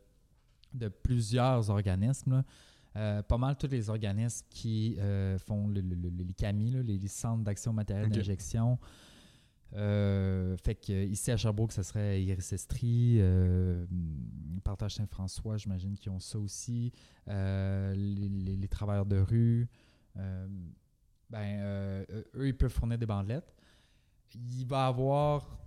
[0.74, 2.44] de plusieurs organismes.
[2.96, 6.82] Euh, pas mal tous les organismes qui euh, font le- le- le- les CAMI, là,
[6.82, 8.14] les, les centres d'action matérielle Ok.
[8.14, 8.80] d'injection.
[9.74, 13.22] Fait que ici à Sherbrooke, ça serait Iris Estrie,
[14.64, 16.92] Partage Saint-François, j'imagine qu'ils ont ça aussi.
[17.28, 19.68] Les, les- les travailleurs de rue,
[21.30, 22.06] ben, euh,
[22.36, 23.54] eux, ils peuvent fournir des bandelettes.
[24.36, 25.58] Il va avoir.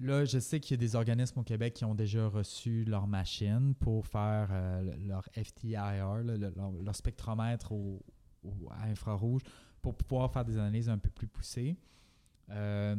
[0.00, 3.06] Là, je sais qu'il y a des organismes au Québec qui ont déjà reçu leur
[3.06, 8.02] machine pour faire euh, leur FTIR, leur, spectromètre au,
[8.70, 9.42] à infrarouge,
[9.80, 11.76] pour pouvoir faire des analyses un peu plus poussées.
[12.50, 12.96] Euh,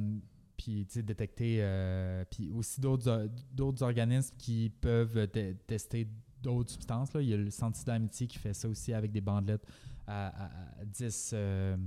[0.56, 1.58] puis, détecter.
[1.60, 6.08] euh, puis aussi d'autres or- d'autres organismes qui peuvent te- tester
[6.42, 7.10] d'autres substances.
[7.16, 9.66] Il y a le Senti d'amitié qui fait ça aussi avec des bandelettes
[10.12, 11.32] à, à- à 10.
[11.34, 11.78] euh,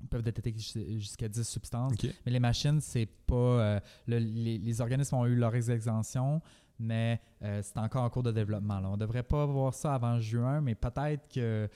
[0.00, 1.92] ils peuvent détecter jus- jusqu'à 10 substances.
[2.24, 3.34] Mais les machines, c'est pas.
[3.34, 6.40] euh, le- les, les organismes ont eu leur exemption,
[6.78, 8.78] mais euh, c'est encore en cours de développement.
[8.80, 8.88] Là.
[8.90, 11.68] On devrait pas voir ça avant juin, mais peut-être que.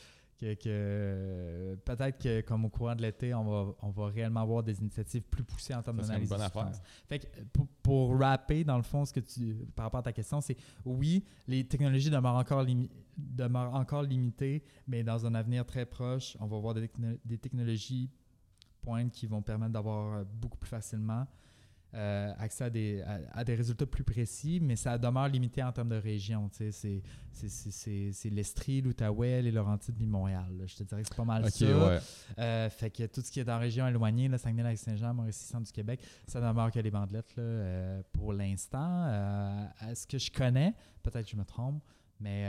[0.42, 4.62] Que- que- peut-être que comme au courant de l'été, on va, on va réellement avoir
[4.62, 6.52] des initiatives plus poussées en termes Ça serait une d'analyse.
[6.52, 6.82] bonne affaire.
[7.08, 10.02] Fait que euh, pour, pour rapper, dans le fond, ce que tu, par rapport à
[10.02, 15.34] ta question, c'est oui, les technologies demeurent encore, limi- demeurent encore limitées, mais dans un
[15.34, 18.10] avenir très proche, on va avoir des, techno- des technologies
[18.80, 21.26] pointes qui vont permettre d'avoir euh, beaucoup plus facilement
[21.94, 25.72] euh, accès à des, à, à des résultats plus précis, mais ça demeure limité en
[25.72, 26.48] termes de région.
[26.50, 27.02] C'est,
[28.30, 30.46] l'Estrie, l'Outaouais, les Laurentides, puis Montréal.
[30.58, 30.64] là.
[30.66, 31.66] Je te dirais que c'est pas mal OK, ça.
[31.88, 31.98] ouais.
[32.38, 35.72] Euh, fait que tout ce qui est dans la région éloignée, là, Saguenay-Lac-Saint-Jean, Mauricie-Centre du
[35.72, 39.02] Québec, ça demeure que les bandelettes là, euh, pour l'instant.
[39.78, 41.82] À ce que je connais, peut-être que je me trompe,
[42.20, 42.46] mais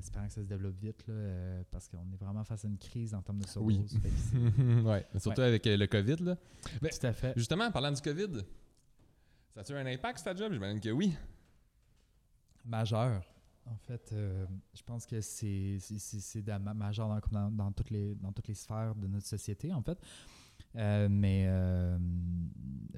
[0.00, 2.78] espérant que ça se développe vite, là, euh, parce qu'on est vraiment face à une
[2.78, 3.98] crise en termes de surdose.
[4.34, 4.82] Oui.
[4.84, 5.06] Ouais.
[5.18, 6.36] Surtout avec euh, le COVID, là.
[6.82, 7.32] Ben, tout à fait.
[7.36, 8.42] Justement, en parlant du COVID,
[9.54, 10.52] ça a-tu un impact, ta job?
[10.52, 11.14] J'imagine que oui.
[12.64, 13.22] Majeur.
[13.66, 15.78] En fait, euh, je pense que c'est
[16.74, 19.98] majeur dans, dans, dans toutes les, dans toutes les sphères de notre société, en fait.
[20.76, 21.46] Euh, mais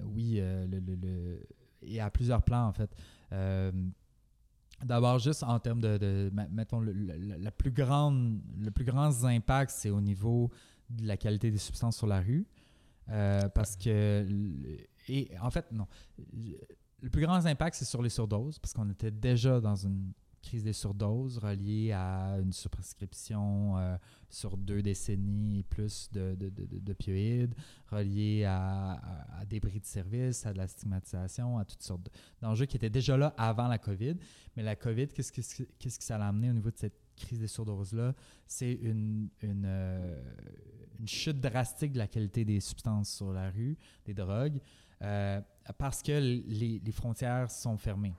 [0.05, 1.47] oui, le, le- le-
[1.83, 2.95] et à plusieurs plans, en fait.
[4.85, 9.91] D'abord, juste en termes de, mettons, le, la plus grande, le plus grand impact, c'est
[9.91, 10.51] au niveau
[10.91, 12.47] de la qualité des substances sur la rue.
[13.09, 14.27] Euh, parce que,
[15.09, 15.87] et en fait, non.
[17.01, 20.65] Le plus grand impact, c'est sur les surdoses, parce qu'on était déjà dans une crise
[20.65, 23.97] des surdoses reliée à une surprescription euh,
[24.29, 27.55] sur deux décennies et plus de, de, de- de- d'opioïdes,
[27.91, 28.93] reliée à,
[29.41, 32.11] à- des de service, à de la stigmatisation, à toutes sortes de-
[32.41, 34.17] d'enjeux qui étaient déjà là avant la COVID.
[34.57, 37.39] Mais la COVID, qu'est-ce que, qu'est-ce que ça a amené au niveau de cette crise
[37.39, 38.15] des surdoses-là?
[38.47, 40.21] C'est une, une, euh,
[40.99, 44.61] une chute drastique de la qualité des substances sur la rue, des drogues,
[45.03, 45.41] euh,
[45.79, 48.15] parce que les, les frontières sont fermées.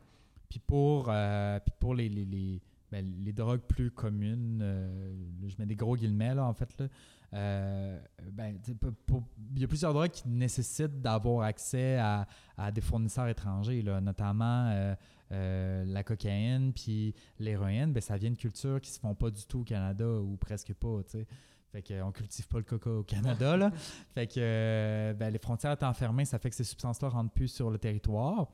[0.53, 2.61] Puis pour, euh, puis pour les, les, les,
[2.91, 5.11] ben, les drogues plus communes, euh,
[5.47, 6.87] je mets des gros guillemets là, en fait, là,
[7.33, 7.99] euh,
[8.31, 8.59] ben,
[9.07, 9.23] pour-
[9.55, 13.99] il y a plusieurs drogues qui nécessitent d'avoir accès à, à des fournisseurs étrangers, là,
[13.99, 14.95] notamment
[15.31, 17.91] la cocaïne puis l'héroïne.
[17.93, 20.75] Ben, ça vient de cultures qui se font pas du tout au Canada ou presque
[20.75, 21.01] pas.
[21.03, 21.27] tu sais.
[21.71, 23.57] Fait qu'on cultive pas le coca au Canada.
[23.57, 23.71] Là.
[24.13, 27.71] fait que ben, les frontières étant fermées, ça fait que ces substances-là rentrent plus sur
[27.71, 28.51] le territoire.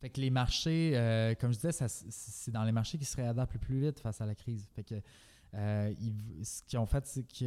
[0.00, 3.54] Fait que les marchés, euh, comme je disais, c'est dans les marchés qui se réadaptent
[3.54, 4.68] le plus vite face à la crise.
[4.76, 4.94] Fait que
[5.54, 7.44] euh, ils- ce qu'ils ont fait, c'est que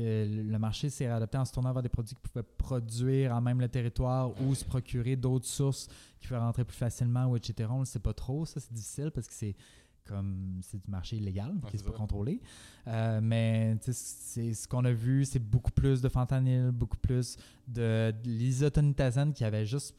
[0.51, 3.61] le marché s'est réadapté en se tournant vers des produits qui pouvaient produire en même
[3.61, 5.87] le territoire ou se procurer d'autres sources
[6.19, 7.69] qui pouvaient rentrer plus facilement ou etc.
[7.71, 8.45] On ne le sait pas trop.
[8.45, 9.55] Ça, c'est difficile parce que c'est
[10.03, 12.41] comme c'est du marché illégal qui n'est pas contrôlé.
[12.87, 17.37] Euh, mais c'est ce qu'on a vu, c'est beaucoup plus de fentanyl, beaucoup plus
[17.67, 19.95] de, de l'isotonitazène qui avait juste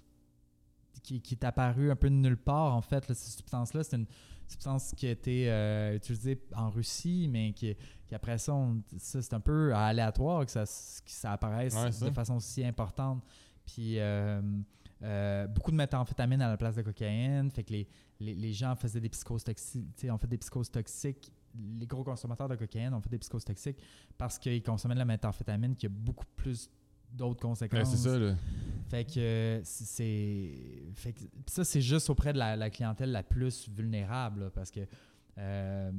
[1.02, 3.08] qui, qui est apparu un peu de nulle part en fait.
[3.08, 4.06] là, cette substance-là, c'est une
[4.46, 7.74] substance qui a été euh, utilisée en Russie, mais qui,
[8.06, 8.54] qui après ça,
[8.98, 13.24] c'est un peu aléatoire que ça, que ça apparaisse Ouais, de façon si importante.
[13.64, 14.40] Puis euh,
[15.02, 17.50] euh, beaucoup de méthamphétamine à la place de cocaïne.
[17.50, 17.88] Fait que les,
[18.20, 21.32] les, les gens faisaient des psychoses toxiques, ont fait des psychoses toxiques.
[21.78, 23.78] Les gros consommateurs de cocaïne ont fait des psychoses toxiques
[24.16, 26.70] parce qu'ils consommaient de la méthamphétamine qui a beaucoup plus
[27.12, 27.90] d'autres Ouais, conséquences.
[27.90, 28.34] c'est ça, là.
[28.88, 30.50] Fait que euh, c'est.
[30.94, 34.70] Fait que ça, c'est juste auprès de la, la clientèle la plus vulnérable, là, parce
[34.70, 34.80] que.
[35.38, 35.90] euh,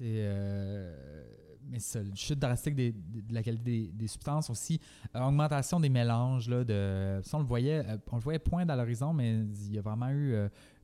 [0.00, 1.24] euh,
[1.70, 4.80] mais ça, chute drastique des- de la qualité des, des substances aussi,
[5.14, 8.68] euh, augmentation des mélanges là, de, ça, on le voyait, euh, on le voyait point
[8.68, 9.34] à l'horizon, mais
[9.66, 10.34] il y a vraiment eu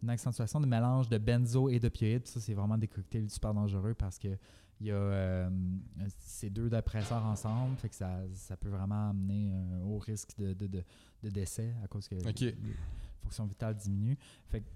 [0.02, 2.26] une accentuation de mélange de benzo et d'opioïdes.
[2.26, 4.28] Ça, c'est vraiment des cocktails super dangereux parce que
[4.80, 5.50] il y a euh,
[6.20, 10.52] ces deux dépresseurs ensemble, fait que ça, ça peut vraiment amener euh, au risque de,
[10.54, 10.84] de, de,
[11.22, 12.40] de décès à cause que Ok.
[12.40, 12.76] les, les
[13.22, 14.16] fonctions vitales diminuent.
[14.48, 14.66] Fait que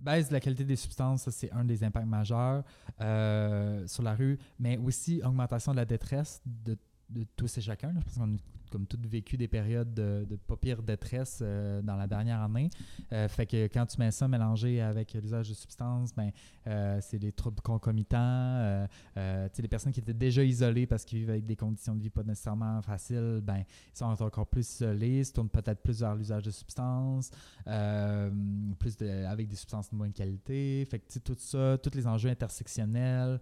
[0.00, 2.62] baisse de la qualité des substances, c'est un des impacts majeurs
[3.00, 6.76] euh, sur la rue, mais aussi augmentation de la détresse de,
[7.08, 7.94] de tous et chacun.
[7.98, 8.38] Je pense qu'on a
[8.70, 12.68] comme tout vécu des périodes de, de pas pire détresse euh, dans la dernière année.
[13.12, 16.30] Euh, fait que quand tu mets ça mélangé avec l'usage de substances, ben,
[16.66, 18.86] euh, c'est des troubles concomitants.
[19.16, 22.22] les personnes qui étaient déjà isolées parce qu'ils vivent avec des conditions de vie pas
[22.22, 26.50] nécessairement faciles, ben, ils sont encore plus isolés, se tournent peut-être plus vers l'usage de
[26.50, 27.30] substances,
[27.64, 30.84] plus de- avec des substances de moins qualité.
[30.90, 33.40] Fait que tout ça, tous les enjeux intersectionnels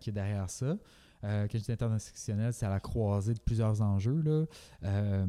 [0.00, 0.76] qui est derrière ça.
[1.24, 4.20] Euh, quand je dis intersectionnel, c'est à la croisée de plusieurs enjeux.
[4.22, 4.44] Là.
[4.84, 5.26] Euh,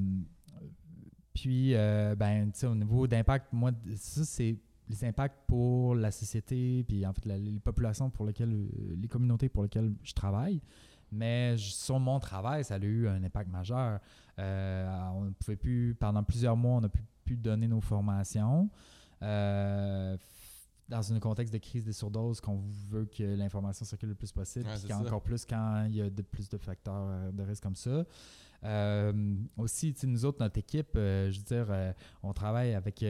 [1.34, 4.58] puis, euh, ben, au niveau d'impact, moi, ça, c'est
[4.90, 9.50] les impacts pour la société, puis en fait, les populations pour lesquelles, euh, les communautés
[9.50, 10.62] pour lesquelles je travaille.
[11.12, 14.00] Mais sur mon travail, ça a eu un impact majeur.
[14.38, 18.70] On ne pouvait plus, pendant plusieurs mois, on n'a plus pu donner nos formations.
[20.94, 24.66] Dans un contexte de crise des surdoses, qu'on veut que l'information circule le plus possible,
[24.68, 27.64] Ouais, puis encore plus quand il y a de plus de facteurs euh, de risque
[27.64, 28.06] comme ça.
[28.64, 31.92] Euh, aussi, nous autres, notre équipe, euh, je veux dire, euh,
[32.22, 33.04] on travaille avec,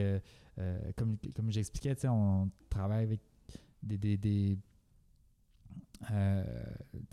[0.96, 3.20] comme, comme j'expliquais, on travaille avec
[3.82, 4.58] des.
[6.10, 6.44] euh,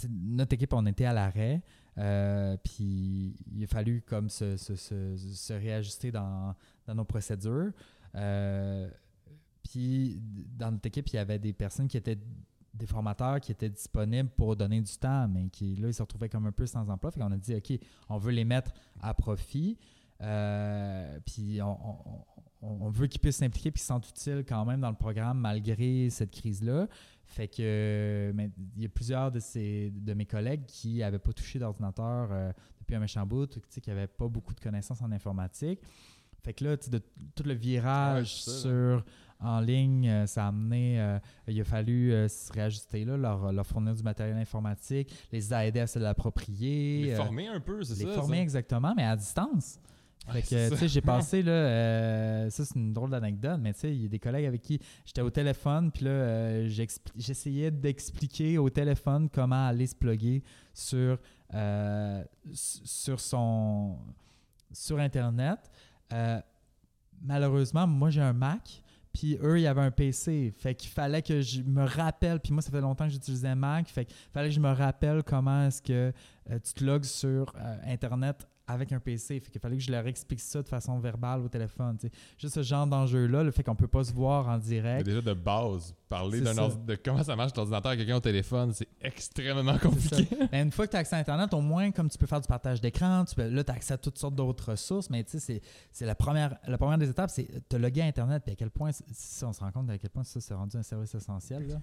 [0.10, 1.62] notre équipe, on était à l'arrêt,
[2.64, 7.72] puis il a fallu comme se, se- se- se réajuster dans, dans nos procédures.
[8.16, 8.90] Euh,
[9.72, 10.22] puis
[10.58, 12.20] dans notre équipe, il y avait des personnes qui étaient
[12.74, 16.30] des formateurs qui étaient disponibles pour donner du temps, mais qui là, ils se retrouvaient
[16.30, 17.12] comme un peu sans emploi.
[17.12, 17.80] Fait qu'on a dit, OK,
[18.10, 18.72] on veut les mettre
[19.02, 19.78] à profit.
[20.22, 24.96] Euh, puis on, veut qu'ils puissent s'impliquer puis se sentent utiles quand même dans le
[24.96, 26.88] programme malgré cette crise-là.
[27.26, 28.34] Fait que
[28.76, 32.52] il y a plusieurs de, ces, de mes collègues qui n'avaient pas touché d'ordinateur euh,
[32.80, 35.80] depuis un méchant bout, qui n'avaient pas beaucoup de connaissances en informatique.
[36.44, 37.02] Fait que là, de,
[37.36, 39.04] tout le virage Ouais, sur
[39.40, 43.52] en ligne, euh, ça a amené, euh, il a fallu euh, se réajuster là, leur,
[43.52, 47.06] leur fournir du matériel informatique, les aider à se l'approprier.
[47.06, 48.20] Les former un peu, c'est les ça?
[48.20, 48.44] former ça?
[48.44, 49.80] exactement, mais à distance.
[50.30, 53.80] Fait que, tu sais, j'ai passé, là, euh, ça c'est une drôle d'anecdote, mais tu
[53.80, 56.86] sais, il y a des collègues avec qui j'étais au téléphone, puis là, euh,
[57.18, 60.44] j'essayais d'expliquer au téléphone comment aller se plugger
[60.74, 61.18] sur,
[61.54, 62.24] euh,
[62.54, 63.98] sur son,
[64.72, 65.60] sur Internet.
[66.14, 66.40] Euh,
[67.22, 68.82] malheureusement, moi, j'ai un Mac,
[69.14, 70.54] puis eux, il y un PC.
[70.58, 73.88] Fait qu'il fallait que je me rappelle, puis moi, ça fait longtemps que j'utilisais Mac,
[73.88, 76.14] fait qu'il fallait que je me rappelle comment est-ce que
[76.50, 79.40] euh, tu te logs sur euh, Internet avec un PC.
[79.40, 81.98] Fait qu'il fallait que je leur explique ça de façon verbale au téléphone.
[82.00, 82.14] tu sais.
[82.38, 85.06] Juste ce genre d'enjeu-là, le fait qu'on peut pas se voir en Mais direct.
[85.06, 88.88] déjà de base, parler d'un de comment ça marche l'ordinateur à quelqu'un au téléphone, c'est
[89.02, 90.28] extrêmement compliqué.
[90.52, 92.42] Mais une fois que tu as accès à Internet, au moins, comme tu peux faire
[92.42, 95.24] du partage d'écran, tu peux, là, tu as accès à toutes sortes d'autres ressources, mais
[95.24, 95.62] tu sais,
[95.92, 98.70] c'est- la première, la première des étapes, c'est te loguer à Internet, puis à quel
[98.72, 101.68] point, si on se rend compte à quel point ça, c'est rendu un service essentiel.
[101.68, 101.76] Là.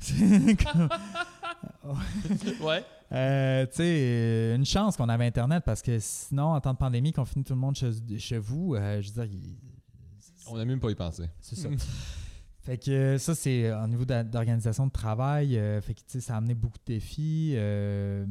[0.72, 0.88] Comme-
[2.62, 2.84] ouais.
[3.12, 6.78] Euh, tu sais, euh, une chance qu'on avait Internet, parce que sinon, en temps de
[6.78, 9.56] pandémie, qu'on finit tout le monde chez, chez vous, euh, je veux dire, il-
[10.50, 11.30] On n'a même pas y pensé.
[11.40, 11.68] c'est ça.
[12.62, 15.58] Fait que ça, c'est au niveau d'organisation de travail.
[15.58, 17.52] euh, fait que, tu sais, ça a amené beaucoup de défis.
[17.56, 18.24] euh,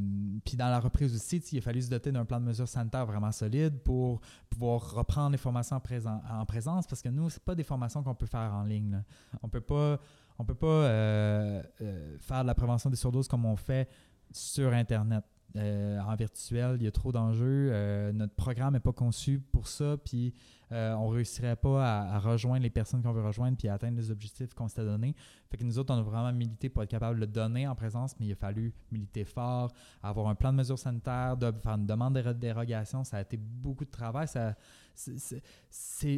[0.44, 2.44] Puis dans la reprise aussi, tu sais, il a fallu se doter d'un plan de
[2.46, 4.20] mesures sanitaires vraiment solide pour
[4.50, 8.26] pouvoir reprendre les formations en présence parce que nous, c'est pas des formations qu'on peut
[8.26, 8.90] faire en ligne.
[8.90, 9.02] là.
[9.40, 10.00] On peut pas,
[10.38, 13.88] on peut pas euh, euh, faire de la prévention des surdoses comme on fait
[14.32, 15.24] sur Internet.
[15.56, 17.70] Euh, en virtuel, il y a trop d'enjeux.
[18.12, 19.96] Notre programme n'est pas conçu pour ça.
[20.04, 20.34] Puis
[20.72, 24.52] on réussirait pas à, rejoindre les personnes qu'on veut rejoindre puis à atteindre les objectifs
[24.54, 25.14] qu'on s'était donnés.
[25.48, 27.76] Fait que nous autres, on a vraiment milité pour être capable de le donner en
[27.76, 31.86] présence, mais il a fallu militer fort, avoir un plan de mesures sanitaires, faire une
[31.86, 33.04] demande de dérogation.
[33.04, 34.26] Ça a été beaucoup de travail.
[34.26, 34.56] Ça,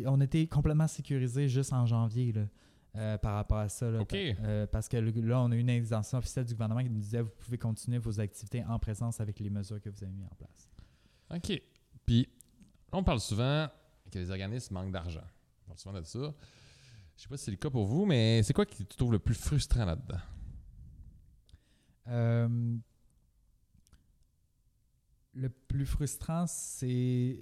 [0.06, 2.32] on était complètement sécurisé juste en janvier.
[2.96, 3.90] Euh, par rapport à ça.
[3.90, 4.02] là.
[4.12, 7.20] Euh, parce que là, on a eu une indication officielle du gouvernement qui nous disait
[7.20, 10.34] vous pouvez continuer vos activités en présence avec les mesures que vous avez mises en
[10.34, 10.70] place.
[11.34, 11.62] OK.
[12.04, 12.28] Puis,
[12.92, 13.68] on parle souvent
[14.10, 15.24] que les organismes manquent d'argent.
[15.64, 16.34] On parle souvent de ça.
[17.16, 19.12] Je sais pas si c'est le cas pour vous, mais c'est quoi que tu trouves
[19.12, 20.20] le plus frustrant là-dedans?
[22.08, 22.76] Euh,
[25.34, 27.38] le plus frustrant, c'est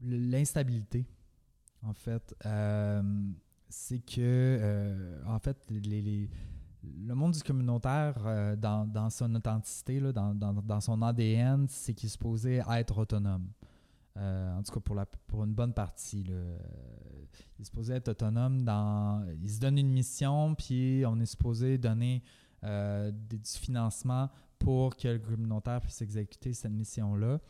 [0.00, 1.06] l'instabilité,
[1.86, 2.34] en fait.
[2.46, 3.02] Euh,
[3.68, 6.28] c'est que, euh, en fait, les,
[6.82, 12.10] le monde du communautaire, dans, son authenticité, là, dans, dans, son ADN, c'est qu'il est
[12.10, 13.48] supposé être autonome.
[14.16, 16.22] en tout cas, pour, la, pour une bonne partie.
[16.24, 16.40] Là.
[17.58, 19.26] Il est supposé être autonome dans.
[19.42, 22.22] Il se donne une mission, puis on est supposé donner
[22.62, 27.40] du financement pour que le communautaire puisse exécuter cette mission-là.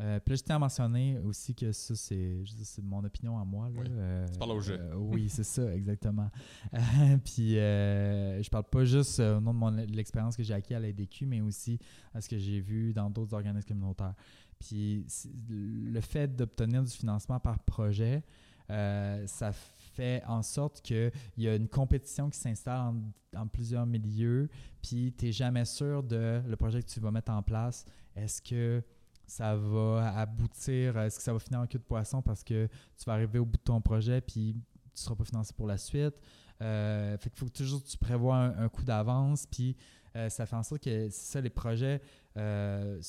[0.00, 3.68] Euh, puis là, je tiens à mentionner aussi que ça, c'est mon opinion à moi.
[3.68, 3.80] Là.
[3.80, 3.86] Oui.
[3.90, 4.78] Euh, tu parles au jeu.
[4.80, 6.30] Euh, oui, c'est ça, exactement.
[7.24, 11.40] puis je parle pas juste au nom de, l'expérience que j'ai acquis à l'ADQ, mais
[11.40, 11.78] aussi
[12.14, 14.14] à ce que j'ai vu dans d'autres organismes communautaires.
[14.58, 15.06] Puis
[15.48, 18.22] le fait d'obtenir du financement par projet,
[18.68, 22.94] ça fait en sorte qu'il y a une compétition qui s'installe
[23.36, 24.48] en, plusieurs milieux,
[24.82, 27.84] puis tu n'es jamais sûr de le projet que tu vas mettre en place.
[28.16, 28.82] Est-ce que
[29.30, 32.66] ça va aboutir, est-ce que ça va finir en queue de poisson parce que
[32.98, 35.68] tu vas arriver au bout de ton projet, puis tu ne seras pas financé pour
[35.68, 36.14] la suite?
[36.60, 39.76] Euh, fait qu'il faut toujours que tu prévois un, coup d'avance, puis
[40.16, 42.02] euh, ça fait en sorte que ça, les projets,
[42.36, 43.00] euh,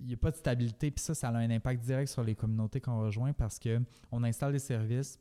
[0.00, 2.36] il n'y a pas de stabilité, puis ça, ça a un impact direct sur les
[2.36, 5.18] communautés qu'on rejoint parce qu'on installe des services,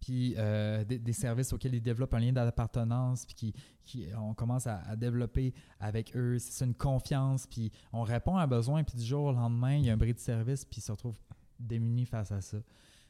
[0.00, 3.52] puis euh, des, services auxquels ils développent un lien d'appartenance, puis
[3.84, 6.38] qui, on commence à, développer avec eux.
[6.38, 9.84] C'est une confiance, puis on répond à un besoin, puis du jour au lendemain, il
[9.84, 11.18] y a un bris de service, puis ils se retrouvent
[11.58, 12.58] démunis face à ça.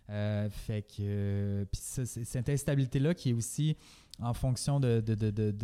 [0.09, 3.77] Euh, fait que, puis cette instabilité-là qui est aussi
[4.23, 5.01] en fonction de,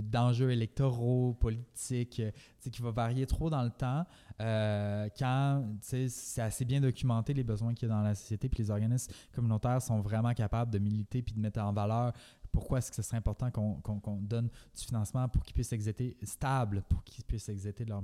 [0.00, 2.30] d'enjeux électoraux, politiques, euh,
[2.70, 4.04] qui va varier trop dans le temps,
[4.40, 8.62] euh, quand c'est assez bien documenté les besoins qu'il y a dans la société, puis
[8.62, 12.12] les organismes communautaires sont vraiment capables de militer puis de mettre en valeur
[12.50, 16.82] pourquoi est-ce que ce serait important qu'on donne du financement pour qu'ils puissent exéter stable,
[16.88, 18.02] pour qu'ils puissent exéter leur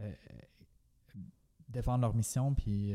[0.00, 0.12] euh,
[1.66, 2.94] défendre leur mission, puis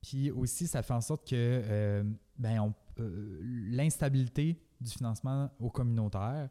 [0.00, 2.02] puis aussi ça fait en sorte que
[2.38, 6.48] ben l'instabilité du financement au communautaire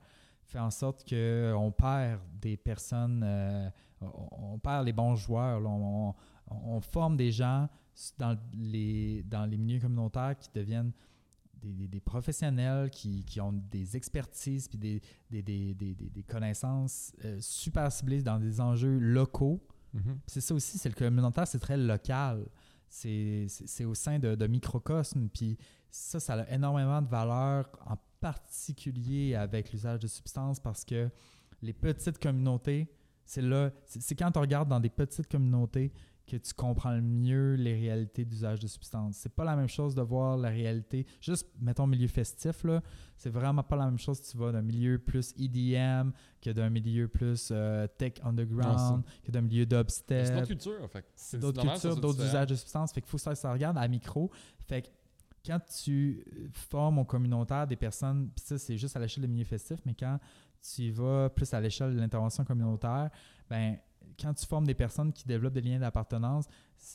[0.50, 3.70] fait en sorte qu'on perd des personnes, euh,
[4.02, 5.62] on, perd les bons joueurs.
[5.64, 7.70] on, forme des gens
[8.18, 10.92] dans les, dans les milieux communautaires qui deviennent
[11.62, 18.60] des, professionnels, qui, ont des expertises puis des, des, connaissances euh, super ciblées dans des
[18.60, 19.62] enjeux locaux.
[19.96, 20.18] Mm-hmm.
[20.26, 22.48] C'est ça aussi, c'est le communautaire, c'est très local.
[22.88, 25.30] C'est au sein de, de microcosmes.
[25.30, 25.58] Puis
[25.92, 31.10] ça, ça a énormément de valeur en particulier avec l'usage de substances parce que
[31.62, 32.88] les petites communautés,
[33.26, 35.92] c'est là, c'est quand tu regardes dans des petites communautés
[36.30, 39.18] que tu comprends le mieux les réalités d'usage de substances.
[39.18, 42.84] C'est pas la même chose de voir la réalité, juste mettons milieu festif là,
[43.18, 46.70] c'est vraiment pas la même chose si tu vas d'un milieu plus EDM que d'un
[46.70, 50.26] milieu plus euh, tech underground, que d'un milieu dubstep.
[50.26, 51.06] C'est d'autres cultures, en fait.
[51.16, 53.88] C'est d'autres cultures, d'autres usages de substances, fait qu'il faut que ça, ça regarde à
[53.88, 54.30] micro.
[54.68, 54.88] Fait que
[55.46, 59.46] quand tu formes au communautaire des personnes, puis ça, c'est juste à l'échelle des milieux
[59.46, 60.20] festifs, mais quand
[60.62, 63.10] tu vas plus à l'échelle de l'intervention communautaire,
[63.50, 63.78] ben
[64.20, 66.46] quand tu formes des personnes qui développent des liens d'appartenance,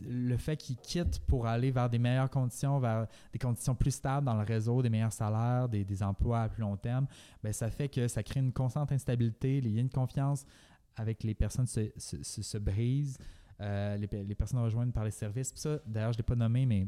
[0.07, 4.27] le fait qu'ils quittent pour aller vers des meilleures conditions, vers des conditions plus stables
[4.27, 7.07] dans le réseau, des meilleurs salaires, des, emplois à plus long terme,
[7.43, 10.45] ben ça fait que ça crée une constante instabilité, les liens de confiance
[10.97, 13.19] avec les personnes se, se, brisent,
[13.61, 15.53] euh, les, personnes rejoignent par les services.
[15.55, 16.87] ça, d'ailleurs, je ne l'ai pas nommé, mais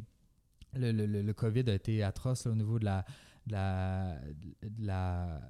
[0.76, 3.04] le, le, le, COVID a été atroce au niveau de la,
[3.48, 5.40] la,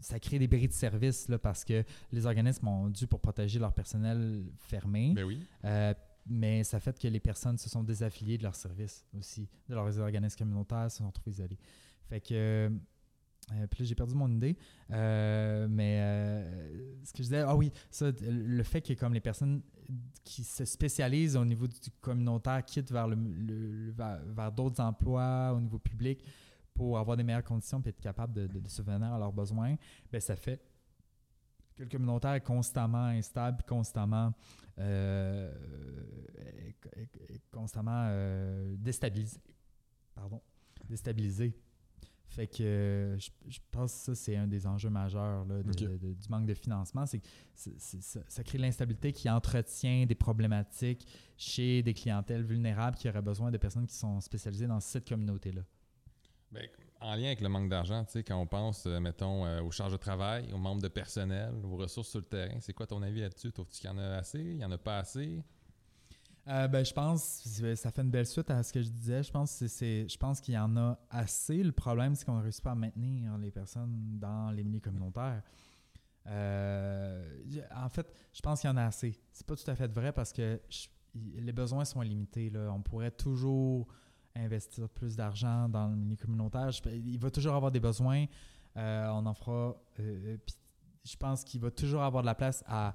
[0.00, 3.58] ça crée des bris de service là, parce que les organismes ont dû pour protéger
[3.58, 5.12] leur personnel fermé.
[5.14, 5.42] Mais ben oui.
[5.64, 5.94] Euh,
[6.30, 9.98] mais ça fait que les personnes se sont désaffiliées de leurs services aussi, de leurs
[9.98, 11.58] organismes communautaires, se sont retrouvées isolées.
[12.08, 12.70] Fait que
[13.52, 14.56] euh, puis là, j'ai perdu mon idée.
[14.90, 19.20] Euh, mais euh, ce que je disais, ah oui, ça, le fait que comme les
[19.20, 19.62] personnes
[20.24, 23.16] qui se spécialisent au niveau du communautaire quittent vers, le,
[23.92, 26.22] vers, d'autres emplois au niveau public
[26.74, 29.76] pour avoir des meilleures conditions et être capable de, de, subvenir à leurs besoins,
[30.10, 30.62] bien, ça fait
[31.74, 34.32] que le communautaire est constamment instable, constamment,
[37.50, 38.10] constamment
[38.76, 39.40] déstabilisé.
[40.14, 40.42] Pardon,
[40.84, 41.56] déstabilisé.
[42.28, 46.54] Fait que euh, je, pense que ça, c'est un des enjeux majeurs du manque de
[46.54, 47.06] financement.
[47.06, 47.26] C'est que
[48.00, 51.06] ça, crée l'instabilité qui entretient des problématiques
[51.36, 55.62] chez des clientèles vulnérables qui auraient besoin de personnes qui sont spécialisées dans cette communauté-là.
[56.52, 56.62] Bien,
[57.00, 59.70] en lien avec le manque d'argent, tu sais, quand on pense, euh, mettons, euh, aux
[59.70, 63.02] charges de travail, aux membres de personnel, aux ressources sur le terrain, c'est quoi ton
[63.02, 63.52] avis là-dessus?
[63.52, 64.40] Trouves-tu qu'il y en a assez?
[64.40, 65.42] Il n'y en a pas assez?
[66.48, 69.22] Euh, ben, je pense, ça fait une belle suite à ce que je disais.
[69.22, 71.62] Je pense, c'est, je pense qu'il y en a assez.
[71.62, 75.42] Le problème, c'est qu'on ne réussit pas à maintenir les personnes dans les milieux communautaires.
[76.26, 77.22] Euh,
[77.74, 79.14] en fait, je pense qu'il y en a assez.
[79.30, 80.58] C'est pas tout à fait vrai parce que
[81.14, 82.48] les besoins sont limités.
[82.48, 82.72] Là.
[82.72, 83.86] On pourrait toujours
[84.34, 86.70] investir plus d'argent dans le milieu communautaire.
[86.86, 88.24] Il va toujours avoir des besoins.
[88.78, 89.76] Euh, on en fera.
[89.98, 92.94] je pense qu'il va toujours avoir de la place à,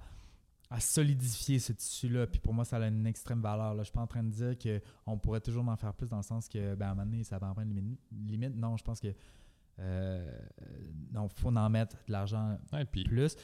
[0.73, 2.25] à solidifier ce tissu-là.
[2.25, 3.75] Puis pour moi, ça a une extrême valeur.
[3.75, 3.83] Là.
[3.83, 4.55] Je suis pas en train de dire
[5.05, 7.23] qu'on pourrait toujours en faire plus dans le sens que, ben, à un moment donné,
[7.23, 7.95] ça va en prendre une
[8.27, 8.55] limite.
[8.55, 9.13] Non, je pense que.
[9.79, 10.39] Euh,
[11.11, 13.35] non, faut en mettre de l'argent Ouais, puis, plus.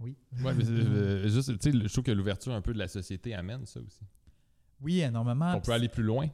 [0.00, 0.16] Oui.
[0.42, 3.34] ouais, mais euh, juste, tu sais, je trouve que l'ouverture un peu de la société
[3.34, 4.02] amène ça aussi.
[4.80, 5.54] Oui, énormément.
[5.56, 6.28] On peut aller plus loin.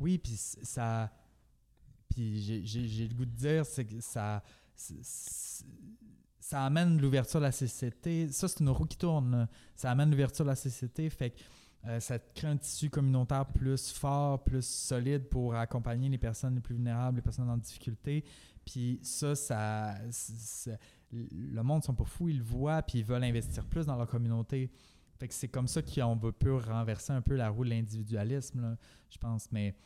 [0.00, 1.10] Oui, puis ça.
[2.10, 4.42] Puis j'ai- le goût de dire, c'est que ça.
[6.42, 8.26] Ça amène l'ouverture de la société.
[8.32, 9.46] Ça, c'est une roue qui tourne.
[9.76, 11.08] Ça amène l'ouverture de la société.
[11.08, 11.40] Fait que
[11.86, 16.60] euh, ça crée un tissu communautaire plus fort, plus solide pour accompagner les personnes les
[16.60, 18.24] plus vulnérables, les personnes en difficulté.
[18.64, 19.94] Puis ça, ça.
[21.12, 24.08] le monde sont pas fous, ils le voient, puis ils veulent investir plus dans leur
[24.08, 24.68] communauté.
[25.20, 28.76] Fait que c'est comme ça qu'on peut renverser un peu la roue de l'individualisme,
[29.10, 29.46] je pense.
[29.52, 29.76] Mais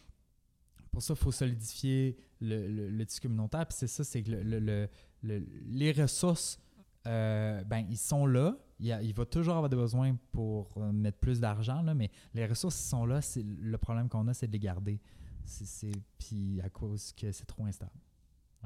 [0.96, 3.66] pour ça, il faut solidifier le, le, le tissu communautaire.
[3.66, 4.88] Puis c'est ça, c'est que le, le- le-
[5.22, 6.58] le- les ressources,
[7.06, 8.56] euh, ben, ils sont là.
[8.80, 12.10] Il, a- il va toujours avoir des besoins pour euh, mettre plus d'argent, là, mais
[12.32, 13.20] les ressources ils sont là.
[13.20, 14.98] C'est, le problème qu'on a, c'est de les garder.
[15.44, 17.92] C'est, c'est- puis à cause que c'est trop instable.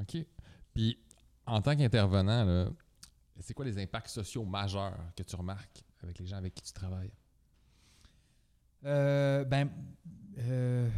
[0.00, 0.24] OK.
[0.72, 0.96] Puis,
[1.46, 2.68] en tant qu'intervenant, là,
[3.40, 6.72] c'est quoi les impacts sociaux majeurs que tu remarques avec les gens avec qui tu
[6.72, 7.10] travailles?
[8.84, 9.68] Euh, ben,
[10.38, 10.88] euh,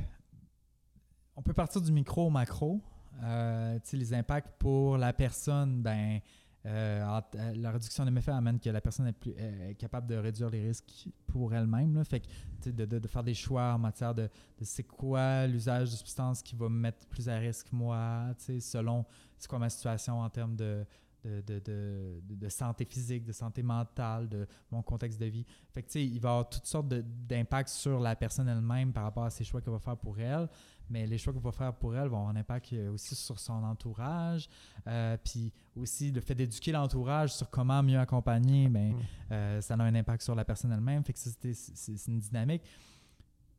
[1.43, 2.81] on peut partir du micro au macro.
[3.25, 6.21] Euh, les impacts pour la personne, ben,
[6.67, 10.15] euh, euh, la réduction des méfaits amène que la personne est, plus, euh, capable de
[10.15, 12.01] réduire les risques pour elle-même.
[12.05, 14.29] Fait que, de, faire des choix en matière de,
[14.61, 19.05] c'est quoi l'usage de substances qui va me mettre plus à risque moi, selon
[19.37, 20.87] c'est quoi ma situation en termes de,
[21.25, 25.45] de, de, de- santé physique, de santé mentale, de mon contexte de vie.
[25.73, 29.25] Fait que, il va y avoir toutes sortes d'impacts sur la personne elle-même par rapport
[29.25, 30.49] à ses choix qu'elle va faire pour elle,
[30.93, 33.39] mais les choix qu'elle va faire pour elle vont avoir un impact euh, aussi sur
[33.41, 34.49] son entourage,
[34.87, 38.97] euh, puis aussi le fait d'éduquer l'entourage sur comment mieux accompagner, ben, Mm.
[39.33, 41.03] euh, ça a un impact sur la personne elle-même.
[41.03, 42.63] Fait que ça, c'est une dynamique.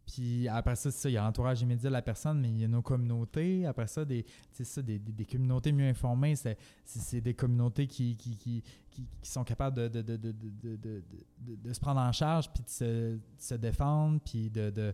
[0.05, 2.67] Puis après ça, il y a l'entourage immédiat de la personne, mais il y a
[2.67, 3.65] nos communautés.
[3.65, 8.35] Après ça, des, ça, des, des- des communautés mieux informées, c'est, des communautés qui, qui,
[8.35, 8.61] qui,
[8.91, 11.03] qui- qui sont capables de, de, de, de, de, de-
[11.39, 12.83] de- de se prendre en charge, puis de se,
[13.15, 14.93] de se défendre, puis de-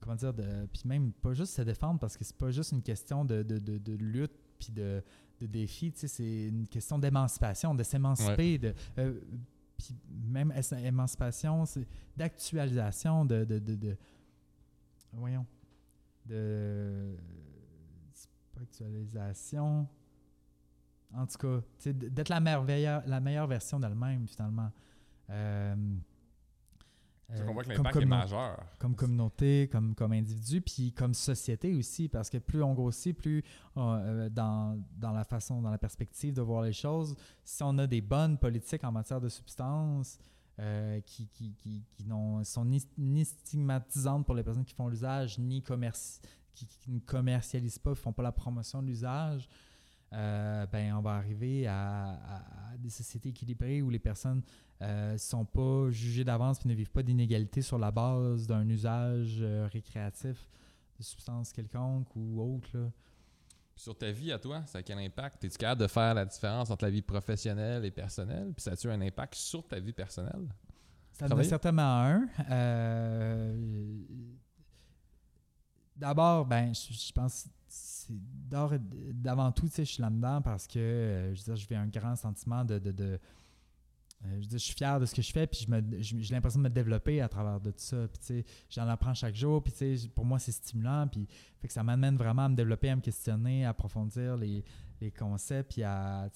[0.00, 2.82] comment dire, de, puis même pas juste se défendre, parce que c'est pas juste une
[2.82, 5.02] question de, de, de, de lutte, puis de,
[5.40, 8.74] de défi, tu sais, c'est une question d'émancipation, de s'émanciper, de...
[8.98, 9.20] euh,
[9.76, 10.52] puis même
[10.84, 11.86] émancipation, c'est
[12.16, 13.96] d'actualisation, de, de, de,
[15.12, 15.46] Voyons.
[16.26, 17.16] De.
[18.54, 19.88] pas actualisation.
[21.12, 24.70] En tout cas, tu sais, d'être la meilleure, la meilleure version d'elle-même, finalement.
[25.30, 25.74] Euh,
[27.68, 28.66] Euh, que comme l'impact est communau- majeur.
[28.78, 33.42] comme communauté, comme, comme individu, puis comme société aussi, parce que plus on grossit, plus
[33.76, 37.14] euh, dans, dans la façon, dans la perspective de voir les choses,
[37.44, 40.18] si on a des bonnes politiques en matière de substances
[40.58, 42.04] euh, qui, qui, qui, qui
[42.44, 46.20] sont ni, ni stigmatisantes pour les personnes qui font l'usage, ni commerci-
[46.54, 49.48] qui, qui ne commercialisent pas, ne font pas la promotion de l'usage,
[50.12, 54.42] euh, ben, on va arriver à, à- à des sociétés équilibrées où les personnes
[54.80, 59.38] ne sont pas jugées d'avance et ne vivent pas d'inégalité sur la base d'un usage
[59.40, 60.48] euh, récréatif
[60.98, 62.90] de substances quelconques ou autres.
[63.76, 65.44] sur ta vie à toi, ça a quel impact?
[65.44, 68.52] Es-tu capable de faire la différence entre la vie professionnelle et personnelle?
[68.54, 70.48] Puis ça a-tu un impact sur ta vie personnelle?
[71.12, 72.28] Ça en a certainement un.
[76.00, 78.12] D'abord, ben, je, je pense c'est
[79.22, 82.78] d'avant tout, je suis là-dedans parce que euh, je veux un grand sentiment de.
[82.78, 83.18] de,
[84.26, 85.66] euh, je, dire, je suis fier de ce que je fais, puis
[86.00, 88.06] j'ai l'impression de me développer à travers de tout ça.
[88.08, 91.26] Puis, j'en apprends chaque jour, puis pour moi, c'est stimulant, puis
[91.60, 94.62] fait que ça m'amène vraiment à me développer, à me questionner, à approfondir les,
[95.00, 96.28] les concepts, puis à,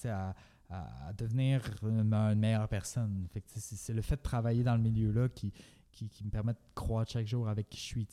[0.69, 3.27] à, devenir une, meilleure personne.
[3.31, 5.53] Fait que, c'est le fait de travailler dans le milieu-là qui,
[5.91, 8.07] qui, me permet de croître chaque jour avec qui je suis.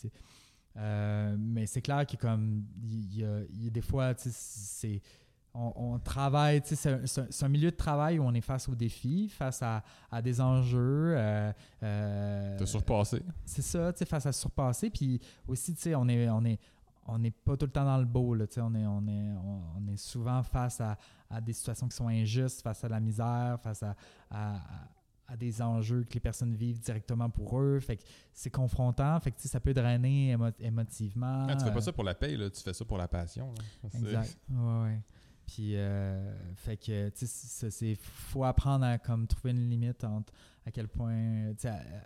[0.76, 5.00] Euh, mais c'est clair que comme il y, a, il y a des fois, c'est
[5.54, 6.88] on, on travaille, c'est
[7.44, 11.14] un- milieu de travail où on est face aux défis, face à, à des enjeux.
[11.14, 13.22] euh, euh, T'as surpassé?
[13.44, 14.88] c'est ça, face à se surpasser.
[14.88, 16.58] Puis aussi, tu sais, on est, on est,
[17.06, 19.06] on n'est pas tout le temps dans le beau, là, tu sais, on est, on
[19.06, 20.96] est, on, on est souvent face à,
[21.28, 23.94] à des situations qui sont injustes, face à la misère, face à,
[24.30, 24.54] à,
[25.28, 27.80] à- des enjeux que les personnes vivent directement pour eux.
[27.80, 31.46] Fait que c'est confrontant, fait que ça peut drainer émo- émotivement.
[31.48, 33.08] Ah, tu fais euh, pas ça pour la paye, là, tu fais ça pour la
[33.08, 33.52] passion.
[33.54, 33.88] là.
[33.98, 34.38] Exact.
[34.50, 35.00] Ouais, ouais.
[35.46, 40.32] Puis, euh, fait que, tu sais, c'est faut apprendre à comme trouver une limite entre
[40.64, 42.00] à quel point, tu sais, euh,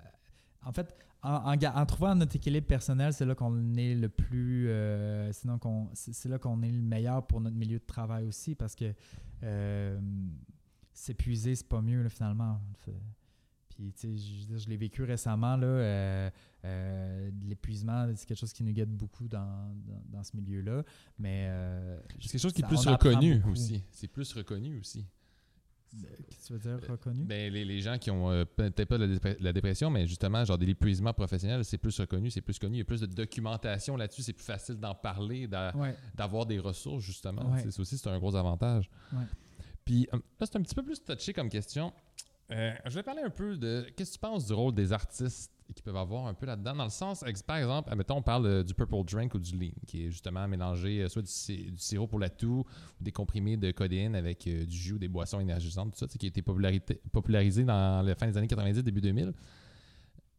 [0.65, 5.33] en fait, en, en, trouvant notre équilibre personnel, c'est là qu'on est le plus, euh,
[5.33, 8.75] sinon qu'on, c'est là qu'on est le meilleur pour notre milieu de travail aussi, parce
[8.75, 8.93] que
[10.97, 12.61] s'épuiser, c'est pas mieux finalement.
[13.69, 16.31] Puis, tu sais, je, l'ai vécu récemment, là, euh,
[16.65, 19.75] euh, l'épuisement, c'est quelque chose qui nous guette beaucoup dans,
[20.09, 20.83] dans, ce milieu-là.
[21.19, 21.47] Mais.
[21.49, 23.85] Euh, c'est quelque chose qui est plus reconnu aussi.
[23.91, 25.05] C'est plus reconnu aussi.
[25.91, 27.25] Qu'est-ce que tu veux dire, reconnu?
[27.25, 30.67] Ben, les, les, gens qui ont peut-être pas de la, dépression, mais justement, genre de
[30.67, 32.77] l'épuisement professionnel, c'est plus reconnu, c'est plus connu.
[32.77, 35.49] Il y a plus de documentation là-dessus, c'est plus facile d'en parler,
[36.15, 37.57] d'avoir des ressources, justement.
[37.59, 38.91] C'est aussi c'est un gros avantage.
[39.87, 41.93] Puis là, c'est un petit peu plus touché comme question.
[42.51, 43.87] Euh, je vais parler un peu de.
[43.97, 46.75] Qu'est-ce que tu penses du rôle des artistes qui peuvent avoir un peu là-dedans?
[46.75, 50.07] Dans le sens, par exemple, admettons, on parle du Purple Drink ou du Lean, qui
[50.07, 52.65] est justement mélangé euh, soit du, sirop pour la toux
[53.01, 56.07] ou des comprimés de codéine avec euh, du jus ou des boissons énergisantes, tout ça,
[56.07, 59.33] qui a été popularisé dans la fin des années 90, début 2000.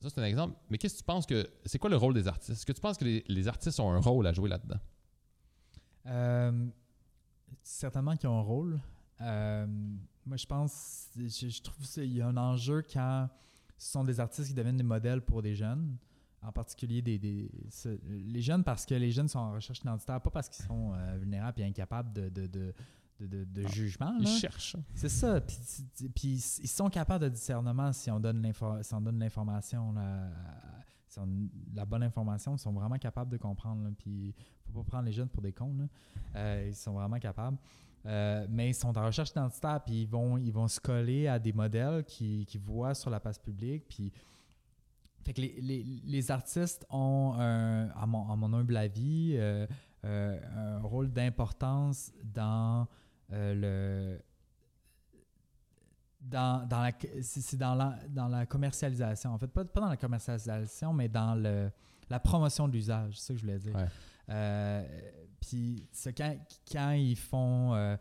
[0.01, 0.55] Ça, c'est un exemple.
[0.69, 1.49] Mais qu'est-ce que tu penses que.
[1.65, 2.51] C'est quoi le rôle des artistes?
[2.51, 4.79] Est-ce que tu penses que les, artistes ont un rôle à jouer là-dedans?
[7.63, 8.79] certainement qu'ils ont un rôle.
[9.19, 13.29] Moi, je pense, je, trouve qu'il y a un enjeu quand
[13.77, 15.97] ce sont des artistes qui deviennent des modèles pour des jeunes,
[16.41, 17.49] en particulier des,
[18.03, 21.17] les jeunes parce que les jeunes sont en recherche identitaire, pas parce qu'ils sont euh,
[21.17, 22.73] vulnérables et incapables de, de, de,
[23.19, 24.15] de, ah, jugement.
[24.19, 24.75] Ils cherchent.
[24.93, 25.41] C'est ça.
[25.41, 25.57] Puis,
[26.13, 29.95] puis, ils sont capables de discernement si on donne l'information.
[31.07, 33.83] Si on, la bonne information, ils sont vraiment capables de comprendre.
[33.83, 33.89] Là.
[33.97, 34.33] Puis, il
[34.67, 35.75] ne faut pas prendre les jeunes pour des cons.
[36.35, 37.57] Euh, ils sont vraiment capables.
[38.05, 41.39] Euh, mais ils sont en recherche identitaire, puis ils vont, ils vont se coller à
[41.39, 43.85] des modèles qu'ils qui voient sur la place publique.
[43.89, 44.13] Puis,
[45.25, 49.67] fait que les, les, les artistes ont, à, mon, à, mon, humble avis, euh,
[50.05, 52.87] euh, un rôle d'importance dans
[53.29, 54.19] le.
[56.21, 56.91] Dans, dans la,
[57.21, 59.33] c'est dans la, dans la commercialisation.
[59.33, 61.71] En fait, pas, pas dans la commercialisation, mais dans le,
[62.09, 63.17] la promotion de l'usage.
[63.17, 63.75] C'est ça que je voulais dire.
[65.39, 66.37] Puis quand,
[66.71, 67.73] quand, ils font.
[67.75, 67.95] Euh,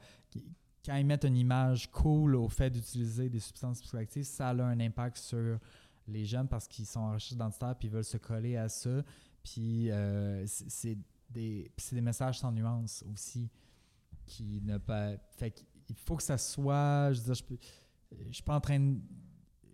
[0.85, 4.79] quand ils mettent une image cool au fait d'utiliser des substances psychoactives, ça a un
[4.79, 5.59] impact sur
[6.07, 9.03] les jeunes parce qu'ils sont en recherche identitaire puis ils veulent se coller à ça.
[9.43, 10.97] Puis euh, c'est
[11.29, 13.51] des, des messages sans nuance aussi
[14.27, 15.17] qui ne pas.
[15.37, 15.53] Fait
[16.05, 17.13] faut que ça soit.
[17.13, 18.99] Je suis pas en train de.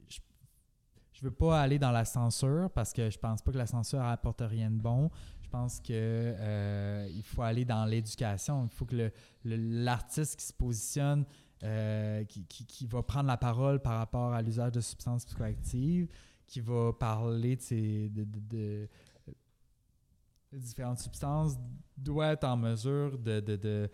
[0.09, 0.20] Je,
[1.12, 4.02] je veux pas aller dans la censure parce que je pense pas que la censure
[4.02, 5.10] apporte rien de bon.
[5.53, 8.65] Je pense qu'il euh, faut aller dans l'éducation.
[8.65, 9.12] Il faut que
[9.45, 11.27] l'artiste qui se positionne,
[11.62, 16.09] euh, qui, va prendre la parole par rapport à l'usage de substances psychoactives,
[16.47, 18.89] qui va parler de,
[20.55, 21.59] différentes substances,
[21.99, 23.91] doit être en mesure de, de,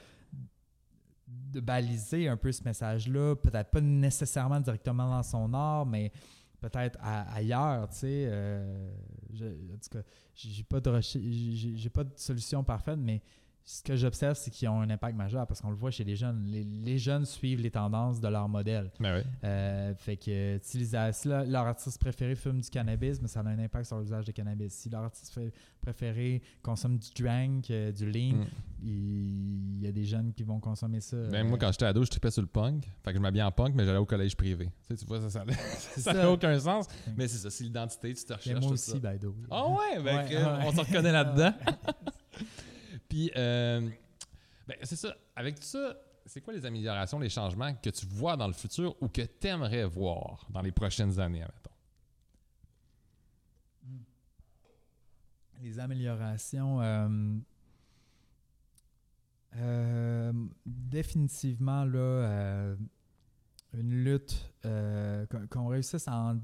[1.60, 6.12] baliser un peu ce message-là, peut-être pas nécessairement directement dans son art, mais
[6.60, 8.26] peut-être ailleurs, tu sais.
[8.26, 8.90] Euh,
[9.32, 10.02] en tout cas,
[10.34, 13.22] j'ai pas j'ai pas de solution parfaite, mais
[13.68, 16.16] ce que j'observe, c'est qu'ils ont un impact majeur parce qu'on le voit chez les
[16.16, 16.42] jeunes.
[16.46, 18.90] Les, jeunes suivent les tendances de leur modèle.
[18.98, 20.88] Ben euh, fait que si,
[21.26, 24.72] leur artiste préféré fume du cannabis, mais ça a un impact sur l'usage de cannabis.
[24.72, 25.38] Si leur artiste
[25.82, 28.46] préféré consomme du drink, euh, du lean, mm.
[28.84, 31.18] il, y a des jeunes qui vont consommer ça.
[31.30, 32.90] Ben, moi, quand j'étais ado, je tripais sur le punk.
[33.04, 34.70] Fait que je m'habillais en punk, mais j'allais au collège privé.
[34.88, 35.44] Tu, sais, tu vois, ça
[36.14, 36.86] n'a aucun sens.
[37.18, 38.62] Mais c'est ça, c'est l'identité, tu te recherches.
[38.62, 39.18] moi aussi, by
[39.50, 40.24] Ah ouais, ben,
[40.64, 41.52] on se reconnaît là-dedans.
[43.08, 43.88] Puis, euh,
[44.66, 45.16] ben, c'est ça.
[45.34, 48.94] Avec tout ça, c'est quoi les améliorations, les changements que tu vois dans le futur
[49.00, 51.70] ou que tu aimerais voir dans les prochaines années, admettons?
[53.84, 54.02] Hmm.
[55.62, 56.82] Les améliorations.
[56.82, 57.08] Euh,
[59.56, 60.32] euh,
[60.66, 62.76] définitivement, là,
[63.72, 64.52] une lutte,
[65.50, 66.34] qu'on réussisse à,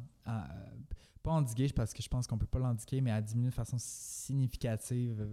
[1.24, 3.76] pas endiguer parce que je pense qu'on peut pas l'endiguer, mais à diminuer de façon
[3.78, 5.26] significative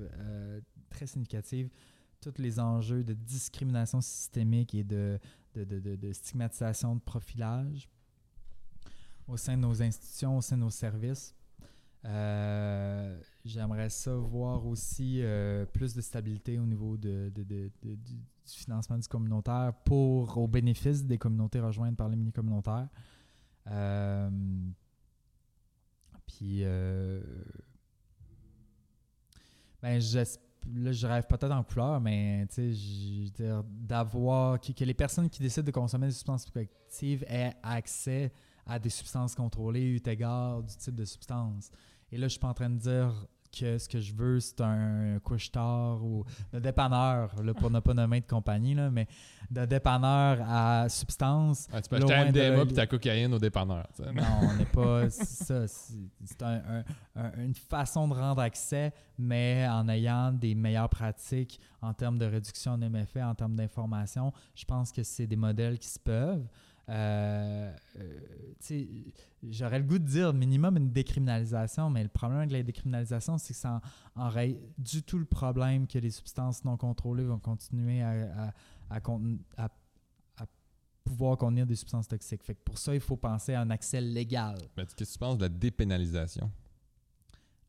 [0.89, 1.69] très significative
[2.21, 5.19] tous les enjeux de discrimination systémique et de,
[6.11, 7.89] stigmatisation, de profilage
[9.27, 11.33] au sein de nos institutions, au sein de nos services.
[12.05, 17.31] Euh, j'aimerais ça voir aussi euh, plus de stabilité au niveau du
[18.45, 22.89] financement du communautaire pour au bénéfice des communautés rejointes par les mini-communautaires.
[23.67, 24.29] Euh,
[26.37, 26.63] puis,
[29.81, 32.47] ben, j'espère là, je rêve peut-être en couleur, mais
[33.65, 38.31] d'avoir que, les personnes qui décident de consommer des substances psychoactives aient accès
[38.65, 41.71] à des substances contrôlées eu égard du type de substance.
[42.11, 43.13] Et là, je suis pas en train de dire
[43.51, 46.23] que ce que je veux, c'est un couche-tard ou
[46.53, 49.07] un dépanneur, là, pour ne pas nommer de compagnie, là, mais
[49.49, 51.67] de dépanneur à substance.
[51.73, 53.87] Ah, tu peux acheter de- MDMA puis ta cocaïne au dépanneur.
[54.13, 55.09] Non, on n'est pas.
[55.09, 55.67] Ça.
[55.67, 56.83] C'est un- un-
[57.15, 62.25] un- une façon de rendre accès, mais en ayant des meilleures pratiques en termes de
[62.25, 64.31] réduction de MFA, en termes d'information.
[64.55, 66.47] Je pense que c'est des modèles qui se peuvent.
[66.91, 68.19] Euh, euh,
[69.49, 73.53] J'aurais le goût de dire minimum une décriminalisation, mais le problème avec la décriminalisation, c'est
[73.53, 73.81] que ça
[74.15, 78.53] en- enraye du tout le problème que les substances non contrôlées vont continuer à,
[78.89, 79.01] à-
[81.03, 82.43] pouvoir contenir des substances toxiques.
[82.43, 84.57] Fait que pour ça, il faut penser à un accès légal.
[84.75, 86.49] Qu'est-ce que tu penses de la dépénalisation?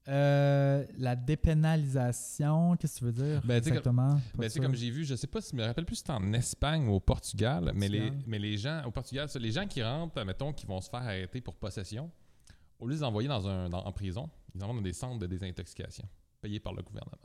[0.09, 4.21] Euh, la dépénalisation, qu'est-ce que tu veux dire Ben, exactement?
[4.35, 6.01] Ben, tu sais, comme j'ai vu, je sais pas si je me rappelle plus si
[6.01, 9.67] c'était en Espagne ou au Portugal, mais les, mais les gens, au Portugal, les gens
[9.67, 12.11] qui rentrent, mettons, qui vont se faire arrêter pour possession,
[12.81, 15.21] au lieu de les envoyer dans un, dans- en prison, ils envoient dans des centres
[15.21, 16.05] de désintoxication
[16.41, 17.17] payés par le gouvernement.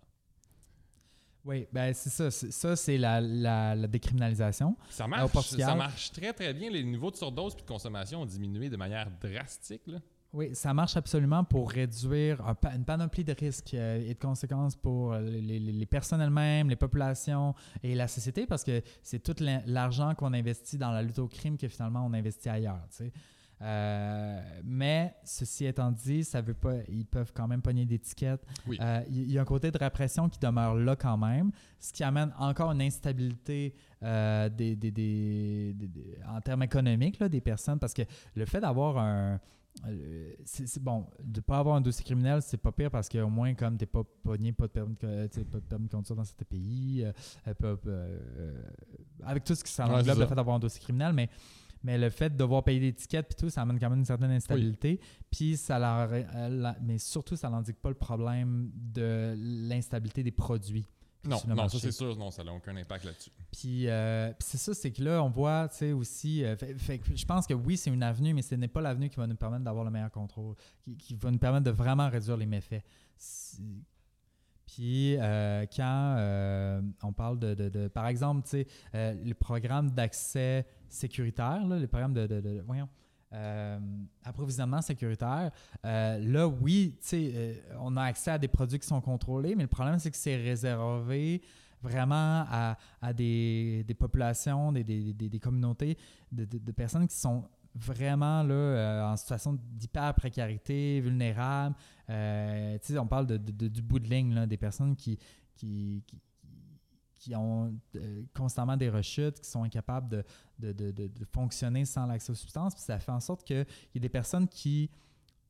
[1.46, 2.30] Oui, ben c'est ça.
[2.30, 4.76] C'est- Ça, c'est la, la- la décriminalisation.
[4.90, 5.70] Ça Au marche, Portugal.
[5.70, 6.70] ça marche très très bien.
[6.70, 9.82] Les niveaux de surdose et de consommation ont diminué de manière drastique.
[9.88, 10.00] Là.
[10.34, 14.76] Oui, ça marche absolument pour réduire un une panoplie de risques euh, et de conséquences
[14.76, 19.36] pour euh, les, personnes elles-mêmes, les populations et la société parce que c'est tout
[19.66, 22.86] l'argent qu'on investit dans la lutte au crime que finalement on investit ailleurs.
[22.90, 23.12] tu sais.
[23.60, 28.46] Euh, mais ceci étant dit, ça veut pas, ils peuvent quand même pogner d'étiquettes.
[28.68, 28.78] Oui.
[28.80, 31.92] Euh, Il il y a un côté de répression qui demeure là quand même, ce
[31.92, 33.74] qui amène encore une instabilité
[34.04, 35.76] euh, des-
[36.28, 38.04] en termes économiques là, des personnes parce que
[38.36, 39.40] le fait d'avoir un.
[39.86, 43.30] Euh, c'est bon, de ne pas avoir un dossier criminel, c'est pas pire parce qu'au
[43.30, 45.92] moins, comme tu n'es pas pogné, pas de permis de, sais, pas de permis de
[45.92, 47.12] conduire dans certains pays, euh,
[47.48, 47.78] euh, euh,
[48.38, 48.62] euh,
[49.24, 51.30] avec tout ce qui s'en Ouais, le fait d'avoir un dossier criminel, mais,
[51.84, 54.06] mais le fait de devoir payer des tickets puis tout, ça amène quand même une
[54.06, 55.00] certaine instabilité.
[55.30, 60.32] Puis ça leur, euh, la- mais surtout, ça n'indique pas le problème de l'instabilité des
[60.32, 60.88] produits.
[61.28, 63.30] Non, non, ça c'est sûr, non, ça n'a aucun impact là-dessus.
[63.52, 66.44] Puis, euh, puis c'est ça, c'est que là, on voit, tu sais, aussi.
[66.44, 68.82] euh, fait- fait que je pense que oui, c'est une avenue, mais ce n'est pas
[68.82, 71.72] l'avenue qui va nous permettre d'avoir le meilleur contrôle, qui, qui va nous permettre de
[71.72, 72.84] vraiment réduire les méfaits.
[74.66, 79.92] Puis, euh, quand euh, on parle de, de- de- par exemple, tu sais, le programme
[79.92, 82.90] d'accès sécuritaire, là, le programme de, de- de- voyons,
[83.34, 83.78] euh,
[84.24, 85.52] approvisionnement sécuritaire,
[85.86, 89.70] euh, là, oui, euh, on a accès à des produits qui sont contrôlés, mais le
[89.70, 91.42] problème, c'est que c'est réservé
[91.82, 95.98] vraiment à, des, populations, des, communautés
[96.32, 97.44] de, personnes qui sont
[97.76, 101.76] vraiment là, euh, en situation d'hyper précarité, vulnérables.
[102.10, 105.20] On parle du bout de ligne, des personnes qui,
[107.18, 110.24] qui ont euh, constamment des rechutes, qui sont incapables de,
[110.60, 112.74] de, de- de- fonctionner sans l'accès aux substances.
[112.76, 113.66] Puis ça fait en sorte qu'il
[113.96, 114.90] y a des personnes qui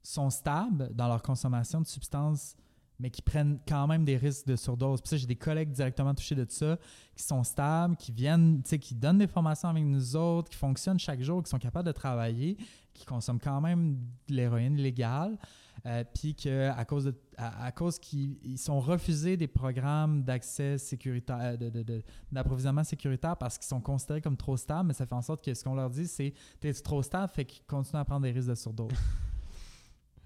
[0.01, 2.55] sont stables dans leur consommation de substances
[2.99, 5.01] mais qui prennent quand même des risques de surdose.
[5.01, 6.79] Puis ça, j'ai des collègues directement touchés de ça,
[7.15, 10.57] qui sont stables, qui viennent, tu sais, qui donnent des formations avec nous autres, qui
[10.57, 12.57] fonctionnent chaque jour, qui sont capables de travailler,
[12.95, 15.37] qui consomment quand même de l'héroïne légale,
[15.85, 20.77] euh, puis qu'à cause, de, à, à cause qu'ils ils sont refusés des programmes d'accès
[20.77, 25.05] sécuritaire, de- de- de- d'approvisionnement sécuritaire parce qu'ils sont considérés comme trop stables, mais ça
[25.05, 27.99] fait en sorte que ce qu'on leur dit, c'est «t'es trop stable, fait qu'ils continuent
[28.01, 28.91] à prendre des risques de surdose».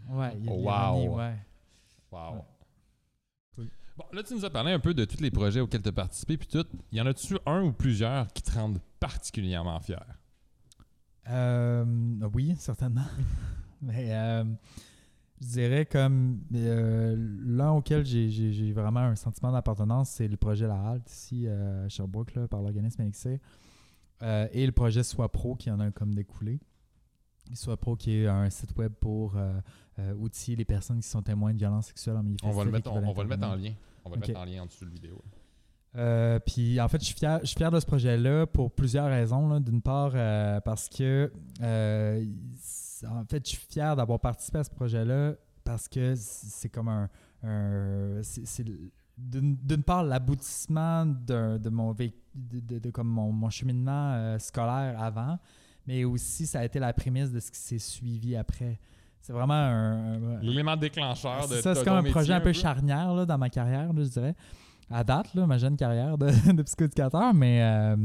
[0.09, 0.63] Ouais, il y a de Wow.
[0.63, 1.35] l'ironie, ouais.
[2.11, 2.33] Wow.
[2.35, 2.41] Ouais.
[3.55, 3.67] Cool.
[3.97, 5.93] Bon, là, tu nous as parlé un peu de tous les projets auxquels tu as
[5.93, 6.65] participé, puis tout.
[6.91, 10.03] Y en a-tu un ou plusieurs qui te rendent particulièrement fier?
[11.29, 11.85] Euh,
[12.33, 13.05] oui, certainement.
[13.81, 14.43] Mais euh,
[15.41, 20.79] je dirais comme euh, l'un auquel j'ai- vraiment un sentiment d'appartenance, c'est le projet La
[20.79, 23.39] Halte ici euh, à Sherbrooke là, par l'organisme Elixir.
[24.21, 26.59] Euh, et le projet Soit Pro qui en a comme découlé.
[27.55, 31.53] Soit Pro qui est un site web pour euh, outiller les personnes qui sont témoins
[31.53, 33.73] de violences sexuelles en milieu On va le mettre, on, va le mettre en lien.
[34.05, 35.21] On va le mettre en lien en dessous de la vidéo.
[35.95, 39.07] Euh, puis en fait, je suis fier, je suis fier de ce projet-là pour plusieurs
[39.07, 39.59] raisons.
[39.59, 41.31] D'une part, euh, parce que
[41.61, 42.25] euh,
[43.07, 45.33] en fait, je suis fier d'avoir participé à ce projet-là
[45.63, 47.09] parce que c'est comme un.
[47.43, 48.65] un- c'est-
[49.17, 55.37] d'une part l'aboutissement de mon de, de- de comme mon, mon cheminement euh, scolaire avant,
[55.85, 58.79] mais aussi ça a été la prémisse de ce qui s'est suivi après.
[59.19, 62.45] C'est vraiment un- un, L'élément déclencheur de c'est ça, c'est comme un projet un peu
[62.45, 62.53] peu?
[62.53, 64.35] charnière là, dans ma carrière, là, je dirais.
[64.89, 67.95] À date, là, ma jeune carrière de, de psychoéducateur, mais euh,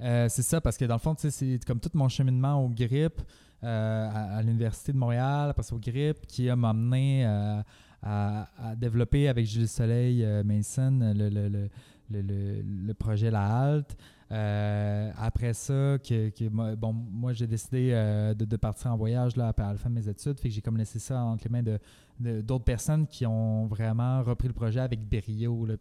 [0.00, 3.20] euh, c'est ça, parce que dans le fond, c'est comme tout mon cheminement au GRIP
[3.64, 4.08] euh,
[4.38, 7.60] à, l'Université de Montréal, après ça au GRIP, qui a m'amené euh,
[8.02, 13.96] à, développer avec Jules Soleil euh, Mason le, le, le- le projet La Halte.
[14.30, 19.54] Euh, après ça, que, que bon, moi, j'ai décidé euh, de, partir en voyage là,
[19.56, 20.38] à la fin de mes études.
[20.38, 24.22] Fait que j'ai comme laissé ça entre les mains de, d'autres personnes qui ont vraiment
[24.22, 25.64] repris le projet avec brio.
[25.64, 25.74] Là.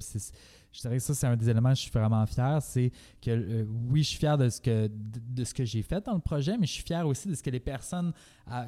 [0.72, 2.62] Je dirais que ça, c'est un des éléments que je suis vraiment fier.
[2.62, 2.92] C'est
[3.22, 6.20] que, euh, oui, je suis fier de ce que, de, que j'ai fait dans le
[6.20, 8.14] projet, mais je suis fier aussi de ce que les personnes
[8.46, 8.68] à-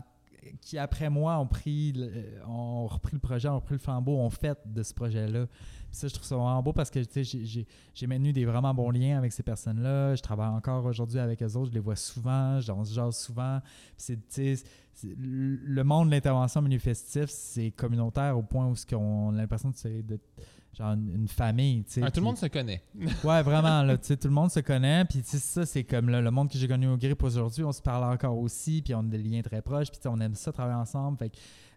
[0.61, 1.38] qui, après moi,
[1.99, 5.48] euh, ont repris le projet, ont repris le flambeau, ont fait de ce projet-là.
[5.91, 7.68] Ça, je trouve ça vraiment beau parce que j'ai-
[8.07, 10.16] maintenu des vraiment bons liens avec ces personnes-là.
[10.16, 11.70] Je travaille encore aujourd'hui avec eux autres.
[11.70, 12.60] Je les vois souvent.
[12.70, 13.60] On se jase souvent.
[13.98, 14.20] C'est,
[15.18, 20.20] le monde de l'intervention milieu festif, c'est communautaire au point où qu'on a l'impression de-
[20.78, 21.84] genre une, famille.
[21.84, 22.02] tu sais.
[22.04, 22.84] Ah, tout le monde se connaît.
[23.24, 25.84] Ouais, vraiment, là, tu sais, tout le monde se connaît, puis tu sais, ça, c'est
[25.84, 28.82] comme là, le monde que j'ai connu au GRIP aujourd'hui, on se parle encore aussi,
[28.82, 31.18] puis on a des liens très proches, puis tu sais, on aime ça travailler ensemble,
[31.18, 31.32] fait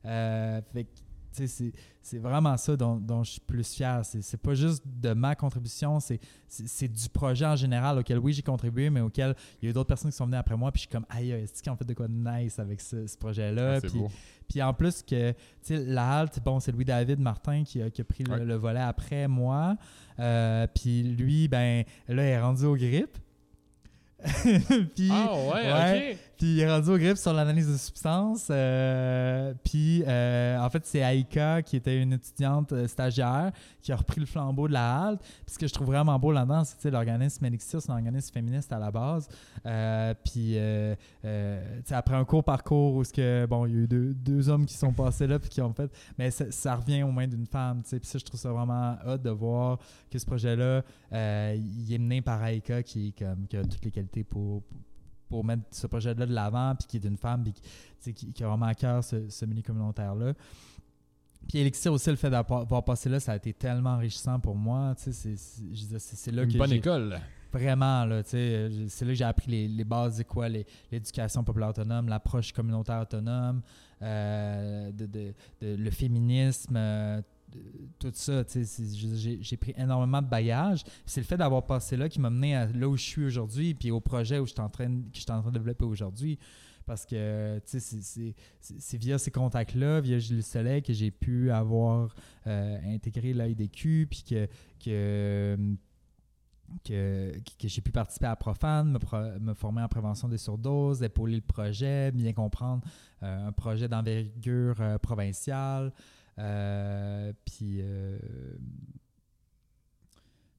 [0.04, 0.86] euh, fait
[1.32, 4.02] c'est- vraiment ça dont, dont je suis plus fier.
[4.04, 8.90] C'est pas juste de ma contribution, c'est du projet en général auquel, oui, j'ai contribué,
[8.90, 10.88] mais auquel il y a eu d'autres personnes qui sont venues après moi, puis je
[10.88, 13.76] suis comme, aïe, est-ce qu'ils ont fait de quoi de nice avec ce, ce projet-là?
[13.76, 13.80] Ah,
[14.48, 18.02] Puis- en plus que, tu sais, la halte, bon, c'est Louis-David Martin qui a, qui
[18.02, 19.76] a pris le, volet après moi.
[20.18, 23.16] Euh, puis lui, ben, là, il est rendu au grip.
[24.94, 26.12] puis, Ah ouais, ouais.
[26.12, 26.18] ok.
[26.42, 28.48] Puis il est rendu au grip sur l'analyse de substances.
[28.50, 33.96] euh, puis euh, en fait, c'est Aïka qui était une étudiante euh, stagiaire qui a
[33.96, 35.20] repris le flambeau de la halte.
[35.22, 38.72] Puis ce que je trouve vraiment beau là-dedans, c'est l'organisme Elixir, c'est un organisme féministe
[38.72, 39.28] à la base.
[40.24, 40.58] Puis
[41.92, 44.92] après un court parcours où que, bon, il y a eu deux, hommes qui sont
[44.92, 47.82] passés là puis qui ont fait, mais ça, revient aux mains d'une femme.
[47.88, 49.78] Puis ça, je trouve ça vraiment hot de voir
[50.10, 50.82] que ce projet-là,
[51.12, 54.64] il est mené par Aïka qui, comme, qui a toutes les qualités pour
[55.42, 57.54] mettre ce projet-là de l'avant, puis qui est d'une femme, puis
[58.12, 60.34] qui, qui, a vraiment à cœur ce, ce milieu communautaire-là.
[61.48, 64.94] Puis Elixir aussi, le fait d'avoir passé là, ça a été tellement enrichissant pour moi.
[65.02, 65.34] tu sais,
[65.98, 67.18] C'est là Une que bonne école.
[67.52, 71.44] Vraiment, là, tu sais, c'est là que j'ai appris les, les bases de quoi, l'éducation
[71.44, 73.60] populaire autonome, l'approche communautaire autonome,
[74.00, 77.20] euh, de, de- de- le féminisme, euh,
[77.98, 80.84] tout ça, j'ai pris énormément de bagages.
[81.06, 83.74] C'est le fait d'avoir passé là qui m'a mené à là où je suis aujourd'hui,
[83.74, 86.38] puis au projet où je en train, que je suis en train de développer aujourd'hui.
[86.84, 92.14] Parce que, c'est- via ces contacts-là, via Gilles Soleil, que j'ai pu avoir
[92.48, 94.48] euh, intégré l'AIDQ, puis que,
[94.84, 95.56] que
[96.84, 97.32] que,
[97.64, 101.42] j'ai pu participer à Profane, me, pro- me former en prévention des surdoses, épauler le
[101.42, 102.82] projet, bien comprendre
[103.22, 105.92] euh, un projet d'envergure euh, provinciale.
[106.38, 108.18] Euh, puis, euh,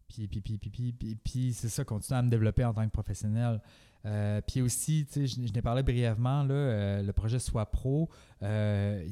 [0.07, 3.59] puis, puis, puis, puis, puis, c'est ça, continuer à me développer en tant que professionnel.
[4.05, 7.65] Euh, puis aussi, tu sais, je, je n'ai parlé brièvement, là, euh, le projet Soit
[7.71, 8.09] Pro.
[8.43, 9.03] euh,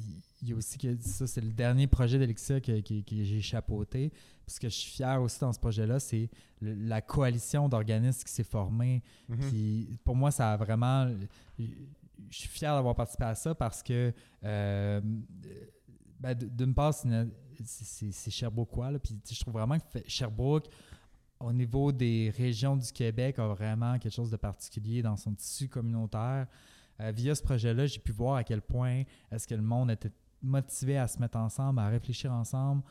[0.42, 3.42] Il y a aussi que ça, c'est le dernier projet d'Elixir que, que- que j'ai
[3.42, 4.10] chapeauté.
[4.46, 6.30] Puis ce que je suis fier aussi dans ce projet-là, c'est
[6.62, 9.02] la coalition d'organismes qui s'est formée.
[9.30, 9.38] Mhm.
[9.50, 11.08] Puis pour moi, ça a vraiment.
[11.58, 14.14] Je suis fier d'avoir participé à ça parce que,
[16.22, 18.92] ben, d'une part, c'est Sherbrookeois.
[18.92, 20.68] Là, puis je trouve vraiment que Sherbrooke,
[21.40, 25.68] au niveau des régions du Québec, a vraiment quelque chose de particulier dans son tissu
[25.68, 26.46] communautaire.
[27.00, 30.12] Euh, via ce projet-là, j'ai pu voir à quel point est-ce que le monde était
[30.44, 32.84] motivé à se mettre ensemble, à réfléchir ensemble.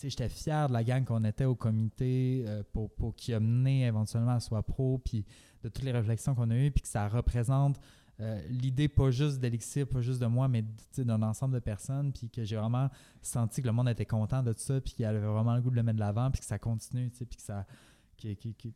[0.00, 3.86] J'étais fier de la gang qu'on était au comité euh, pour, pour qui a mené
[3.86, 5.24] éventuellement à Soi Pro, puis
[5.64, 7.80] de toutes les réflexions qu'on a eues, puis que ça représente
[8.20, 10.64] euh, l'idée pas juste d'Elixir, pas juste de moi, mais
[10.96, 12.88] d'un ensemble de personnes, puis que j'ai vraiment
[13.20, 15.76] senti que le monde était content de ça, puis qu'il avait vraiment le goût de
[15.76, 17.66] le mettre de l'avant, puis que ça continue, puis que ça,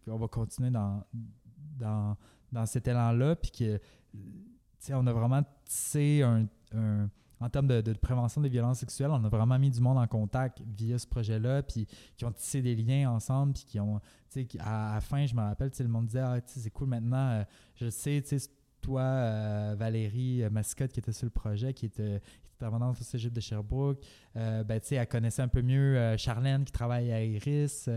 [0.05, 1.03] qu'on va continuer dans,
[1.79, 2.17] dans,
[2.53, 3.81] dans cet élan-là, puis que,
[4.93, 6.47] on a vraiment tissé un,
[7.41, 10.61] en termes de, prévention des violences sexuelles, on a vraiment mis du monde en contact
[10.77, 11.87] via ce projet-là, puis
[12.17, 14.01] qui ont tissé des liens ensemble, puis qui ont,
[14.31, 17.31] tu sais, à, la fin, je me rappelle, le monde disait, ah, c'est cool maintenant,
[17.31, 17.45] euh,
[17.77, 18.51] je sais, tu sais,
[18.81, 22.21] toi, euh, Valérie euh, Mascotte, qui était sur le projet, qui était,
[22.61, 24.05] intervenante au Cégep de Sherbrooke,
[24.37, 27.89] euh, ben, elle connaissait un peu mieux euh, Charlène, qui travaille à Iris,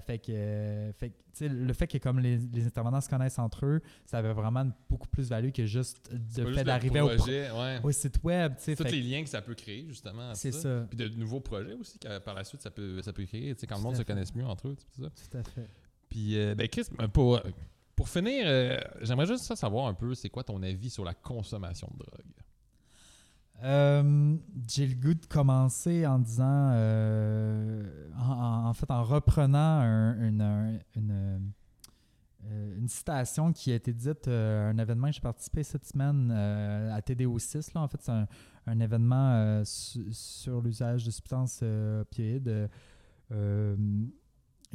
[0.00, 3.80] fait que, fait que, le fait que comme les, les intervenants se connaissent entre eux,
[4.06, 7.60] ça avait vraiment beaucoup plus value que juste de pas fait juste d'arriver le au,
[7.60, 7.80] ouais.
[7.82, 8.54] au site web.
[8.56, 10.34] Tous les que- liens que ça peut créer, justement.
[10.34, 10.86] C'est ça.
[10.88, 13.54] Puis de nouveaux projets aussi, que par la suite, ça peut, ça peut créer.
[13.54, 15.10] Quand le Tout monde à se connaisse mieux entre eux, tout ça.
[15.10, 15.68] Tout à fait.
[16.08, 17.06] Puis, ben, Chris, euh,
[18.04, 21.88] pour, finir, euh, j'aimerais juste savoir un peu, c'est quoi ton avis sur la consommation
[21.94, 22.24] de drogue?
[23.62, 24.36] Euh,
[24.68, 30.40] J'ai le goût de commencer en disant, euh, en, en- fait, en reprenant un- une,
[30.42, 31.52] un- une,
[32.46, 37.00] euh, citation qui a été dite à un événement que j'ai participé cette semaine à
[37.00, 37.72] TDO6.
[37.74, 37.80] Là.
[37.80, 38.12] En fait, c'est
[38.66, 41.62] un, événement su- sur l'usage de substances
[42.02, 42.68] opioïdes.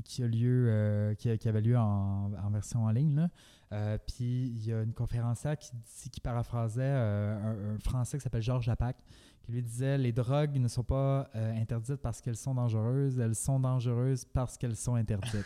[0.03, 3.15] Qui a lieu, euh, qui, a- qui avait lieu en, en version en ligne.
[3.15, 3.30] là.
[3.71, 7.38] Euh, puis il y a une conférencière qui, paraphrasait euh,
[7.71, 8.97] un, un Français qui s'appelle Georges Lapac,
[9.43, 13.35] qui lui disait Les drogues ne sont pas euh, interdites parce qu'elles sont dangereuses, elles
[13.35, 15.45] sont dangereuses parce qu'elles sont interdites.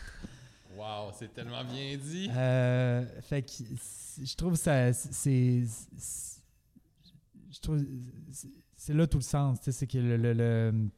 [0.76, 2.28] Wow, c'est tellement bien dit.
[2.34, 3.52] Euh, fait que
[4.24, 6.42] je trouve ça c'est c'est-
[7.52, 7.78] je trouve
[8.32, 10.88] c'est- c'est là tout le sens tu sais, c'est que le, le- le-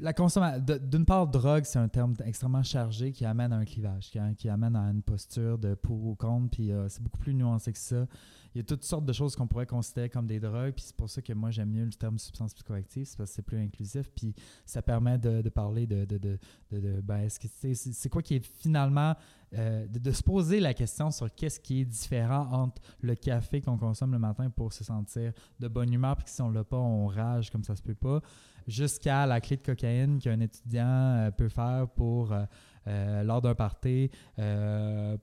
[0.00, 4.10] la consommation d'une part drogue c'est un terme extrêmement chargé qui amène à un clivage
[4.10, 7.34] qui, qui amène à une posture de pour ou contre puis euh, c'est beaucoup plus
[7.34, 8.06] nuancé que ça.
[8.54, 10.96] Il y a toutes sortes de choses qu'on pourrait considérer comme des drogues puis c'est
[10.96, 13.58] pour ça que moi j'aime mieux le terme substance psychoactive c'est parce que c'est plus
[13.58, 14.34] inclusif puis
[14.66, 16.38] ça permet de, de parler de, de, de,
[16.72, 19.14] de- ben, c'est c'est quoi qui est finalement
[19.56, 23.76] euh, de, se poser la question sur qu'est-ce qui est différent entre le café qu'on
[23.76, 27.06] consomme le matin pour se sentir de bonne humeur, puis si on l'a pas, on
[27.06, 28.20] rage comme ça se peut pas,
[28.66, 32.44] jusqu'à la clé de cocaïne qu'un étudiant euh, peut faire pour euh,
[32.86, 34.10] euh, lors d'un party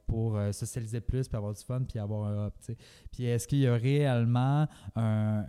[0.08, 2.54] pour socialiser plus, puis avoir du fun, puis avoir un up.
[2.60, 2.78] tu sais.
[3.12, 5.46] Puis est-ce qu'il y a réellement un, un-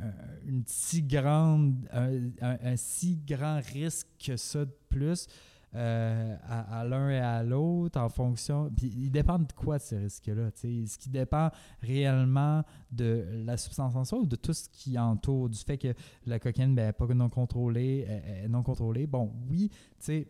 [0.47, 5.27] une si grande, un- un si grand risque que ça de plus?
[5.75, 8.71] Euh, à, l'un et à l'autre en fonction.
[8.77, 10.49] Puis il dépend de quoi ces risques-là.
[10.49, 11.51] Est-ce qui dépend
[11.81, 15.95] réellement de la substance en soi ou de tout ce qui entoure, du fait que
[16.27, 18.07] la cocaïne n'est pas non contrôlée,
[18.49, 19.07] non contrôlée?
[19.07, 20.29] Bon, oui, tu sais,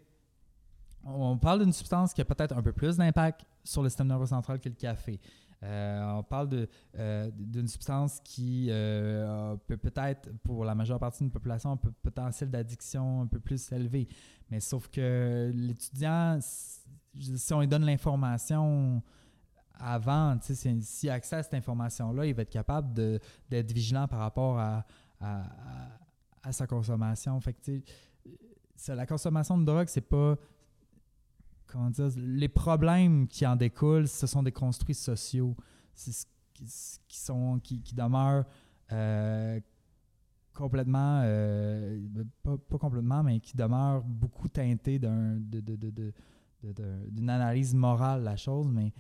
[1.05, 4.27] on parle d'une substance qui a peut-être un peu plus d'impact sur le système nerveux
[4.27, 5.20] central que le café.
[5.63, 6.67] Euh, on parle
[6.99, 11.93] euh, d'une substance qui euh, peut peut-être, pour la majeure partie d'une population, un peu-
[12.03, 14.09] potentiel d'addiction un peu plus élevé.
[14.51, 19.03] Mais sauf que l'étudiant, si on lui donne l'information
[19.75, 22.93] avant, sais, si- s'il a accès à cette information-là, il va être capable
[23.49, 24.85] d'être vigilant par rapport à,
[26.51, 27.41] sa consommation.
[27.41, 27.57] Fait
[28.89, 30.37] la consommation de drogue, c'est pas.
[32.16, 35.57] Les problèmes qui en découlent, ce sont des construits sociaux.
[36.55, 38.44] Qui, sont, qui, demeurent
[38.93, 39.59] euh,
[40.55, 42.01] complètement, euh,
[42.43, 45.39] pas, pas complètement, mais qui demeurent beaucoup teintés d'un,
[46.61, 48.93] d'une analyse morale la chose, mais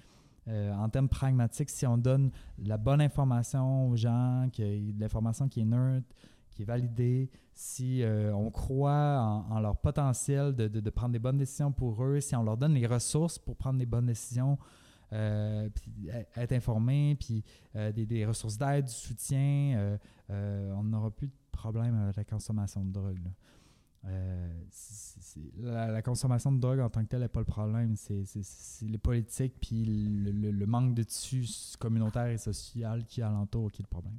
[0.48, 5.60] euh, en termes pragmatiques, si on donne la bonne information aux gens, de l'information qui
[5.60, 6.06] est neutre,
[6.52, 11.72] qui est validée, si euh, on croit en, leur potentiel de, prendre des bonnes décisions
[11.72, 14.58] pour eux, si on leur donne les ressources pour prendre des bonnes décisions,
[15.12, 15.68] euh,
[16.36, 17.44] être informé, puis
[17.76, 19.98] euh, des, ressources d'aide, du soutien,
[20.28, 23.20] on n'aura plus de problème avec la consommation de drogue.
[25.60, 28.24] la, consommation de drogue en tant que telle n'est pas le problème, c'est
[28.82, 31.44] les politiques puis le, manque de tissu
[31.78, 34.18] communautaire et social qui alentour qui est le problème.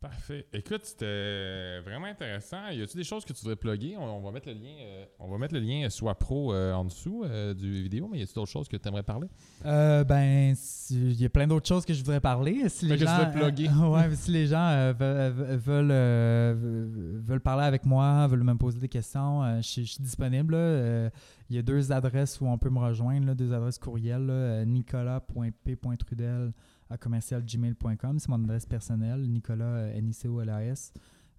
[0.00, 0.46] Parfait.
[0.52, 2.68] Écoute, c'était vraiment intéressant.
[2.68, 3.96] Y a-tu des choses que tu voudrais plugger?
[3.96, 6.72] On, on va mettre le lien, euh, on va mettre le lien soit pro euh,
[6.72, 9.26] en dessous euh, du vidéo, mais y a-tu d'autres choses que tu aimerais parler?
[9.66, 12.68] Euh, ben, si- il y a plein d'autres choses que je voudrais parler.
[12.68, 13.68] Si les que gens, veux plugger.
[13.68, 18.78] euh, ouais, si les gens euh, veulent, veulent, euh, parler avec moi, veulent me poser
[18.78, 20.54] des questions, euh, je, suis- disponible.
[20.56, 21.10] Euh,
[21.50, 24.26] il y a deux adresses où on peut me rejoindre, là, deux adresses courriel.
[24.26, 26.52] là, euh, nicolas.p.trudel
[26.90, 28.18] à commercialgmail.com.
[28.18, 30.92] C'est mon adresse personnelle, Nicolas, euh, N-I-C-O-L-A-S,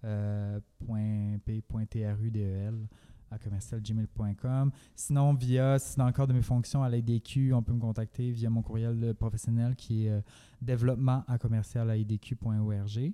[0.04, 2.74] euh, point P, point T-R-U-D-E-L
[3.32, 4.72] à commercialgmail.com.
[4.96, 8.50] Sinon, via, si dans le de mes fonctions à l'AIDQ, on peut me contacter via
[8.50, 10.20] mon courriel euh, professionnel qui est euh,
[10.60, 13.12] développement à commercialaidq.org.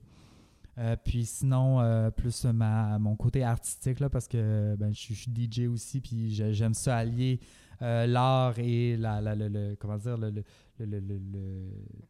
[0.79, 5.31] Euh, puis sinon, euh, plus ma, mon côté artistique, là, parce que ben, je, suis-
[5.35, 7.41] DJ aussi, puis j'ai- j'aime ça allier
[7.83, 10.43] euh, l'art et la, la- le, comment dire, le,
[10.79, 11.19] le, le,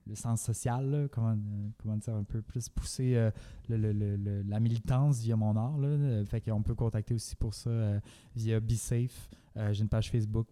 [0.07, 1.37] le- sens social, là, comment,
[1.79, 3.31] comment dire, un peu plus pousser euh,
[3.69, 5.77] le- le- le- le- la militance via mon art.
[5.79, 8.01] Là, Euh, fait qu'on peut contacter aussi pour ça euh,
[8.35, 9.29] via BeSafe.
[9.57, 10.49] Euh, J'ai une page Facebook,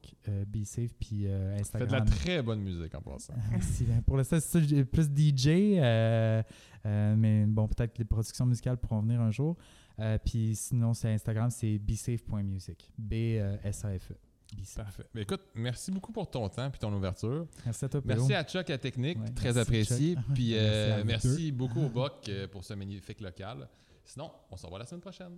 [0.47, 1.91] BeSafe, puis Tu fais de Instagram.
[1.91, 3.35] la très bonne musique en passant.
[3.51, 3.85] Merci.
[3.85, 5.79] Ben, Pour l'instant, c'est ça, plus DJ,
[6.85, 9.57] mais bon, peut-être que les productions musicales pourront venir un jour.
[10.25, 12.91] Puis sinon, c'est Instagram, c'est bsafe.music.
[12.99, 14.15] B-S-A-F-E.
[14.77, 15.05] Parfait.
[15.15, 17.47] Ben, écoute, merci beaucoup pour ton temps et ton ouverture.
[17.65, 18.27] Merci à toi, Pedro.
[18.27, 20.17] Merci à Chuck à Technique, Ouais, très apprécié.
[20.35, 23.69] Puis Merci euh, merci beaucoup au BOC euh, pour ce magnifique local.
[24.05, 25.37] Sinon, on se revoit la semaine prochaine.